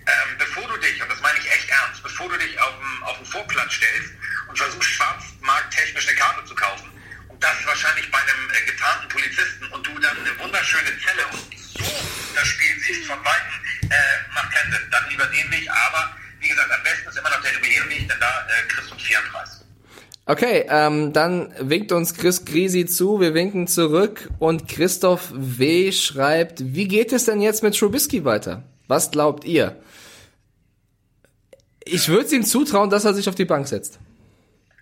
Ähm, 0.06 0.38
bevor 0.38 0.66
du 0.68 0.76
dich, 0.78 1.02
und 1.02 1.10
das 1.10 1.20
meine 1.20 1.38
ich 1.38 1.50
echt 1.52 1.68
ernst, 1.68 2.02
bevor 2.02 2.30
du 2.30 2.38
dich 2.38 2.58
auf 2.60 2.74
den, 3.18 3.26
Vorplatz 3.26 3.72
stellst 3.74 4.12
und 4.48 4.56
versuchst, 4.56 4.88
schwarzmarkttechnisch 4.88 6.08
eine 6.08 6.16
Karte 6.16 6.44
zu 6.46 6.54
kaufen, 6.54 6.90
und 7.28 7.44
das 7.44 7.66
wahrscheinlich 7.66 8.10
bei 8.10 8.18
einem 8.18 8.50
äh, 8.50 8.70
getarnten 8.70 9.08
Polizisten 9.08 9.66
und 9.66 9.86
du 9.86 9.98
dann 9.98 10.16
eine 10.16 10.38
wunderschöne 10.38 10.98
Zelle 11.04 11.26
und 11.26 11.58
so 11.60 11.84
das 12.34 12.46
Spiel 12.46 12.80
siehst 12.80 13.06
von 13.06 13.22
Weitem, 13.24 13.90
äh, 13.90 14.32
macht 14.32 14.50
keinen 14.52 14.72
Sinn. 14.72 14.88
Dann 14.90 15.08
lieber 15.10 15.26
den 15.26 15.50
Weg, 15.50 15.68
aber 15.70 16.16
wie 16.40 16.48
gesagt, 16.48 16.70
am 16.70 16.82
besten 16.82 17.08
ist 17.08 17.18
immer 17.18 17.30
noch 17.30 17.42
der 17.42 17.54
reguläre 17.54 17.88
denn 17.88 18.20
da 18.20 18.46
äh, 18.48 18.66
kriegst 18.68 18.90
du 18.90 18.94
einen 18.94 19.04
fairen 19.04 19.28
Preis. 19.30 19.57
Okay, 20.30 20.66
ähm, 20.68 21.14
dann 21.14 21.54
winkt 21.58 21.90
uns 21.90 22.12
Chris 22.12 22.44
Grisi 22.44 22.84
zu, 22.84 23.18
wir 23.18 23.32
winken 23.32 23.66
zurück 23.66 24.28
und 24.38 24.68
Christoph 24.68 25.32
W. 25.34 25.90
schreibt, 25.90 26.74
wie 26.74 26.86
geht 26.86 27.14
es 27.14 27.24
denn 27.24 27.40
jetzt 27.40 27.62
mit 27.62 27.74
Trubisky 27.78 28.26
weiter? 28.26 28.62
Was 28.88 29.10
glaubt 29.10 29.46
ihr? 29.46 29.82
Ich 31.82 32.10
würde 32.10 32.36
ihm 32.36 32.44
zutrauen, 32.44 32.90
dass 32.90 33.06
er 33.06 33.14
sich 33.14 33.26
auf 33.30 33.36
die 33.36 33.46
Bank 33.46 33.68
setzt 33.68 34.00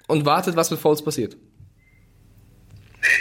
und 0.08 0.24
wartet, 0.24 0.56
was 0.56 0.72
mit 0.72 0.80
Foles 0.80 1.04
passiert. 1.04 1.36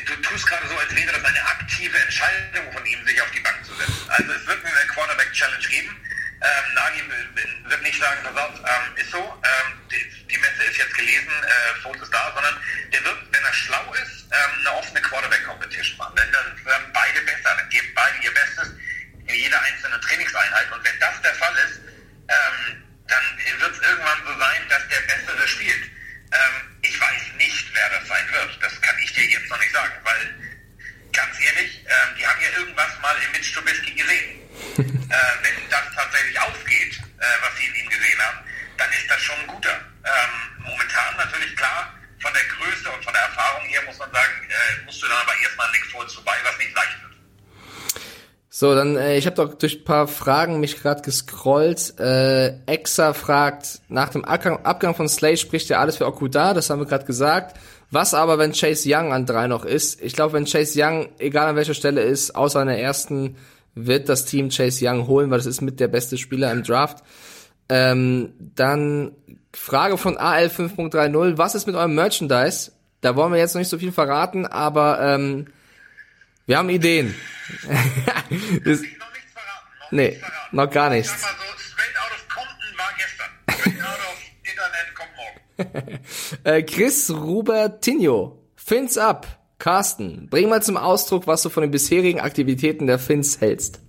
Du 0.07 0.13
tust 0.23 0.47
gerade 0.47 0.67
so, 0.67 0.75
als 0.77 0.95
wäre 0.95 1.11
das 1.11 1.23
eine 1.23 1.45
aktive 1.45 1.95
Entscheidung 1.95 2.73
von 2.73 2.83
ihm, 2.87 3.05
sich 3.05 3.21
auf 3.21 3.29
die 3.37 3.41
Bank 3.41 3.63
zu 3.63 3.71
setzen. 3.75 3.93
Also 4.07 4.31
es 4.31 4.47
wird 4.47 4.65
eine 4.65 4.91
Quarterback-Challenge 4.91 5.67
geben. 5.69 6.04
Ähm, 6.45 6.73
Nagy 6.75 7.01
wird 7.69 7.81
nicht 7.81 7.99
sagen, 7.99 8.21
pass 8.23 8.37
auf, 8.37 8.53
ähm, 8.59 8.97
ist 8.97 9.09
so, 9.09 9.17
ähm, 9.17 9.79
die, 9.89 10.27
die 10.29 10.37
Messe 10.37 10.63
ist 10.69 10.77
jetzt 10.77 10.93
gelesen, 10.93 11.31
äh, 11.41 11.81
Foles 11.81 12.01
ist 12.03 12.13
da, 12.13 12.31
sondern 12.35 12.55
der 12.93 13.03
wird, 13.03 13.17
wenn 13.31 13.43
er 13.43 13.53
schlau 13.53 13.93
ist, 13.93 14.25
ähm, 14.29 14.59
eine 14.59 14.73
offene 14.73 15.01
Quarterback-Competition 15.01 15.97
machen. 15.97 16.15
Denn 16.15 16.31
dann 16.31 16.65
werden 16.65 16.85
beide 16.93 17.21
besser, 17.21 17.55
dann 17.57 17.69
geben 17.69 17.87
beide 17.95 18.17
ihr 18.21 18.33
Bestes 18.33 18.69
in 19.25 19.33
jeder 19.33 19.59
einzelnen 19.59 19.99
Trainingseinheit. 20.01 20.71
Und 20.71 20.85
wenn 20.85 20.99
das 20.99 21.19
der 21.23 21.33
Fall 21.33 21.55
ist, 21.65 21.79
ähm, 22.29 22.83
dann 23.07 23.23
wird 23.59 23.73
es 23.73 23.81
irgendwann 23.81 24.21
so 24.25 24.37
sein, 24.37 24.61
dass 24.69 24.87
der 24.87 25.01
Bessere 25.01 25.47
spielt. 25.47 25.83
Ähm, 25.83 26.77
ich 26.83 26.99
weiß 26.99 27.21
nicht, 27.37 27.73
wer 27.73 27.89
das 27.89 28.07
sein 28.07 28.31
wird. 28.31 28.61
Das 28.61 28.79
kann 28.81 28.95
ich 28.99 29.11
dir 29.13 29.25
jetzt 29.25 29.49
noch 29.49 29.59
nicht 29.59 29.73
sagen, 29.73 29.93
weil 30.03 30.35
ganz 31.11 31.39
ehrlich, 31.39 31.81
die 32.19 32.27
haben 32.27 32.41
ja 32.41 32.59
irgendwas 32.59 32.99
mal 33.01 33.15
in 33.23 33.31
Mitch 33.31 33.53
Trubisky 33.53 33.93
gesehen. 33.93 34.44
Äh, 34.77 35.33
wenn 35.43 35.57
das 35.69 35.85
tatsächlich 35.95 36.39
aufgeht, 36.39 36.99
äh, 37.19 37.25
was 37.41 37.57
sie 37.57 37.65
in 37.67 37.75
ihm 37.85 37.89
gesehen 37.89 38.19
haben, 38.19 38.39
dann 38.77 38.89
ist 38.91 39.09
das 39.09 39.21
schon 39.21 39.35
ein 39.39 39.47
guter. 39.47 39.75
Ähm, 40.03 40.65
momentan 40.65 41.17
natürlich 41.17 41.55
klar, 41.55 41.93
von 42.19 42.31
der 42.33 42.43
Größe 42.57 42.89
und 42.89 43.03
von 43.03 43.13
der 43.13 43.23
Erfahrung 43.23 43.65
her 43.67 43.81
muss 43.85 43.97
man 43.99 44.11
sagen, 44.11 44.33
äh, 44.49 44.85
musst 44.85 45.01
du 45.01 45.07
dann 45.07 45.17
aber 45.17 45.33
erstmal 45.41 45.71
Nick 45.71 45.85
Foles 45.91 46.13
vorbei, 46.13 46.33
was 46.43 46.57
nicht 46.57 46.75
leicht 46.75 46.97
wird. 47.01 47.13
So, 48.49 48.73
dann, 48.73 48.95
äh, 48.95 49.17
ich 49.17 49.25
habe 49.25 49.35
doch 49.35 49.53
durch 49.55 49.79
ein 49.79 49.83
paar 49.83 50.07
Fragen 50.07 50.59
mich 50.59 50.81
gerade 50.81 51.01
gescrollt. 51.01 51.99
Äh, 51.99 52.59
Exa 52.65 53.13
fragt, 53.13 53.81
nach 53.89 54.09
dem 54.09 54.23
Abgang, 54.25 54.65
Abgang 54.65 54.95
von 54.95 55.09
Slay 55.09 55.37
spricht 55.37 55.69
ja 55.69 55.79
alles 55.79 55.97
für 55.97 56.07
Okuda, 56.07 56.53
das 56.53 56.69
haben 56.69 56.79
wir 56.79 56.87
gerade 56.87 57.05
gesagt. 57.05 57.57
Was 57.91 58.13
aber, 58.13 58.39
wenn 58.39 58.53
Chase 58.53 58.89
Young 58.89 59.13
an 59.13 59.25
drei 59.25 59.47
noch 59.47 59.63
ist? 59.63 60.01
Ich 60.01 60.13
glaube, 60.13 60.33
wenn 60.33 60.45
Chase 60.45 60.81
Young, 60.81 61.09
egal 61.19 61.47
an 61.47 61.55
welcher 61.55 61.73
Stelle 61.73 62.01
ist, 62.01 62.35
außer 62.35 62.59
an 62.59 62.67
der 62.67 62.81
ersten, 62.81 63.37
wird 63.75 64.09
das 64.09 64.25
Team 64.25 64.49
Chase 64.49 64.85
Young 64.87 65.07
holen, 65.07 65.29
weil 65.29 65.37
das 65.37 65.45
ist 65.45 65.61
mit 65.61 65.79
der 65.79 65.89
beste 65.89 66.17
Spieler 66.17 66.51
im 66.51 66.63
Draft. 66.63 67.03
Ähm, 67.67 68.33
dann 68.39 69.15
Frage 69.53 69.97
von 69.97 70.17
AL 70.17 70.47
5.30. 70.47 71.37
Was 71.37 71.55
ist 71.55 71.67
mit 71.67 71.75
eurem 71.75 71.95
Merchandise? 71.95 72.71
Da 73.01 73.15
wollen 73.15 73.31
wir 73.31 73.39
jetzt 73.39 73.53
noch 73.53 73.59
nicht 73.59 73.69
so 73.69 73.77
viel 73.77 73.91
verraten, 73.91 74.45
aber 74.45 74.99
ähm, 75.01 75.47
wir 76.45 76.57
haben 76.57 76.69
Ideen. 76.69 77.15
das, 78.65 78.81
noch 78.81 78.87
noch 78.89 79.91
nee, 79.91 80.21
noch 80.51 80.69
gar 80.69 80.89
nichts. 80.89 81.13
Äh, 86.43 86.63
Chris 86.63 87.09
Rubertinho, 87.09 88.43
fins 88.55 88.97
up. 88.97 89.44
Carsten, 89.57 90.27
bring 90.29 90.49
mal 90.49 90.61
zum 90.61 90.77
Ausdruck, 90.77 91.27
was 91.27 91.41
du 91.41 91.49
von 91.49 91.61
den 91.61 91.71
bisherigen 91.71 92.19
Aktivitäten 92.19 92.87
der 92.87 92.99
Finns 92.99 93.41
hältst. 93.41 93.79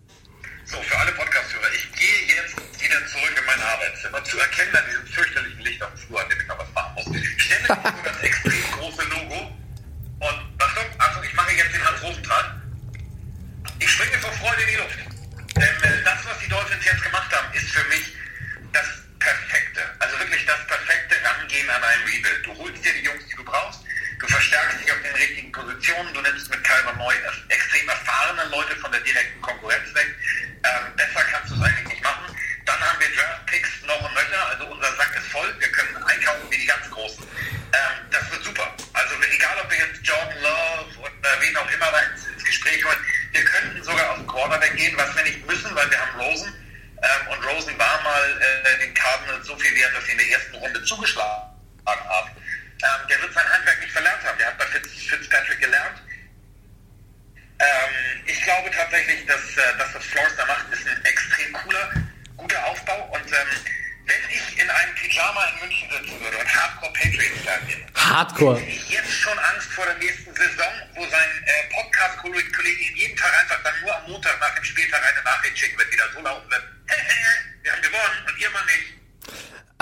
So, 0.65 0.77
für 0.77 0.99
alle 0.99 1.13
Podcast-Hörer, 1.13 1.73
ich 1.75 1.93
gehe 1.93 2.37
jetzt 2.37 2.57
wieder 2.83 3.07
zurück 3.07 3.35
in 3.39 3.47
mein 3.47 3.61
Arbeitszimmer. 3.61 4.25
Zu 4.25 4.39
erkennen 4.39 4.77
an 4.77 4.96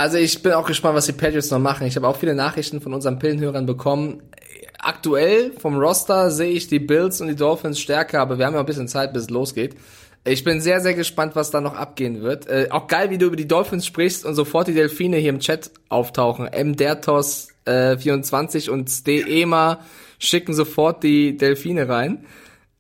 Also 0.05 0.19
ich 0.19 0.43
bin 0.43 0.53
auch 0.53 0.67
gespannt, 0.67 0.97
was 0.97 1.07
die 1.07 1.13
Patriots 1.13 1.51
noch 1.51 1.59
machen. 1.59 1.87
Ich 1.87 1.97
habe 1.97 2.07
auch 2.07 2.19
viele 2.19 2.35
Nachrichten 2.35 2.83
von 2.83 2.93
unseren 2.93 3.19
Pillenhörern 3.19 3.65
bekommen. 3.65 4.23
Aktuell 4.79 5.53
vom 5.53 5.79
Roster 5.79 6.31
sehe 6.31 6.51
ich 6.51 6.67
die 6.67 6.79
Bills 6.79 7.23
und 7.23 7.29
die 7.29 7.35
Dolphins 7.35 7.81
stärker, 7.81 8.21
aber 8.21 8.37
wir 8.37 8.45
haben 8.45 8.53
ja 8.53 8.61
ein 8.61 8.67
bisschen 8.67 8.87
Zeit, 8.87 9.15
bis 9.15 9.23
es 9.23 9.31
losgeht. 9.31 9.77
Ich 10.25 10.45
bin 10.45 10.61
sehr, 10.61 10.83
sehr 10.83 10.93
gespannt, 10.93 11.37
was 11.37 11.51
da 11.51 11.63
noch 11.63 11.75
abgehen 11.75 12.21
wird. 12.21 12.47
Äh, 12.49 12.69
auch 12.71 12.87
geil, 12.87 13.09
wie 13.09 13.17
du 13.17 13.25
über 13.25 13.37
die 13.37 13.49
Dolphins 13.49 13.87
sprichst 13.87 14.27
und 14.27 14.35
sofort 14.35 14.69
die 14.69 14.75
Delfine 14.75 15.17
hier 15.17 15.31
im 15.31 15.41
Chat 15.41 15.71
auftauchen. 15.89 16.49
M. 16.49 16.77
Dertos 16.77 17.49
äh, 17.65 17.97
24 17.97 18.69
und 18.69 18.91
Ste 18.91 19.25
schicken 20.19 20.53
sofort 20.53 21.03
die 21.03 21.39
Delfine 21.39 21.89
rein. 21.89 22.27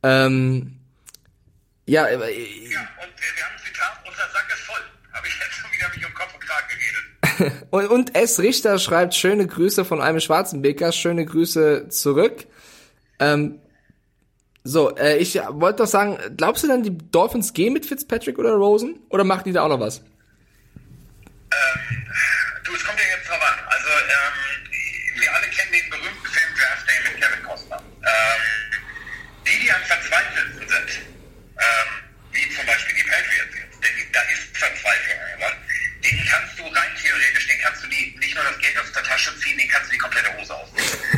Ähm, 0.02 0.76
ja, 1.86 2.04
äh, 2.04 2.16
ja, 2.16 2.20
und 2.20 2.28
wir 2.28 3.44
haben 3.46 3.56
Zitat, 3.64 3.98
unser 4.06 4.28
Sack 4.30 4.52
ist 4.52 4.60
voll, 4.64 4.82
habe 5.14 5.26
ich 5.26 5.32
jetzt 5.32 5.63
habe 5.84 5.96
ich 5.96 6.06
um 6.06 6.14
Kopf 6.14 6.34
und 6.34 6.40
Kragen 6.40 6.66
geredet. 6.68 7.66
und, 7.70 7.86
und 7.86 8.14
S. 8.14 8.40
Richter 8.40 8.78
schreibt 8.78 9.14
schöne 9.14 9.46
Grüße 9.46 9.84
von 9.84 10.00
einem 10.00 10.20
Schwarzenbeker, 10.20 10.92
schöne 10.92 11.24
Grüße 11.24 11.88
zurück. 11.88 12.46
Ähm, 13.18 13.60
so, 14.62 14.96
äh, 14.96 15.18
ich 15.18 15.34
wollte 15.34 15.82
doch 15.82 15.88
sagen, 15.88 16.18
glaubst 16.36 16.64
du 16.64 16.68
dann, 16.68 16.82
die 16.82 16.96
Dolphins 16.96 17.52
gehen 17.52 17.72
mit 17.72 17.84
Fitzpatrick 17.84 18.38
oder 18.38 18.54
Rosen? 18.54 19.00
Oder 19.10 19.24
machen 19.24 19.42
die 19.44 19.52
da 19.52 19.62
auch 19.62 19.68
noch 19.68 19.80
was? 19.80 19.98
Ähm, 19.98 20.06
du, 22.64 22.72
es 22.74 22.84
kommt 22.84 22.98
ja 22.98 23.04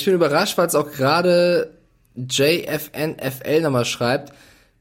Ich 0.00 0.06
bin 0.06 0.14
überrascht, 0.14 0.56
weil 0.56 0.66
es 0.66 0.74
auch 0.74 0.90
gerade 0.90 1.74
JFNFL 2.16 3.60
nochmal 3.60 3.84
schreibt, 3.84 4.32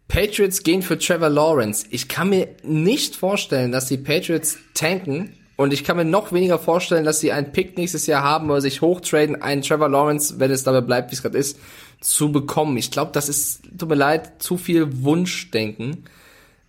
Patriots 0.08 0.64
gehen 0.64 0.82
für 0.82 0.98
Trevor 0.98 1.30
Lawrence. 1.30 1.86
Ich 1.92 2.08
kann 2.08 2.30
mir 2.30 2.48
nicht 2.64 3.18
vorstellen, 3.18 3.74
dass 3.74 3.88
die 3.88 3.98
Patriots 3.98 4.58
tanken. 4.74 5.34
Und 5.58 5.74
ich 5.74 5.84
kann 5.84 5.98
mir 5.98 6.06
noch 6.06 6.32
weniger 6.32 6.58
vorstellen, 6.58 7.04
dass 7.04 7.20
sie 7.20 7.34
einen 7.34 7.52
Pick 7.52 7.78
nächstes 7.78 8.08
Jahr 8.08 8.24
haben 8.24 8.50
oder 8.50 8.62
sich 8.62 8.82
hochtraden, 8.82 9.42
einen 9.42 9.62
Trevor 9.62 9.90
Lawrence, 9.90 10.40
wenn 10.40 10.52
es 10.52 10.64
dabei 10.64 10.80
bleibt, 10.80 11.12
wie 11.12 11.16
es 11.16 11.22
gerade 11.22 11.38
ist, 11.38 11.60
zu 12.00 12.32
bekommen. 12.32 12.78
Ich 12.78 12.92
glaube, 12.92 13.12
das 13.12 13.28
ist, 13.28 13.64
tut 13.78 13.90
mir 13.90 13.96
leid, 13.96 14.42
zu 14.42 14.58
viel 14.58 15.04
Wunschdenken. 15.04 16.06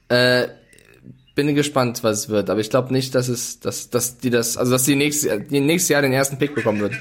Äh, 0.08 0.48
bin 1.36 1.54
gespannt, 1.54 2.02
was 2.02 2.18
es 2.18 2.28
wird. 2.28 2.50
Aber 2.50 2.58
ich 2.58 2.68
glaube 2.68 2.92
nicht, 2.92 3.14
dass 3.14 3.28
es, 3.28 3.60
dass, 3.60 3.90
dass 3.90 4.18
die 4.18 4.30
das, 4.30 4.56
also 4.56 4.72
dass 4.72 4.84
sie 4.84 4.96
nächstes, 4.96 5.48
nächstes 5.50 5.88
Jahr 5.88 6.02
den 6.02 6.12
ersten 6.12 6.36
Pick 6.36 6.56
bekommen 6.56 6.80
wird. 6.80 6.94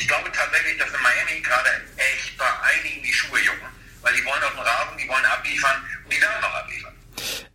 ich 0.00 0.08
glaube 0.08 0.30
tatsächlich, 0.32 0.78
dass 0.78 0.88
in 0.88 1.02
Miami 1.02 1.40
gerade 1.42 1.68
echt 1.96 2.36
bei 2.38 2.44
einigen 2.44 3.02
die 3.02 3.12
Schuhe 3.12 3.38
jucken, 3.38 3.68
weil 4.00 4.14
die 4.14 4.24
wollen 4.24 4.42
auf 4.42 4.54
den 4.54 4.60
Rasen, 4.60 4.96
die 4.98 5.08
wollen 5.08 5.24
abliefern 5.26 5.76
und 6.04 6.12
die 6.12 6.20
werden 6.20 6.42
auch 6.42 6.54
abliefern. 6.54 6.92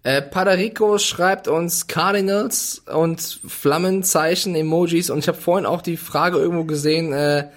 Äh, 0.04 0.22
Padarico 0.22 1.00
schreibt 1.00 1.48
uns 1.48 1.88
Cardinals 1.88 2.84
und 2.86 3.40
Flammenzeichen, 3.48 4.56
Emojis 4.56 5.10
und 5.10 5.20
ich 5.20 5.28
habe 5.28 5.42
vorhin 5.42 5.66
auch 5.66 5.82
die 5.82 5.98
Frage 5.98 6.38
irgendwo 6.38 6.66
gesehen. 6.66 7.12
Äh, 7.14 7.50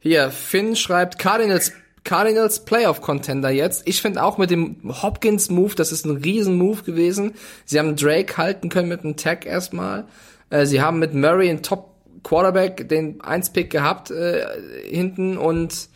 hier, 0.00 0.32
Finn 0.32 0.74
schreibt 0.74 1.20
Cardinals, 1.20 1.72
Cardinals 2.02 2.64
Playoff 2.64 3.00
Contender 3.00 3.50
jetzt. 3.50 3.86
Ich 3.86 4.02
finde 4.02 4.24
auch 4.24 4.38
mit 4.38 4.50
dem 4.50 4.80
Hopkins 5.02 5.50
Move, 5.50 5.76
das 5.76 5.92
ist 5.92 6.04
ein 6.04 6.16
riesen 6.16 6.58
Move 6.58 6.82
gewesen. 6.82 7.34
Sie 7.64 7.78
haben 7.78 7.94
Drake 7.94 8.36
halten 8.36 8.68
können 8.68 8.88
mit 8.88 9.04
einem 9.04 9.16
Tag 9.16 9.46
erstmal. 9.46 10.08
Äh, 10.50 10.66
sie 10.66 10.82
haben 10.82 10.98
mit 10.98 11.14
Murray 11.14 11.48
einen 11.48 11.62
Top 11.62 11.91
Quarterback 12.22 12.88
den 12.88 13.20
1 13.20 13.50
Pick 13.50 13.70
gehabt 13.70 14.10
äh, 14.10 14.46
hinten 14.88 15.36
und 15.38 15.88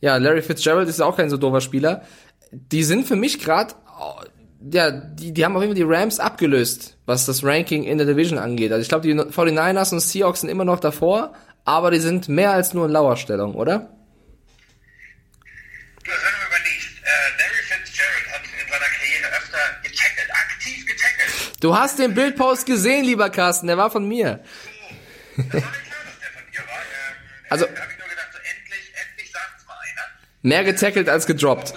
ja, 0.00 0.16
Larry 0.16 0.42
Fitzgerald 0.42 0.88
ist 0.88 1.00
auch 1.00 1.16
kein 1.16 1.30
so 1.30 1.36
doofer 1.36 1.60
Spieler. 1.60 2.02
Die 2.52 2.84
sind 2.84 3.06
für 3.06 3.16
mich 3.16 3.38
gerade 3.38 3.74
ja, 4.72 4.90
die, 4.90 5.32
die 5.32 5.44
haben 5.44 5.56
auf 5.56 5.62
jeden 5.62 5.74
Fall 5.74 5.86
die 5.86 5.94
Rams 5.94 6.18
abgelöst, 6.18 6.96
was 7.06 7.26
das 7.26 7.44
Ranking 7.44 7.84
in 7.84 7.98
der 7.98 8.06
Division 8.06 8.38
angeht. 8.38 8.72
Also 8.72 8.82
ich 8.82 8.88
glaube, 8.88 9.06
die 9.06 9.14
49ers 9.14 9.92
und 9.92 10.00
Seahawks 10.00 10.40
sind 10.40 10.50
immer 10.50 10.64
noch 10.64 10.80
davor, 10.80 11.34
aber 11.64 11.90
die 11.90 11.98
sind 11.98 12.28
mehr 12.28 12.52
als 12.52 12.74
nur 12.74 12.86
in 12.86 12.92
Lauerstellung, 12.92 13.54
oder? 13.54 13.90
Du 16.04 16.10
hast 16.12 16.22
mir 16.22 16.46
überlegt, 16.46 16.86
äh, 17.02 17.08
Larry 17.38 17.62
Fitzgerald 17.62 18.26
hat 18.32 18.42
in 18.44 18.68
seiner 18.70 18.90
Karriere 18.96 19.26
öfter 19.36 19.58
getackelt, 19.82 20.30
aktiv 20.30 20.86
getackelt. 20.86 21.56
Du 21.60 21.76
hast 21.76 21.98
den 21.98 22.14
Bildpost 22.14 22.66
gesehen, 22.66 23.04
lieber 23.04 23.30
Carsten, 23.30 23.66
der 23.66 23.76
war 23.76 23.90
von 23.90 24.06
mir. 24.06 24.40
Also- 27.48 27.66
da 27.66 27.80
habe 27.82 27.92
ich 27.92 27.98
nur 27.98 28.08
gedacht, 28.08 28.28
so 28.32 28.38
endlich, 28.38 28.92
endlich 28.96 29.30
sagt's 29.30 29.64
mal 29.66 29.76
einer. 29.78 30.02
Mehr 30.42 30.64
getackelt 30.64 31.08
als 31.08 31.26
gedroppt. 31.26 31.72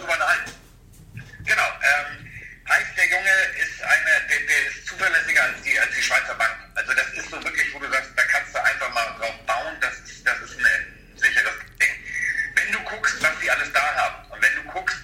Genau. 1.46 1.70
Ähm, 1.82 2.32
heißt, 2.68 2.98
der 2.98 3.06
Junge 3.06 3.36
ist 3.62 3.82
eine, 3.84 4.28
der, 4.30 4.40
der 4.48 4.68
ist 4.68 4.88
zuverlässiger 4.88 5.44
als 5.44 5.62
die, 5.64 5.80
als 5.80 5.94
die 5.96 6.02
Schweizer 6.02 6.34
Bank. 6.36 6.56
Also 6.76 6.94
das 6.94 7.08
ist 7.14 7.30
so 7.30 7.44
wirklich, 7.44 7.74
wo 7.74 7.80
du 7.80 7.90
sagst, 7.92 8.10
da 8.16 8.24
kannst 8.24 8.54
du 8.56 8.64
einfach 8.64 8.94
mal 8.94 9.06
drauf 9.20 9.36
bauen. 9.46 9.76
Das 9.82 9.94
ist, 10.00 10.26
das 10.26 10.40
ist 10.42 10.58
ein 10.58 11.18
sicheres 11.18 11.54
Ding. 11.80 11.94
Wenn 12.56 12.72
du 12.72 12.80
guckst, 12.84 13.22
was 13.22 13.32
die 13.42 13.52
alles 13.52 13.72
da 13.74 13.96
haben 13.96 14.32
und 14.32 14.42
wenn 14.42 14.56
du 14.56 14.64
guckst, 14.72 14.98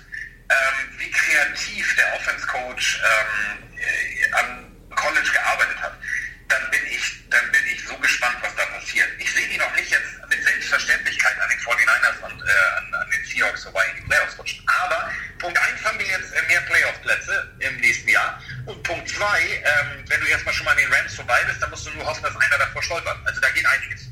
ähm, 0.50 0.90
wie 0.98 1.12
kreativ 1.12 1.96
der 1.96 2.14
Offense 2.16 2.46
Coach 2.48 3.02
ähm, 3.04 3.78
äh, 3.78 4.34
am 4.34 4.76
College 4.96 5.30
gearbeitet 5.32 5.82
hat, 5.82 5.94
dann 6.48 6.70
bin 6.70 6.82
ich, 6.92 7.28
dann 7.32 7.52
bin 7.52 7.62
ich 7.74 7.84
so 7.88 7.98
gespannt, 7.98 8.38
was 8.42 8.56
da 8.56 8.66
passiert. 8.66 9.08
Ich 9.18 9.34
sehe 9.34 9.48
die 9.50 9.58
noch 9.58 9.76
nicht 9.76 9.90
jetzt 9.90 10.06
mit 10.30 10.44
Selbstverständlichkeit 10.44 11.40
an 11.42 11.50
den 11.50 11.60
49ers 11.60 12.20
und 12.32 12.42
äh, 12.42 12.78
an, 12.78 12.94
an 12.94 13.10
den 13.10 13.26
Seahawks 13.26 13.64
vorbei 13.64 13.84
in 13.90 14.04
die 14.04 14.08
Playoffs 14.08 14.38
rutschen. 14.38 14.64
Aber 14.84 15.12
Punkt 15.40 15.58
1 15.58 15.84
haben 15.84 15.98
wir 16.00 16.06
jetzt 16.06 16.32
äh, 16.34 16.42
mehr 16.48 16.62
Playoff-Plätze 16.62 17.56
im 17.60 17.78
nächsten 17.78 18.10
Jahr. 18.10 18.40
2, 19.16 19.26
ähm, 19.26 20.04
wenn 20.10 20.20
du 20.20 20.28
erstmal 20.28 20.54
schon 20.54 20.66
mal 20.66 20.72
an 20.72 20.78
den 20.78 20.92
Rams 20.92 21.16
vorbei 21.16 21.38
bist, 21.48 21.62
dann 21.62 21.70
musst 21.70 21.88
du 21.88 21.92
nur 21.92 22.06
hoffen, 22.06 22.24
dass 22.24 22.36
einer 22.36 22.58
davor 22.58 22.84
stolpert. 22.84 23.18
Also 23.26 23.42
da 23.42 23.48
geht 23.50 23.66
einiges. 23.66 24.10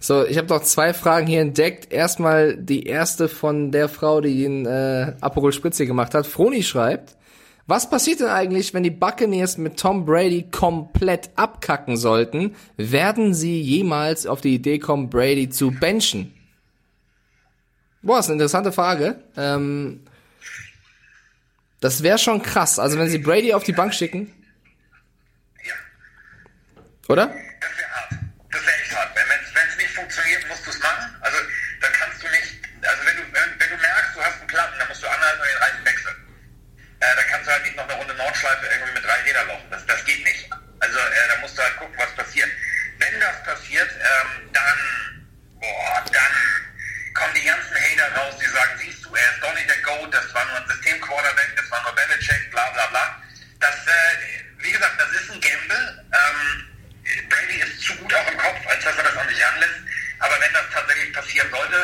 So, 0.00 0.26
ich 0.26 0.36
habe 0.36 0.48
noch 0.48 0.62
zwei 0.62 0.94
Fragen 0.94 1.26
hier 1.26 1.40
entdeckt. 1.40 1.92
Erstmal 1.92 2.56
die 2.56 2.86
erste 2.86 3.28
von 3.28 3.70
der 3.70 3.88
Frau, 3.88 4.20
die 4.20 4.42
den 4.42 4.66
äh, 4.66 5.14
Aperol 5.20 5.52
Spritze 5.52 5.86
gemacht 5.86 6.14
hat. 6.14 6.26
Froni 6.26 6.62
schreibt, 6.62 7.16
was 7.68 7.88
passiert 7.88 8.20
denn 8.20 8.26
eigentlich, 8.26 8.74
wenn 8.74 8.82
die 8.82 8.90
Buccaneers 8.90 9.56
mit 9.58 9.78
Tom 9.78 10.04
Brady 10.04 10.50
komplett 10.50 11.30
abkacken 11.36 11.96
sollten? 11.96 12.56
Werden 12.76 13.34
sie 13.34 13.60
jemals 13.60 14.26
auf 14.26 14.40
die 14.40 14.54
Idee 14.54 14.80
kommen, 14.80 15.08
Brady 15.08 15.48
zu 15.48 15.70
benchen? 15.70 16.34
Boah, 18.02 18.18
ist 18.18 18.26
eine 18.26 18.34
interessante 18.34 18.72
Frage. 18.72 19.22
Ähm, 19.36 20.00
das 21.82 22.02
wäre 22.02 22.16
schon 22.18 22.42
krass. 22.42 22.78
Also 22.78 22.98
wenn 22.98 23.08
sie 23.10 23.18
Brady 23.18 23.52
auf 23.52 23.64
die 23.64 23.72
Bank 23.72 23.92
schicken, 23.92 24.32
Ja. 25.64 25.74
oder? 27.08 27.26
Das 27.26 27.76
wäre 27.76 27.90
hart. 27.90 28.10
Das 28.50 28.62
wäre 28.66 28.76
echt 28.82 28.96
hart. 28.96 29.10
Wenn 29.14 29.68
es 29.68 29.76
nicht 29.76 29.90
funktioniert, 29.90 30.48
musst 30.48 30.64
du 30.66 30.70
es 30.70 30.78
machen. 30.78 31.14
Also 31.20 31.36
da 31.80 31.88
kannst 31.88 32.22
du 32.22 32.26
nicht, 32.28 32.54
also 32.86 33.02
wenn 33.06 33.16
du, 33.16 33.22
wenn, 33.34 33.60
wenn 33.60 33.70
du 33.70 33.76
merkst, 33.76 34.16
du 34.16 34.20
hast 34.22 34.38
einen 34.38 34.46
Platten, 34.46 34.78
dann 34.78 34.88
musst 34.88 35.02
du 35.02 35.08
anhalten 35.08 35.40
und 35.42 35.48
den 35.48 35.58
Reifen 35.58 35.84
wechseln. 35.84 36.16
Äh, 37.00 37.16
da 37.16 37.22
kannst 37.24 37.46
du 37.48 37.52
halt 37.52 37.64
nicht 37.64 37.76
noch 37.76 37.88
eine 37.88 37.94
Runde 37.98 38.14
Nordschleife 38.14 38.66
irgendwie 38.72 38.92
mit 38.94 39.04
drei 39.04 39.20
Rädern 39.26 39.48
laufen. 39.48 39.66
Das, 39.70 39.84
das 39.86 40.04
geht 40.04 40.22
nicht. 40.24 40.48
Also 40.78 40.98
äh, 40.98 41.28
da 41.34 41.40
musst 41.40 41.58
du 41.58 41.62
halt 41.62 41.76
gucken, 41.76 41.94
was 41.98 42.14
passiert. 42.14 42.48
Wenn 42.98 43.18
das 43.18 43.42
passiert, 43.42 43.90
ähm, 43.90 44.41
Das, 53.62 53.78
äh, 53.86 54.64
wie 54.66 54.72
gesagt, 54.72 54.98
das 54.98 55.10
ist 55.22 55.30
ein 55.30 55.40
Gamble. 55.40 56.04
Ähm, 56.10 57.28
Brady 57.30 57.62
ist 57.62 57.80
zu 57.80 57.94
gut 57.94 58.12
auch 58.12 58.30
im 58.30 58.38
Kopf, 58.38 58.58
als 58.66 58.82
dass 58.84 58.96
er 58.98 59.04
das 59.04 59.16
an 59.16 59.28
sich 59.28 59.38
ranlässt. 59.38 59.80
Aber 60.18 60.34
wenn 60.34 60.52
das 60.52 60.66
tatsächlich 60.74 61.12
passieren 61.14 61.48
sollte, 61.50 61.78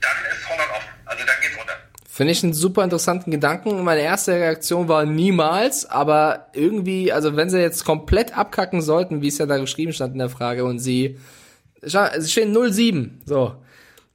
dann 0.00 0.16
ist 0.32 0.48
Holland 0.48 0.70
offen. 0.72 0.92
Also 1.04 1.24
dann 1.24 1.36
geht's 1.42 1.58
runter. 1.58 1.76
Finde 2.08 2.32
ich 2.32 2.42
einen 2.42 2.54
super 2.54 2.84
interessanten 2.84 3.30
Gedanken. 3.30 3.84
Meine 3.84 4.00
erste 4.00 4.32
Reaktion 4.32 4.88
war 4.88 5.04
niemals, 5.04 5.84
aber 5.84 6.48
irgendwie, 6.54 7.12
also 7.12 7.36
wenn 7.36 7.50
sie 7.50 7.60
jetzt 7.60 7.84
komplett 7.84 8.36
abkacken 8.36 8.80
sollten, 8.80 9.22
wie 9.22 9.28
es 9.28 9.38
ja 9.38 9.46
da 9.46 9.58
geschrieben 9.58 9.92
stand 9.92 10.14
in 10.14 10.18
der 10.18 10.28
Frage, 10.30 10.64
und 10.64 10.78
sie, 10.78 11.18
sie 11.80 12.30
stehen 12.30 12.54
0-7, 12.54 13.26
so, 13.26 13.62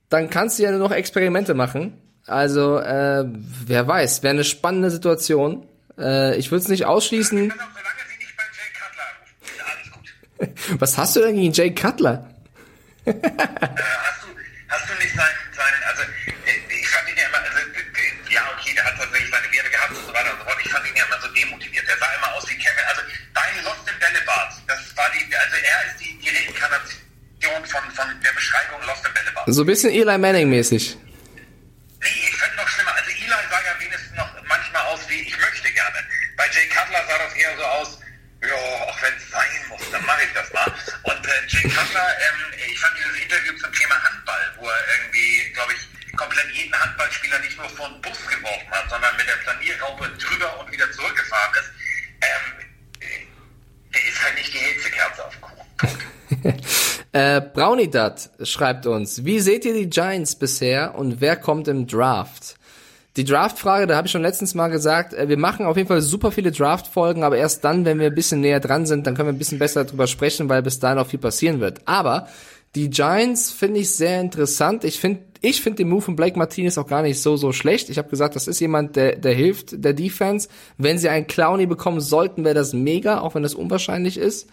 dann 0.10 0.30
kannst 0.30 0.58
du 0.58 0.64
ja 0.64 0.72
nur 0.72 0.80
noch 0.80 0.92
Experimente 0.92 1.54
machen. 1.54 2.02
Also, 2.26 2.78
äh, 2.78 3.26
wer 3.66 3.88
weiß, 3.88 4.22
wäre 4.24 4.34
eine 4.34 4.44
spannende 4.44 4.92
Situation. 4.92 5.66
Äh, 5.98 6.38
ich 6.38 6.52
würde 6.52 6.64
es 6.64 6.68
nicht 6.68 6.86
ausschließen. 6.86 7.54
Was 10.80 10.98
hast 10.98 11.16
du 11.16 11.22
denn 11.22 11.36
gegen 11.36 11.54
Jay 11.54 11.74
Cutler? 11.74 12.30
Äh, 13.06 13.14
hast, 13.14 13.24
du, 14.22 14.28
hast 14.68 14.90
du 14.90 14.94
nicht 15.02 15.16
seinen, 15.16 15.40
seinen 15.56 15.84
also 15.88 16.04
äh, 16.04 16.60
ich 16.70 16.88
fand 16.90 17.10
ihn 17.10 17.18
ja 17.18 17.26
immer, 17.28 17.40
also 17.40 17.58
äh, 17.58 18.34
ja 18.34 18.42
okay, 18.54 18.74
der 18.76 18.86
hat 18.86 18.98
tatsächlich 18.98 19.32
seine 19.32 19.52
Werte 19.52 19.70
gehabt 19.70 19.90
und 19.92 20.06
so 20.06 20.14
weiter 20.14 20.32
und 20.34 20.40
so 20.40 20.46
fort. 20.46 20.58
Ich 20.64 20.72
fand 20.72 20.86
ihn 20.86 20.96
ja 20.96 21.06
immer 21.06 21.20
so 21.22 21.28
demotiviert. 21.34 21.88
Der 21.88 21.98
sah 21.98 22.14
immer 22.14 22.36
aus 22.36 22.46
wie 22.50 22.58
Kevin. 22.62 22.86
Also 22.90 23.02
dein 23.34 23.64
Lost 23.64 23.90
in 23.90 23.98
Bällebad, 23.98 24.50
das 24.68 24.98
war 24.98 25.10
die, 25.16 25.24
also 25.34 25.56
er 25.58 25.80
ist 25.90 25.98
die, 25.98 26.14
die 26.22 26.30
Reinkarnation 26.30 27.66
von, 27.66 27.84
von 27.96 28.08
der 28.22 28.34
Beschreibung 28.38 28.82
Lost 28.86 29.02
in 29.08 29.14
Bällebad. 29.14 29.44
So 29.48 29.64
ein 29.64 29.66
bisschen 29.66 29.90
Eli 29.90 30.18
Manning 30.18 30.50
mäßig. 30.50 30.98
Jay 41.68 41.74
Cutler, 41.74 42.08
ähm, 42.08 42.54
ich 42.72 42.80
fand 42.80 42.94
dieses 42.98 43.24
Interview 43.24 43.54
zum 43.60 43.72
Thema 43.74 43.96
Handball, 44.02 44.40
wo 44.58 44.68
er 44.68 44.80
irgendwie, 44.96 45.52
glaube 45.54 45.74
ich, 45.74 46.16
komplett 46.16 46.50
jeden 46.54 46.74
Handballspieler 46.74 47.40
nicht 47.40 47.58
nur 47.58 47.68
vor 47.70 47.90
den 47.90 48.02
Bus 48.02 48.18
geworfen 48.26 48.72
hat, 48.72 48.90
sondern 48.90 49.18
mit 49.18 49.28
der 49.28 49.36
Planierraupe 49.44 50.08
drüber 50.18 50.60
und 50.62 50.72
wieder 50.72 50.90
zurückgefahren 50.94 51.54
ist. 51.60 51.72
Ähm, 52.22 52.68
äh, 53.02 53.94
der 53.94 54.08
ist 54.08 54.24
halt 54.24 54.36
nicht 54.36 54.54
die 54.54 54.60
hellste 54.60 54.90
Kerze 54.92 55.26
auf 55.26 55.34
dem 55.34 55.42
Kuchen. 55.42 56.64
Äh, 57.14 57.42
Braunidat 57.42 58.30
schreibt 58.44 58.86
uns, 58.86 59.24
wie 59.24 59.40
seht 59.40 59.66
ihr 59.66 59.74
die 59.74 59.90
Giants 59.90 60.38
bisher 60.38 60.94
und 60.94 61.20
wer 61.20 61.36
kommt 61.38 61.68
im 61.68 61.88
Draft? 61.88 62.57
Die 63.18 63.24
Draft-Frage, 63.24 63.88
da 63.88 63.96
habe 63.96 64.06
ich 64.06 64.12
schon 64.12 64.22
letztens 64.22 64.54
mal 64.54 64.68
gesagt, 64.68 65.14
äh, 65.14 65.28
wir 65.28 65.38
machen 65.38 65.66
auf 65.66 65.76
jeden 65.76 65.90
Fall 65.90 66.02
super 66.02 66.32
viele 66.32 66.52
Draft-Folgen, 66.52 67.24
aber 67.24 67.38
erst 67.38 67.64
dann, 67.64 67.84
wenn 67.84 68.00
wir 68.00 68.08
ein 68.08 68.16
bisschen 68.16 68.42
näher 68.42 68.60
dran 68.60 68.86
sind, 68.86 69.08
dann 69.08 69.16
können 69.16 69.30
wir 69.30 69.34
ein 69.34 69.40
bisschen 69.40 69.58
besser 69.60 69.86
drüber 69.86 70.06
sprechen, 70.06 70.48
weil 70.50 70.62
bis 70.62 70.80
dahin 70.80 71.00
auch 71.00 71.08
viel 71.08 71.20
passieren 71.20 71.60
wird. 71.60 71.82
Aber 71.86 72.28
die 72.76 72.92
Giants 72.92 73.52
finde 73.52 73.80
ich 73.80 73.90
sehr 73.90 74.22
interessant. 74.22 74.84
Ich 74.84 75.00
finde 75.00 75.22
ich 75.42 75.62
finde 75.62 75.78
den 75.78 75.90
Move 75.90 76.02
von 76.02 76.16
Blake 76.16 76.38
Martinez 76.38 76.78
auch 76.78 76.88
gar 76.88 77.02
nicht 77.02 77.22
so, 77.22 77.38
so 77.38 77.52
schlecht. 77.52 77.90
Ich 77.90 77.98
habe 77.98 78.10
gesagt, 78.10 78.36
das 78.36 78.48
ist 78.48 78.60
jemand, 78.60 78.96
der, 78.96 79.16
der 79.16 79.34
hilft 79.34 79.84
der 79.84 79.94
Defense. 79.94 80.48
Wenn 80.78 80.98
sie 80.98 81.10
einen 81.10 81.28
Clowny 81.28 81.66
bekommen 81.68 82.02
sollten, 82.02 82.44
wäre 82.44 82.56
das 82.56 82.74
mega, 82.74 83.20
auch 83.20 83.36
wenn 83.36 83.44
das 83.44 83.54
unwahrscheinlich 83.54 84.18
ist. 84.18 84.48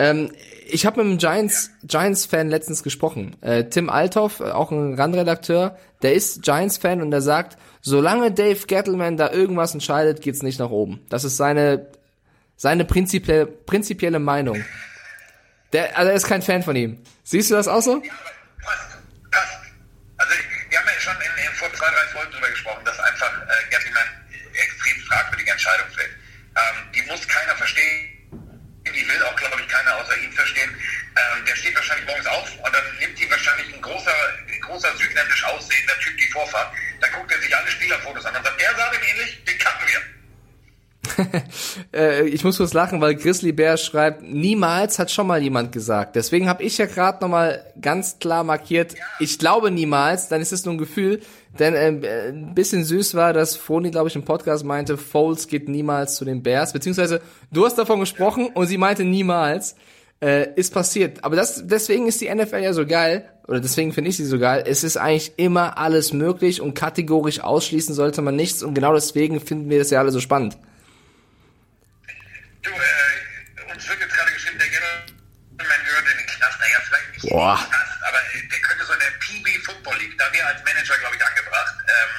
Ähm, 0.00 0.32
ich 0.66 0.86
habe 0.86 1.02
mit 1.04 1.06
einem 1.06 1.18
Giants 1.18 1.72
Giants 1.82 2.24
Fan 2.24 2.48
letztens 2.48 2.82
gesprochen. 2.82 3.36
Äh, 3.42 3.64
Tim 3.64 3.90
Althoff, 3.90 4.40
äh, 4.40 4.44
auch 4.44 4.70
ein 4.70 4.94
Randredakteur, 4.94 5.76
der 6.00 6.14
ist 6.14 6.42
Giants 6.42 6.78
Fan 6.78 7.02
und 7.02 7.10
der 7.10 7.20
sagt, 7.20 7.58
solange 7.82 8.32
Dave 8.32 8.66
Gettleman 8.66 9.18
da 9.18 9.30
irgendwas 9.30 9.74
entscheidet, 9.74 10.22
geht's 10.22 10.42
nicht 10.42 10.58
nach 10.58 10.70
oben. 10.70 11.04
Das 11.10 11.24
ist 11.24 11.36
seine 11.36 11.90
seine 12.56 12.86
prinzipielle 12.86 13.46
prinzipielle 13.46 14.20
Meinung. 14.20 14.64
Der 15.74 15.98
also 15.98 16.10
er 16.10 16.16
ist 16.16 16.26
kein 16.26 16.40
Fan 16.40 16.62
von 16.62 16.76
ihm. 16.76 17.02
Siehst 17.22 17.50
du 17.50 17.54
das 17.54 17.68
auch 17.68 17.82
so? 17.82 18.02
Ja, 18.02 18.12
passt, 18.64 18.88
passt. 19.30 19.58
Also 20.16 20.32
wir 20.70 20.78
haben 20.78 20.86
ja 20.86 21.00
schon 21.00 21.14
in, 21.16 21.44
in 21.44 21.52
vor 21.56 21.68
zwei, 21.74 21.86
drei 21.88 22.06
Folgen 22.12 22.32
drüber 22.32 22.48
gesprochen, 22.48 22.82
dass 22.86 22.98
einfach 22.98 23.32
äh, 23.42 23.70
Gatliman 23.70 24.08
extrem 24.54 25.02
fragwürdige 25.02 25.50
Entscheidung 25.50 25.88
fällt. 25.94 26.10
Ähm, 26.56 26.88
die 26.94 27.02
muss 27.10 27.28
keiner 27.28 27.54
verstehen. 27.54 28.09
Die 28.94 29.06
will 29.08 29.22
auch, 29.22 29.36
glaube 29.36 29.60
ich, 29.60 29.68
keiner 29.68 29.96
außer 29.96 30.16
ihm 30.18 30.32
verstehen. 30.32 30.70
Ähm, 31.16 31.44
der 31.46 31.56
steht 31.56 31.74
wahrscheinlich 31.74 32.06
morgens 32.06 32.26
auf 32.26 32.48
und 32.64 32.74
dann 32.74 32.84
nimmt 33.00 33.20
ihm 33.20 33.30
wahrscheinlich 33.30 33.74
ein 33.74 33.82
großer, 33.82 34.14
großer 34.62 34.96
südländisch 34.96 35.44
aussehender 35.44 35.98
Typ 36.00 36.16
die 36.18 36.30
Vorfahrt. 36.32 36.72
Dann 37.00 37.10
guckt 37.12 37.32
er 37.32 37.40
sich 37.40 37.56
alle 37.56 37.70
Spielerfotos 37.70 38.24
an 38.24 38.36
und 38.36 38.44
sagt, 38.44 38.62
er 38.62 38.74
sah 38.76 38.90
dem 38.90 39.02
ähnlich, 39.02 39.44
den 39.44 39.58
cutten 39.58 39.86
wir. 39.88 40.00
äh, 41.92 42.28
ich 42.28 42.44
muss 42.44 42.58
kurz 42.58 42.72
lachen, 42.72 43.00
weil 43.00 43.14
Grizzly 43.14 43.52
Bear 43.52 43.76
schreibt, 43.76 44.22
niemals 44.22 44.98
hat 44.98 45.10
schon 45.10 45.26
mal 45.26 45.42
jemand 45.42 45.72
gesagt. 45.72 46.16
Deswegen 46.16 46.48
habe 46.48 46.62
ich 46.62 46.78
ja 46.78 46.86
gerade 46.86 47.20
nochmal 47.20 47.72
ganz 47.80 48.18
klar 48.18 48.44
markiert, 48.44 48.94
ich 49.18 49.38
glaube 49.38 49.70
niemals, 49.70 50.28
dann 50.28 50.40
ist 50.40 50.52
es 50.52 50.64
nur 50.64 50.74
ein 50.74 50.78
Gefühl, 50.78 51.20
denn 51.58 52.02
äh, 52.04 52.28
ein 52.28 52.54
bisschen 52.54 52.84
süß 52.84 53.14
war, 53.14 53.32
dass 53.32 53.56
Froni, 53.56 53.90
glaube 53.90 54.08
ich, 54.08 54.16
im 54.16 54.24
Podcast 54.24 54.64
meinte, 54.64 54.96
Foles 54.96 55.48
geht 55.48 55.68
niemals 55.68 56.14
zu 56.14 56.24
den 56.24 56.42
Bears, 56.42 56.72
beziehungsweise 56.72 57.20
du 57.50 57.64
hast 57.64 57.76
davon 57.76 58.00
gesprochen 58.00 58.48
und 58.54 58.66
sie 58.66 58.78
meinte 58.78 59.04
niemals 59.04 59.74
äh, 60.20 60.52
ist 60.54 60.72
passiert. 60.72 61.24
Aber 61.24 61.36
das, 61.36 61.66
deswegen 61.66 62.06
ist 62.06 62.20
die 62.20 62.32
NFL 62.32 62.58
ja 62.58 62.72
so 62.72 62.86
geil, 62.86 63.28
oder 63.46 63.60
deswegen 63.60 63.92
finde 63.92 64.10
ich 64.10 64.16
sie 64.16 64.24
so 64.24 64.38
geil. 64.38 64.64
Es 64.66 64.84
ist 64.84 64.96
eigentlich 64.96 65.32
immer 65.38 65.76
alles 65.78 66.12
möglich 66.12 66.60
und 66.60 66.74
kategorisch 66.74 67.40
ausschließen 67.40 67.94
sollte 67.94 68.22
man 68.22 68.36
nichts 68.36 68.62
und 68.62 68.74
genau 68.74 68.94
deswegen 68.94 69.40
finden 69.40 69.70
wir 69.70 69.78
das 69.78 69.90
ja 69.90 69.98
alle 69.98 70.12
so 70.12 70.20
spannend. 70.20 70.56
Du, 72.62 72.70
äh, 72.70 73.74
uns 73.74 73.88
wird 73.88 74.00
jetzt 74.00 74.14
gerade 74.14 74.32
geschrieben, 74.32 74.58
der 74.58 74.68
Gentleman 74.68 75.80
gehört 75.84 76.04
in 76.12 76.18
den 76.18 76.26
Knast. 76.26 76.58
Naja, 76.60 76.78
vielleicht 76.86 77.12
nicht 77.12 77.32
Boah. 77.32 77.54
in 77.54 77.64
den 77.64 77.70
Knast, 77.70 77.98
aber 78.06 78.18
äh, 78.18 78.48
der 78.50 78.60
könnte 78.60 78.84
so 78.84 78.92
in 78.92 79.00
der 79.00 79.14
PB 79.18 79.64
Football 79.64 79.98
League, 79.98 80.18
da 80.18 80.24
wäre 80.32 80.46
als 80.46 80.60
Manager, 80.62 80.94
glaube 81.00 81.16
ich, 81.16 81.24
angebracht. 81.24 81.39
Ähm, 81.90 82.12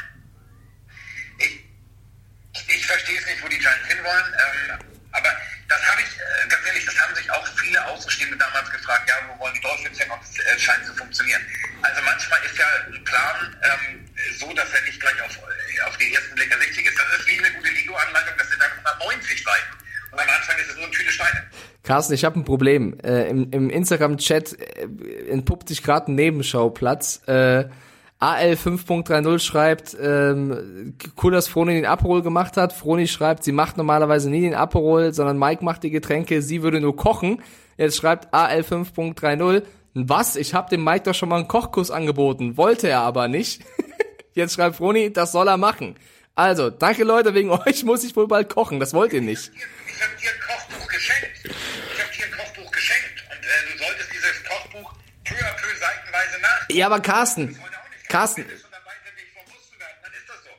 ich, 1.40 2.76
ich 2.76 2.86
verstehe 2.86 3.18
es 3.18 3.26
nicht, 3.26 3.44
wo 3.44 3.48
die 3.48 3.60
Giants 3.60 3.88
hinwollen, 3.88 4.34
ähm, 4.34 4.80
aber 5.12 5.30
das 5.68 5.82
habe 5.88 6.02
ich, 6.02 6.12
äh, 6.20 6.48
ganz 6.50 6.68
ehrlich, 6.68 6.86
das 6.86 7.00
haben 7.00 7.16
sich 7.16 7.32
auch 7.32 7.48
viele 7.58 7.86
Außenstehende 7.88 8.38
damals 8.38 8.70
gefragt, 8.72 9.08
ja, 9.08 9.16
wo 9.30 9.40
wollen 9.40 9.54
die 9.54 9.62
Dolphins 9.62 9.98
hin 9.98 10.12
und 10.12 10.20
es 10.22 10.62
scheint 10.62 10.86
zu 10.86 10.94
funktionieren. 10.96 11.42
Also 11.82 12.02
manchmal 12.04 12.40
ist 12.44 12.58
ja 12.58 12.66
ein 12.88 13.04
Plan 13.04 13.56
ähm, 13.64 14.10
so, 14.38 14.52
dass 14.54 14.72
er 14.74 14.82
nicht 14.84 15.00
gleich 15.00 15.22
auf, 15.22 15.38
äh, 15.38 15.82
auf 15.88 15.98
den 15.98 16.14
ersten 16.14 16.36
Blick 16.36 16.52
ersichtlich 16.52 16.86
ist. 16.88 16.98
Das 16.98 17.20
ist 17.20 17.28
wie 17.28 17.40
eine 17.40 17.52
gute 17.56 17.70
Ligo-Anleitung, 17.70 18.34
das 18.38 18.50
sind 18.50 18.62
dann 18.62 18.72
190 18.72 19.44
Seiten. 19.44 19.78
Und 20.12 20.20
am 20.20 20.30
Anfang 20.30 20.58
ist 20.60 20.70
es 20.70 20.76
nur 20.76 20.86
eine 20.86 20.92
Tüte 20.92 21.12
Steine. 21.12 21.44
Carsten, 21.84 22.14
ich 22.14 22.26
habe 22.26 22.40
ein 22.40 22.46
Problem. 22.46 23.00
Äh, 23.00 23.30
Im 23.30 23.50
im 23.52 23.70
Instagram-Chat 23.70 24.60
äh, 24.60 25.32
entpuppt 25.32 25.70
sich 25.70 25.84
gerade 25.84 26.12
ein 26.12 26.16
Nebenschauplatz. 26.16 27.22
Äh, 27.28 27.66
AL 28.22 28.54
5.30 28.54 29.40
schreibt, 29.40 29.98
ähm, 30.00 30.94
cool, 31.24 31.32
dass 31.32 31.48
Froni 31.48 31.74
den 31.74 31.88
Aperol 31.88 32.22
gemacht 32.22 32.56
hat. 32.56 32.72
Froni 32.72 33.08
schreibt, 33.08 33.44
sie 33.44 33.52
macht 33.52 33.78
normalerweise 33.78 34.30
nie 34.30 34.42
den 34.42 34.54
Aperol, 34.54 35.12
sondern 35.12 35.40
Mike 35.40 35.66
macht 35.66 35.82
die 35.82 35.90
Getränke, 35.90 36.44
sie 36.44 36.62
würde 36.62 36.80
nur 36.80 36.96
kochen. 36.96 37.42
Jetzt 37.78 37.98
schreibt 37.98 38.32
AL 38.32 38.62
5.30, 38.62 39.64
was? 39.96 40.36
Ich 40.36 40.54
habe 40.54 40.70
dem 40.70 40.84
Mike 40.84 41.06
doch 41.06 41.16
schon 41.16 41.30
mal 41.30 41.38
einen 41.38 41.48
Kochkurs 41.48 41.90
angeboten, 41.90 42.58
wollte 42.58 42.88
er 42.90 43.02
aber 43.02 43.28
nicht. 43.28 43.64
Jetzt 44.36 44.54
schreibt 44.54 44.76
Froni, 44.76 45.12
das 45.12 45.32
soll 45.32 45.48
er 45.48 45.58
machen. 45.58 45.96
Also, 46.36 46.70
danke 46.70 47.04
Leute, 47.04 47.34
wegen 47.34 47.50
euch 47.66 47.84
muss 47.84 48.04
ich 48.04 48.16
wohl 48.16 48.28
bald 48.28 48.50
kochen, 48.50 48.80
das 48.80 48.94
wollt 48.94 49.14
ihr 49.14 49.22
nicht. 49.22 49.52
Ich 49.52 50.02
habe 50.04 50.14
dir 50.22 50.30
ein 50.30 50.42
Kochbuch 50.48 50.88
geschenkt. 50.88 51.32
Ich 51.44 52.04
habe 52.04 52.12
dir 52.16 52.26
ein 52.26 52.32
Kochbuch 52.40 52.72
geschenkt. 52.72 53.24
Und 53.32 53.44
äh, 53.44 53.72
du 53.72 53.84
solltest 53.84 54.10
dieses 54.14 54.44
Kochbuch 54.44 54.94
peu 55.24 55.36
à 55.36 55.54
peu 55.56 55.68
seitenweise 55.80 56.42
nach. 56.42 56.70
Ja, 56.70 56.86
aber 56.86 57.00
Carsten. 57.00 57.58
Carsten, 58.12 58.46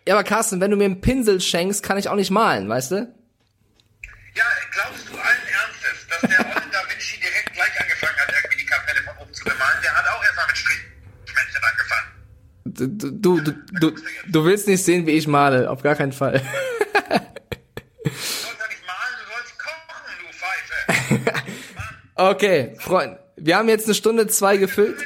ja, 0.09 0.15
aber 0.15 0.25
Carsten, 0.25 0.61
wenn 0.61 0.71
du 0.71 0.77
mir 0.79 0.87
einen 0.87 1.03
Pinsel 1.03 1.39
schenkst, 1.39 1.83
kann 1.83 1.99
ich 1.99 2.09
auch 2.09 2.17
nicht 2.17 2.31
malen, 2.31 2.67
weißt 2.69 2.93
du? 2.93 3.15
Ja, 4.35 4.45
glaubst 4.73 5.07
du 5.07 5.13
allen 5.13 5.47
Ernstes, 5.53 6.07
dass 6.09 6.21
der 6.23 6.41
Olin 6.41 6.71
Da 6.73 6.79
Vinci 6.91 7.21
direkt 7.21 7.53
gleich 7.53 7.81
angefangen 7.81 8.17
hat, 8.19 8.35
irgendwie 8.35 8.59
die 8.59 8.67
Kapelle 8.67 9.03
von 9.03 9.15
oben 9.19 9.35
zu 9.35 9.45
bemalen? 9.45 9.79
Der 9.83 9.95
hat 9.95 10.05
auch 10.09 10.25
erstmal 10.25 10.47
mit 10.47 10.57
Strichmännchen 10.57 11.63
angefangen. 11.71 12.09
Du, 12.65 12.87
du, 12.89 13.41
du, 13.43 13.53
du, 13.81 14.03
du 14.27 14.45
willst 14.47 14.67
nicht 14.67 14.83
sehen, 14.83 15.07
wie 15.07 15.13
ich 15.13 15.29
male, 15.29 15.69
auf 15.69 15.83
gar 15.83 15.95
keinen 15.95 16.13
Fall. 16.13 16.33
Du 16.33 18.11
sollst 18.11 18.59
ja 18.59 18.67
nicht 18.69 18.87
malen, 18.87 19.15
du 19.21 19.27
sollst 19.31 19.59
kochen, 19.59 20.15
du 20.21 20.27
Pfeife. 20.33 21.43
Okay, 22.15 22.77
Freund, 22.79 23.19
wir 23.37 23.57
haben 23.57 23.69
jetzt 23.69 23.87
eine 23.87 23.95
Stunde 23.95 24.27
zwei 24.27 24.57
gefüllt. 24.57 24.97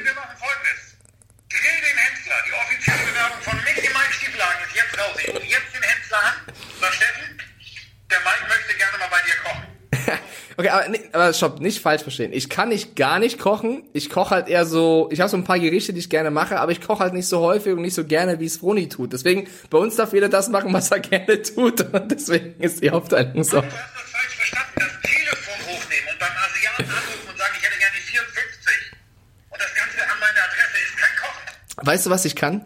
Okay, 10.59 10.69
aber, 10.69 10.89
nee, 10.89 10.99
aber 11.11 11.33
stopp, 11.33 11.59
nicht 11.59 11.81
falsch 11.81 12.01
verstehen. 12.01 12.33
Ich 12.33 12.49
kann 12.49 12.69
nicht 12.69 12.95
gar 12.95 13.19
nicht 13.19 13.37
kochen. 13.37 13.83
Ich 13.93 14.09
koche 14.09 14.31
halt 14.31 14.47
eher 14.47 14.65
so, 14.65 15.07
ich 15.11 15.19
habe 15.19 15.29
so 15.29 15.37
ein 15.37 15.43
paar 15.43 15.59
Gerichte, 15.59 15.93
die 15.93 15.99
ich 15.99 16.09
gerne 16.09 16.31
mache, 16.31 16.59
aber 16.59 16.71
ich 16.71 16.81
koche 16.81 17.03
halt 17.03 17.13
nicht 17.13 17.27
so 17.27 17.41
häufig 17.41 17.73
und 17.73 17.83
nicht 17.83 17.93
so 17.93 18.03
gerne, 18.03 18.39
wie 18.39 18.45
es 18.45 18.57
Froni 18.57 18.89
tut. 18.89 19.13
Deswegen, 19.13 19.47
bei 19.69 19.77
uns 19.77 19.97
darf 19.97 20.13
jeder 20.13 20.29
das 20.29 20.49
machen, 20.49 20.73
was 20.73 20.89
er 20.89 20.99
gerne 21.01 21.43
tut. 21.43 21.81
Und 21.93 22.11
deswegen 22.11 22.59
ist 22.59 22.81
die 22.81 22.89
Aufteilung 22.89 23.43
so. 23.43 23.61
Du 23.61 23.67
hast 23.67 23.71
das 23.71 24.11
falsch 24.11 24.35
verstanden. 24.35 24.71
Das 24.77 25.11
Telefon 25.11 25.75
hochnehmen 25.75 26.09
und 26.11 26.19
beim 26.19 26.31
Asiaten 26.31 26.89
anrufen 26.89 27.29
und 27.29 27.37
sagen, 27.37 27.53
ich 27.55 27.63
hätte 27.63 27.77
gerne 27.77 27.95
die 27.95 28.11
54. 28.11 28.73
Und 29.51 29.61
das 29.61 29.75
Ganze 29.75 30.11
an 30.11 30.19
meine 30.19 30.39
Adresse 30.41 30.77
ist 30.87 30.97
kein 30.97 31.17
Kochen. 31.21 31.87
Weißt 31.87 32.05
du, 32.07 32.09
was 32.09 32.25
ich 32.25 32.35
kann? 32.35 32.65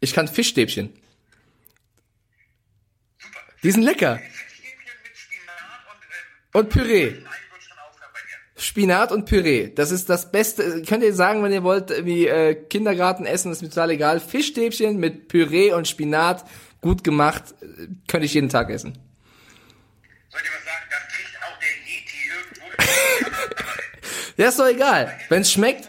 Ich 0.00 0.12
kann 0.12 0.26
Fischstäbchen. 0.26 0.92
Super. 3.20 3.40
Die 3.62 3.70
sind 3.70 3.82
lecker. 3.82 4.18
Und 6.52 6.68
Püree. 6.68 7.14
Spinat 8.56 9.10
und 9.10 9.24
Püree. 9.24 9.72
Das 9.74 9.90
ist 9.90 10.08
das 10.08 10.30
Beste. 10.30 10.82
Könnt 10.82 11.02
ihr 11.02 11.14
sagen, 11.14 11.42
wenn 11.42 11.52
ihr 11.52 11.62
wollt, 11.62 12.04
wie 12.04 12.28
äh, 12.28 12.54
Kindergarten 12.54 13.26
essen, 13.26 13.50
ist 13.50 13.62
mir 13.62 13.68
total 13.68 13.90
egal. 13.90 14.20
Fischstäbchen 14.20 14.98
mit 14.98 15.28
Püree 15.28 15.72
und 15.72 15.88
Spinat, 15.88 16.44
gut 16.80 17.02
gemacht, 17.02 17.54
könnte 18.06 18.26
ich 18.26 18.34
jeden 18.34 18.50
Tag 18.50 18.70
essen. 18.70 18.98
Soll 20.30 20.40
ich 20.40 20.48
dir 20.48 20.54
was 20.56 20.64
sagen? 20.64 20.84
Das 20.90 21.00
kriegt 21.08 21.36
auch 21.42 21.58
der 21.58 21.68
Yeti 21.86 22.18
irgendwo. 22.28 23.52
Ja, 24.36 24.48
ist 24.48 24.58
doch 24.58 24.66
egal. 24.66 25.18
Wenn's 25.28 25.52
schmeckt, 25.52 25.88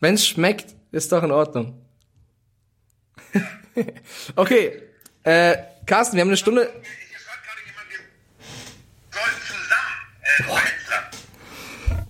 wenn's 0.00 0.26
schmeckt, 0.26 0.74
ist 0.90 1.12
doch 1.12 1.22
in 1.22 1.30
Ordnung. 1.30 1.80
okay, 4.36 4.82
äh, 5.22 5.56
Carsten, 5.86 6.16
wir 6.16 6.22
haben 6.22 6.28
eine 6.28 6.36
Stunde. 6.36 6.62
Hier 6.62 7.18
schreibt 7.18 7.44
gerade 7.44 7.60
jemand, 7.66 7.88
wir 7.90 7.98
sollen 9.10 9.36
zusammen 9.46 9.94
äh, 10.22 10.26
zu 10.26 10.29
Hensler. 10.29 10.29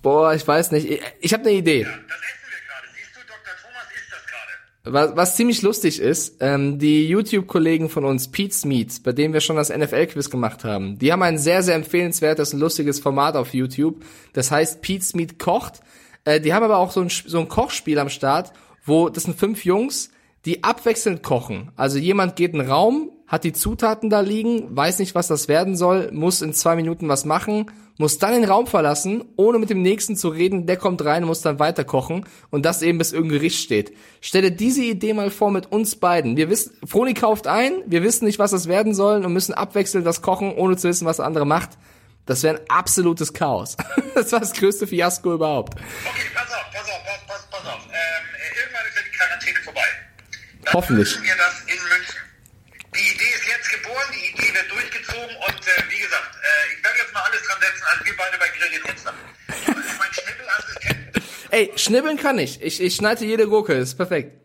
Boah, 0.01 0.33
ich 0.33 0.47
weiß 0.47 0.71
nicht. 0.71 0.89
Ich, 0.89 1.01
ich 1.19 1.33
habe 1.33 1.43
eine 1.43 1.53
Idee. 1.53 1.83
Das 1.83 1.91
essen 1.91 1.99
wir 1.99 2.59
gerade. 2.67 2.87
Siehst 2.95 3.15
du, 3.15 3.19
Dr. 3.27 3.53
Thomas 3.61 3.85
isst 3.95 4.11
das 4.11 4.25
gerade. 4.25 5.11
Was, 5.11 5.15
was 5.15 5.35
ziemlich 5.35 5.61
lustig 5.61 5.99
ist, 5.99 6.37
ähm, 6.39 6.79
die 6.79 7.07
YouTube-Kollegen 7.07 7.89
von 7.89 8.05
uns, 8.05 8.31
Pete's 8.31 8.65
Meats, 8.65 8.99
bei 8.99 9.11
denen 9.11 9.33
wir 9.33 9.41
schon 9.41 9.57
das 9.57 9.69
NFL-Quiz 9.69 10.29
gemacht 10.29 10.63
haben, 10.63 10.97
die 10.97 11.11
haben 11.11 11.21
ein 11.21 11.37
sehr, 11.37 11.61
sehr 11.61 11.75
empfehlenswertes 11.75 12.53
und 12.53 12.59
lustiges 12.59 12.99
Format 12.99 13.35
auf 13.35 13.53
YouTube. 13.53 14.03
Das 14.33 14.49
heißt 14.49 14.81
Pete's 14.81 15.13
Meat 15.13 15.37
kocht. 15.37 15.81
Äh, 16.23 16.39
die 16.41 16.53
haben 16.53 16.63
aber 16.63 16.77
auch 16.77 16.91
so 16.91 17.01
ein, 17.01 17.09
so 17.09 17.39
ein 17.39 17.47
Kochspiel 17.47 17.99
am 17.99 18.09
Start, 18.09 18.53
wo 18.83 19.09
das 19.09 19.23
sind 19.23 19.37
fünf 19.37 19.65
Jungs, 19.65 20.09
die 20.45 20.63
abwechselnd 20.63 21.21
kochen. 21.21 21.71
Also 21.75 21.99
jemand 21.99 22.35
geht 22.35 22.53
in 22.53 22.61
einen 22.61 22.69
Raum, 22.69 23.11
hat 23.27 23.43
die 23.43 23.53
Zutaten 23.53 24.09
da 24.09 24.21
liegen, 24.21 24.75
weiß 24.75 24.99
nicht, 24.99 25.15
was 25.15 25.27
das 25.27 25.47
werden 25.47 25.75
soll, 25.75 26.11
muss 26.11 26.41
in 26.41 26.53
zwei 26.53 26.75
Minuten 26.75 27.07
was 27.07 27.25
machen, 27.25 27.67
muss 28.01 28.17
dann 28.17 28.33
den 28.33 28.43
Raum 28.43 28.67
verlassen, 28.67 29.23
ohne 29.37 29.59
mit 29.59 29.69
dem 29.69 29.81
nächsten 29.81 30.17
zu 30.17 30.27
reden, 30.29 30.65
der 30.65 30.75
kommt 30.75 31.05
rein 31.05 31.23
und 31.23 31.27
muss 31.29 31.41
dann 31.41 31.59
weiter 31.59 31.85
kochen 31.85 32.25
und 32.49 32.65
das 32.65 32.81
eben 32.81 32.97
bis 32.97 33.13
irgendein 33.13 33.39
Gericht 33.39 33.61
steht. 33.61 33.95
Stelle 34.19 34.51
diese 34.51 34.83
Idee 34.83 35.13
mal 35.13 35.29
vor 35.31 35.51
mit 35.51 35.71
uns 35.71 35.95
beiden. 35.95 36.35
Wir 36.35 36.49
wissen, 36.49 36.75
Froni 36.85 37.13
kauft 37.13 37.47
ein, 37.47 37.83
wir 37.85 38.03
wissen 38.03 38.25
nicht, 38.25 38.39
was 38.39 38.51
das 38.51 38.67
werden 38.67 38.93
soll 38.93 39.23
und 39.23 39.31
müssen 39.31 39.53
abwechselnd 39.53 40.05
das 40.05 40.21
kochen, 40.21 40.51
ohne 40.53 40.75
zu 40.75 40.89
wissen, 40.89 41.05
was 41.05 41.17
der 41.17 41.25
andere 41.25 41.45
macht. 41.45 41.69
Das 42.25 42.43
wäre 42.43 42.57
ein 42.57 42.69
absolutes 42.69 43.33
Chaos. 43.33 43.77
Das 44.13 44.29
war 44.33 44.41
das 44.41 44.51
größte 44.51 44.87
Fiasko 44.87 45.35
überhaupt. 45.35 45.75
Okay, 45.75 46.27
pass 46.35 46.51
auf, 46.51 46.65
pass 46.73 46.83
auf, 46.83 47.03
pass, 47.05 47.19
pass, 47.27 47.47
pass 47.49 47.73
auf. 47.73 47.79
Ähm, 47.87 47.93
äh, 47.95 48.59
irgendwann 48.59 48.85
ist 48.89 48.95
ja 48.97 49.01
die 49.07 49.17
Quarantäne 49.17 49.59
vorbei. 49.63 49.87
Dann 50.65 50.73
Hoffentlich. 50.73 51.15
wir 51.23 51.35
das 51.37 51.61
in 51.61 51.79
München. 51.87 52.19
Die 52.93 53.15
Idee 53.15 53.31
ist 53.35 53.47
geboren, 53.71 54.07
die 54.13 54.29
Idee 54.31 54.53
wird 54.53 54.71
durchgezogen 54.71 55.35
und 55.35 55.61
äh, 55.67 55.83
wie 55.89 55.99
gesagt, 55.99 56.35
äh, 56.35 56.73
ich 56.75 56.83
werde 56.83 56.97
jetzt 56.99 57.13
mal 57.13 57.23
alles 57.23 57.41
dran 57.43 57.57
setzen, 57.61 57.83
als 57.91 58.05
wir 58.05 58.17
beide 58.17 58.37
bei 58.37 58.47
Grill 58.49 58.69
den 58.71 58.83
Hensler. 58.83 59.13
Also 59.47 59.91
mein 59.99 60.13
Schnippelassistent 60.13 61.01
Ey, 61.51 61.71
schnibbeln 61.75 62.17
kann 62.17 62.39
ich. 62.39 62.61
Ich, 62.61 62.81
ich 62.81 62.95
schneide 62.95 63.25
jede 63.25 63.47
Gurke, 63.47 63.73
ist 63.73 63.95
perfekt. 63.95 64.41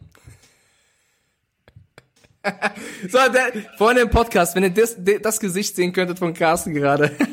so, 3.08 3.18
der, 3.28 3.52
vorhin 3.78 4.02
im 4.02 4.10
Podcast, 4.10 4.54
wenn 4.54 4.64
ihr 4.64 4.70
das, 4.70 4.96
das 4.98 5.40
Gesicht 5.40 5.76
sehen 5.76 5.92
könntet 5.92 6.18
von 6.18 6.34
Carsten 6.34 6.74
gerade. 6.74 7.16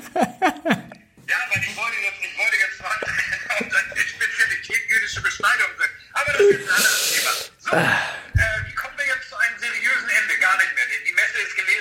Ja, 1.23 1.39
weil 1.49 1.63
ich 1.63 1.75
wollte 1.77 1.97
jetzt, 2.03 2.19
ich 2.19 2.35
wollte 2.37 2.57
jetzt 2.59 2.79
mal 2.83 2.93
auf 2.93 3.63
deine 3.63 3.95
Spezialität 3.95 4.83
jüdische 4.91 5.21
Beschneidung 5.23 5.71
sind. 5.79 5.93
Aber 6.13 6.29
das 6.29 6.41
ist 6.43 6.67
ein 6.67 6.75
anderes 6.75 7.03
Thema. 7.09 7.31
So, 7.63 7.71
äh, 7.73 8.57
wie 8.67 8.75
kommen 8.75 8.95
wir 8.99 9.07
jetzt 9.07 9.29
zu 9.31 9.35
einem 9.39 9.57
seriösen 9.57 10.09
Ende? 10.13 10.35
Gar 10.43 10.57
nicht 10.59 10.75
mehr. 10.75 10.83
Die, 10.83 10.99
die 11.07 11.15
Messe 11.15 11.39
ist 11.41 11.55
gelesen, 11.55 11.72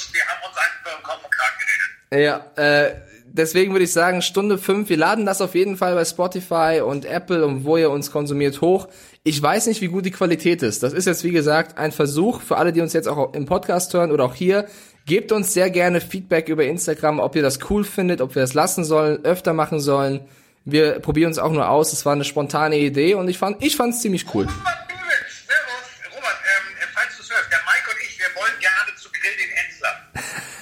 gelutscht, 0.00 0.14
wir 0.14 0.22
haben 0.22 0.48
uns 0.48 0.56
einfach 0.56 0.98
im 0.98 1.02
Kopf 1.02 1.24
und 1.24 1.30
Kragen 1.30 1.56
geredet. 1.58 2.46
Ja, 2.56 2.62
äh, 2.62 2.94
deswegen 3.26 3.72
würde 3.72 3.84
ich 3.84 3.92
sagen, 3.92 4.22
Stunde 4.22 4.58
fünf. 4.58 4.88
Wir 4.88 4.96
laden 4.96 5.26
das 5.26 5.40
auf 5.40 5.54
jeden 5.54 5.76
Fall 5.76 5.94
bei 5.94 6.04
Spotify 6.04 6.82
und 6.84 7.04
Apple 7.04 7.44
und 7.44 7.64
wo 7.64 7.76
ihr 7.76 7.90
uns 7.90 8.10
konsumiert 8.10 8.60
hoch. 8.60 8.88
Ich 9.22 9.40
weiß 9.40 9.66
nicht, 9.66 9.80
wie 9.80 9.88
gut 9.88 10.06
die 10.06 10.10
Qualität 10.10 10.62
ist. 10.62 10.82
Das 10.82 10.92
ist 10.92 11.06
jetzt, 11.06 11.24
wie 11.24 11.30
gesagt, 11.30 11.78
ein 11.78 11.92
Versuch 11.92 12.40
für 12.40 12.56
alle, 12.56 12.72
die 12.72 12.80
uns 12.80 12.92
jetzt 12.92 13.08
auch 13.08 13.34
im 13.34 13.46
Podcast 13.46 13.92
hören 13.94 14.12
oder 14.12 14.24
auch 14.24 14.34
hier. 14.34 14.66
Gebt 15.06 15.32
uns 15.32 15.52
sehr 15.52 15.70
gerne 15.70 16.00
Feedback 16.00 16.48
über 16.48 16.64
Instagram, 16.64 17.20
ob 17.20 17.36
ihr 17.36 17.42
das 17.42 17.58
cool 17.70 17.84
findet, 17.84 18.20
ob 18.20 18.34
wir 18.34 18.42
das 18.42 18.54
lassen 18.54 18.84
sollen, 18.84 19.24
öfter 19.24 19.52
machen 19.52 19.80
sollen. 19.80 20.28
Wir 20.64 21.00
probieren 21.00 21.28
uns 21.28 21.38
auch 21.38 21.50
nur 21.50 21.68
aus. 21.68 21.92
Es 21.92 22.04
war 22.04 22.12
eine 22.12 22.24
spontane 22.24 22.78
Idee 22.78 23.14
und 23.14 23.28
ich 23.28 23.38
fand, 23.38 23.62
ich 23.62 23.76
fand's 23.76 24.02
ziemlich 24.02 24.26
cool. 24.34 24.44
Robert 24.44 24.90
Dulitz, 24.90 25.48
servus. 25.48 26.14
Robert, 26.14 26.36
ähm, 26.44 26.88
falls 26.94 27.16
du 27.16 27.22
es 27.22 27.30
hörst, 27.30 27.50
der 27.50 27.58
Mike 27.64 27.90
und 27.90 28.00
ich, 28.04 28.18
wir 28.18 28.28
wollen 28.36 28.52
gerne 28.60 28.94
zu 28.96 29.08
Grill 29.10 29.36
den 29.40 29.50
Enzler. 29.56 29.94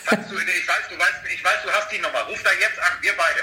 Falls 0.07 0.29
du, 0.29 0.37
ich 0.39 0.69
weiß, 0.69 0.85
du 0.89 0.99
weißt, 0.99 1.19
ich 1.35 1.45
weiß, 1.45 1.63
du 1.65 1.71
hast 1.71 1.93
die 1.93 1.99
Nummer. 1.99 2.21
Ruf 2.31 2.41
da 2.43 2.51
jetzt 2.53 2.79
an, 2.79 2.93
wir 3.03 3.13
beide. 3.19 3.43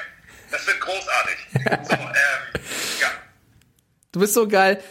Das 0.55 0.67
wird 0.67 0.79
großartig. 0.79 1.37
So, 1.53 1.93
ähm, 1.95 2.61
ja. 3.01 3.11
Du 4.13 4.21
bist 4.21 4.33
so 4.33 4.47
geil. 4.47 4.81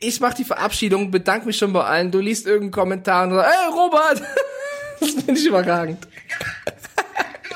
Ich 0.00 0.18
mach 0.20 0.32
die 0.32 0.46
Verabschiedung, 0.46 1.10
bedank 1.10 1.44
mich 1.44 1.58
schon 1.58 1.74
bei 1.74 1.84
allen. 1.84 2.10
Du 2.10 2.20
liest 2.20 2.46
irgendeinen 2.46 2.70
Kommentar 2.70 3.24
und 3.24 3.34
sagst, 3.34 3.54
hey 3.54 3.68
Robert! 3.68 4.22
Das 5.00 5.12
finde 5.12 5.32
ich 5.32 5.46
überragend. 5.46 6.04
Du 6.04 6.10
bist 6.10 6.20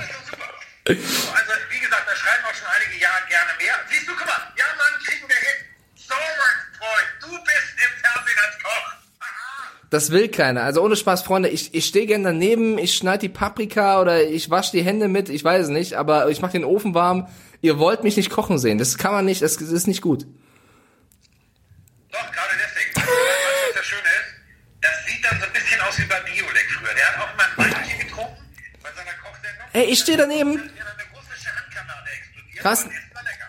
doch 0.01 0.25
super. 0.25 0.49
So, 0.89 0.93
also, 0.95 1.53
wie 1.69 1.79
gesagt, 1.79 2.05
da 2.09 2.17
schreiben 2.17 2.43
auch 2.49 2.55
schon 2.55 2.69
einige 2.75 3.03
Jahre 3.03 3.21
gerne 3.29 3.53
mehr. 3.59 3.75
Siehst 3.91 4.09
du, 4.09 4.13
guck 4.17 4.25
mal, 4.27 4.49
ja 4.57 4.65
Mann, 4.79 4.97
kriegen 5.05 5.29
wir 5.29 5.37
hin. 5.37 5.61
So, 5.95 6.15
mein 6.15 6.57
Freund, 6.81 7.09
du 7.21 7.29
bist 7.45 7.77
im 7.77 7.93
Fernsehen 8.01 8.39
als 8.49 8.57
Koch. 8.65 8.89
Aha. 9.21 9.69
Das 9.95 10.11
will 10.11 10.29
keiner. 10.29 10.65
Also 10.65 10.83
ohne 10.83 10.97
Spaß, 10.97 11.23
Freunde. 11.23 11.51
Ich, 11.51 11.73
ich 11.73 11.87
stehe 11.87 12.07
gern 12.07 12.25
daneben, 12.25 12.79
ich 12.79 12.97
schneide 12.97 13.21
die 13.21 13.29
Paprika 13.29 14.01
oder 14.01 14.25
ich 14.25 14.51
wasche 14.51 14.73
die 14.73 14.83
Hände 14.83 15.07
mit, 15.07 15.29
ich 15.29 15.45
weiß 15.45 15.67
es 15.67 15.69
nicht, 15.69 15.95
aber 15.95 16.29
ich 16.31 16.41
mache 16.41 16.51
den 16.51 16.65
Ofen 16.65 16.95
warm. 16.95 17.29
Ihr 17.61 17.79
wollt 17.79 18.03
mich 18.03 18.17
nicht 18.17 18.29
kochen 18.29 18.59
sehen. 18.59 18.79
Das 18.79 18.99
kann 18.99 19.13
man 19.13 19.25
nicht, 19.25 19.41
das 19.41 19.55
ist 19.55 19.87
nicht 19.87 20.03
gut. 20.03 20.27
Doch, 22.11 22.33
gerade 22.33 22.55
deswegen. 22.61 22.93
Du, 22.93 23.01
was 23.03 23.77
das 23.77 23.87
Schöne 23.87 24.01
ist? 24.03 24.35
Das 24.81 25.07
sieht 25.07 25.25
dann 25.25 25.39
so 25.39 25.47
ein 25.47 25.53
bisschen 25.53 25.81
aus 25.83 25.97
wie 25.97 26.07
bei 26.07 26.21
Biolek 26.23 26.71
früher. 26.73 26.95
Der 26.97 27.07
hat 27.07 27.15
auch 27.21 27.37
mal 27.37 27.45
ein 27.65 27.73
Weinchen 27.77 27.99
getrunken 28.01 28.37
bei 28.83 28.89
seiner 28.97 29.17
Kochsendung. 29.23 29.67
Ey, 29.75 29.85
ich 29.85 30.01
stehe 30.01 30.19
daneben. 30.19 30.71
Krass. 32.57 32.89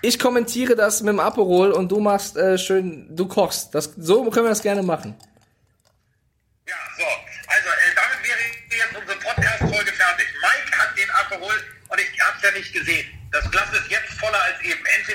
Ich 0.03 0.19
kommentiere 0.19 0.75
das 0.75 1.01
mit 1.01 1.11
dem 1.11 1.19
Aperol 1.19 1.71
und 1.71 1.91
du 1.91 1.99
machst 1.99 2.37
äh, 2.37 2.59
schön, 2.59 3.07
du 3.09 3.27
kochst. 3.27 3.73
Das, 3.73 3.95
so 3.97 4.29
können 4.29 4.45
wir 4.45 4.49
das 4.49 4.61
gerne 4.61 4.83
machen. 4.83 5.15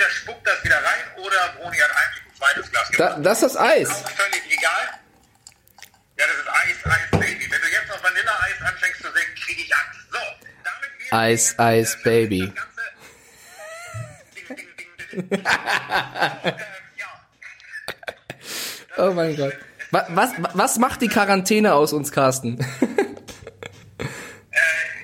Entweder 0.01 0.11
spuckt 0.16 0.46
das 0.46 0.64
wieder 0.64 0.76
rein 0.76 1.05
oder 1.18 1.48
Bruni 1.59 1.76
hat 1.76 1.90
eigentlich 1.90 2.24
ein 2.24 2.36
zweites 2.36 2.70
Glas 2.70 2.90
Da, 2.96 3.09
gemacht. 3.09 3.26
das 3.26 3.42
ist 3.42 3.55
das 3.55 3.57
Eis. 3.62 3.90
Auch 3.90 4.11
völlig 4.12 4.42
egal. 4.51 4.98
Ja, 6.18 6.26
das 6.26 6.36
ist 6.36 6.48
Eis, 6.48 6.76
Eis, 6.92 7.11
Baby. 7.20 7.51
Wenn 7.51 7.61
du 7.61 7.68
jetzt 7.68 7.88
noch 7.88 8.03
Vanilleeis 8.03 8.62
anfängst 8.64 9.03
zu 9.03 9.12
singen, 9.12 9.34
kriege 9.44 9.61
ich 9.62 9.74
Angst. 9.74 10.01
So, 10.11 10.18
damit 10.64 10.90
wäre 11.11 11.20
Eis, 11.20 11.48
jetzt, 11.51 11.61
Eis, 11.61 11.94
äh, 11.96 11.98
Baby. 12.03 12.53
Oh 18.96 19.11
mein 19.12 19.36
Gott. 19.36 19.55
Was, 19.90 20.05
was, 20.09 20.30
was 20.55 20.78
macht 20.78 21.03
die 21.03 21.09
Quarantäne 21.09 21.74
aus 21.74 21.92
uns, 21.92 22.12
Carsten? 22.12 22.59
Äh, 22.61 22.66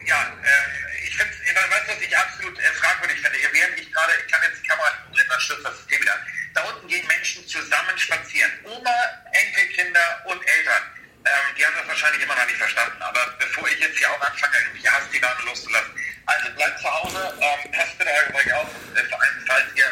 ja, 0.07 0.23
äh, 0.23 1.07
ich 1.07 1.17
finde 1.17 1.33
es, 1.33 1.55
weißt 1.55 1.89
du, 1.89 1.93
was 1.93 2.01
ich 2.03 2.17
absolut 2.17 2.59
äh, 2.59 2.63
fragwürdig 2.63 3.21
finde? 3.21 3.39
Hier 3.39 3.49
während 3.53 3.81
ich 3.81 3.93
gerade, 3.93 4.13
ich 4.25 4.33
kann 4.33 4.41
jetzt 4.43 4.63
die 4.63 4.67
Kamera 4.69 4.89
drin, 5.13 5.25
dann 5.29 5.41
stürzt 5.41 5.65
das 5.67 5.77
System 5.79 6.03
wieder. 6.03 6.15
Da 6.55 6.63
unten 6.63 6.87
gehen 6.89 7.07
Menschen 7.09 7.47
zusammen 7.49 7.97
spazieren. 7.97 8.51
Oma, 8.65 8.95
Enkelkinder 9.33 10.23
und 10.27 10.39
Eltern. 10.47 10.83
Ähm, 11.25 11.55
die 11.59 11.67
haben 11.67 11.75
das 11.79 11.87
wahrscheinlich 12.07 12.23
immer 12.23 12.37
noch 12.37 12.47
nicht 12.47 12.59
verstanden. 12.59 13.03
Aber 13.03 13.35
bevor 13.39 13.69
ich 13.69 13.81
jetzt 13.81 13.99
hier 13.99 14.11
auch 14.11 14.21
anfange, 14.21 14.57
irgendwie 14.63 14.89
Hassdiladen 14.89 15.47
loszulassen. 15.47 15.93
Also 16.27 16.51
bleibt 16.55 16.79
zu 16.79 16.91
Hause, 16.91 17.35
ähm, 17.41 17.73
passt 17.73 17.99
bitte 17.99 18.11
auf 18.11 18.35
euch 18.35 18.53
auf. 18.55 18.69
Äh, 18.95 19.05
vor 19.11 19.23
allem, 19.23 19.45
falls 19.47 19.67
ihr 19.75 19.87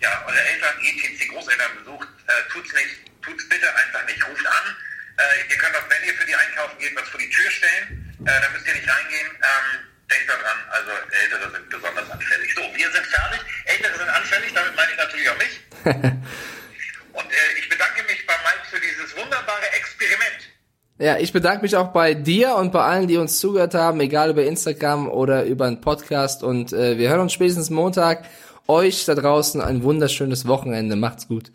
ja, 0.00 0.24
eure 0.26 0.40
Eltern, 0.40 0.74
ETC, 0.82 1.28
Großeltern 1.28 1.78
besucht, 1.78 2.08
äh, 2.26 2.52
tut's 2.52 2.72
nicht, 2.72 3.22
tut's 3.22 3.48
bitte 3.48 3.74
einfach 3.74 4.04
nicht. 4.06 4.22
Ruft 4.28 4.46
an. 4.46 4.76
Äh, 5.18 5.50
ihr 5.50 5.58
könnt 5.58 5.76
auch, 5.76 5.88
wenn 5.88 6.04
ihr 6.04 6.14
für 6.14 6.26
die 6.26 6.36
einkaufen 6.36 6.78
geht, 6.78 6.94
was 6.94 7.08
vor 7.08 7.18
die 7.18 7.30
Tür 7.30 7.50
stellen. 7.50 8.14
Äh, 8.20 8.40
da 8.40 8.48
müsst 8.50 8.66
ihr 8.66 8.74
nicht 8.74 8.88
reingehen. 8.88 9.30
Ähm, 9.30 9.66
denkt 10.10 10.30
daran, 10.30 10.58
also 10.70 10.90
Ältere 11.10 11.50
sind 11.50 11.68
besonders 11.68 12.10
anfällig. 12.10 12.54
So, 12.54 12.62
wir 12.62 12.92
sind 12.92 13.06
fertig. 13.06 13.40
Ältere 13.64 13.98
sind 13.98 14.08
anfällig, 14.08 14.52
damit 14.54 14.76
meine 14.76 14.92
ich 14.92 14.98
natürlich 14.98 15.30
auch 15.30 15.38
mich. 15.38 15.60
Und 17.12 17.32
äh, 17.32 17.58
ich 17.58 17.68
bedanke 17.68 18.02
mich 18.04 18.24
bei 18.26 18.34
Mike 18.44 18.66
für 18.70 18.80
dieses 18.80 19.16
wunderbare 19.16 19.72
Experiment. 19.72 20.55
Ja, 20.98 21.18
ich 21.18 21.32
bedanke 21.32 21.62
mich 21.62 21.76
auch 21.76 21.88
bei 21.88 22.14
dir 22.14 22.54
und 22.56 22.72
bei 22.72 22.82
allen, 22.82 23.06
die 23.06 23.18
uns 23.18 23.38
zugehört 23.38 23.74
haben, 23.74 24.00
egal 24.00 24.30
über 24.30 24.44
Instagram 24.44 25.08
oder 25.08 25.44
über 25.44 25.66
einen 25.66 25.82
Podcast. 25.82 26.42
Und 26.42 26.72
äh, 26.72 26.96
wir 26.96 27.10
hören 27.10 27.20
uns 27.20 27.34
spätestens 27.34 27.68
Montag. 27.68 28.24
Euch 28.66 29.04
da 29.04 29.14
draußen 29.14 29.60
ein 29.60 29.82
wunderschönes 29.82 30.48
Wochenende. 30.48 30.96
Macht's 30.96 31.28
gut. 31.28 31.52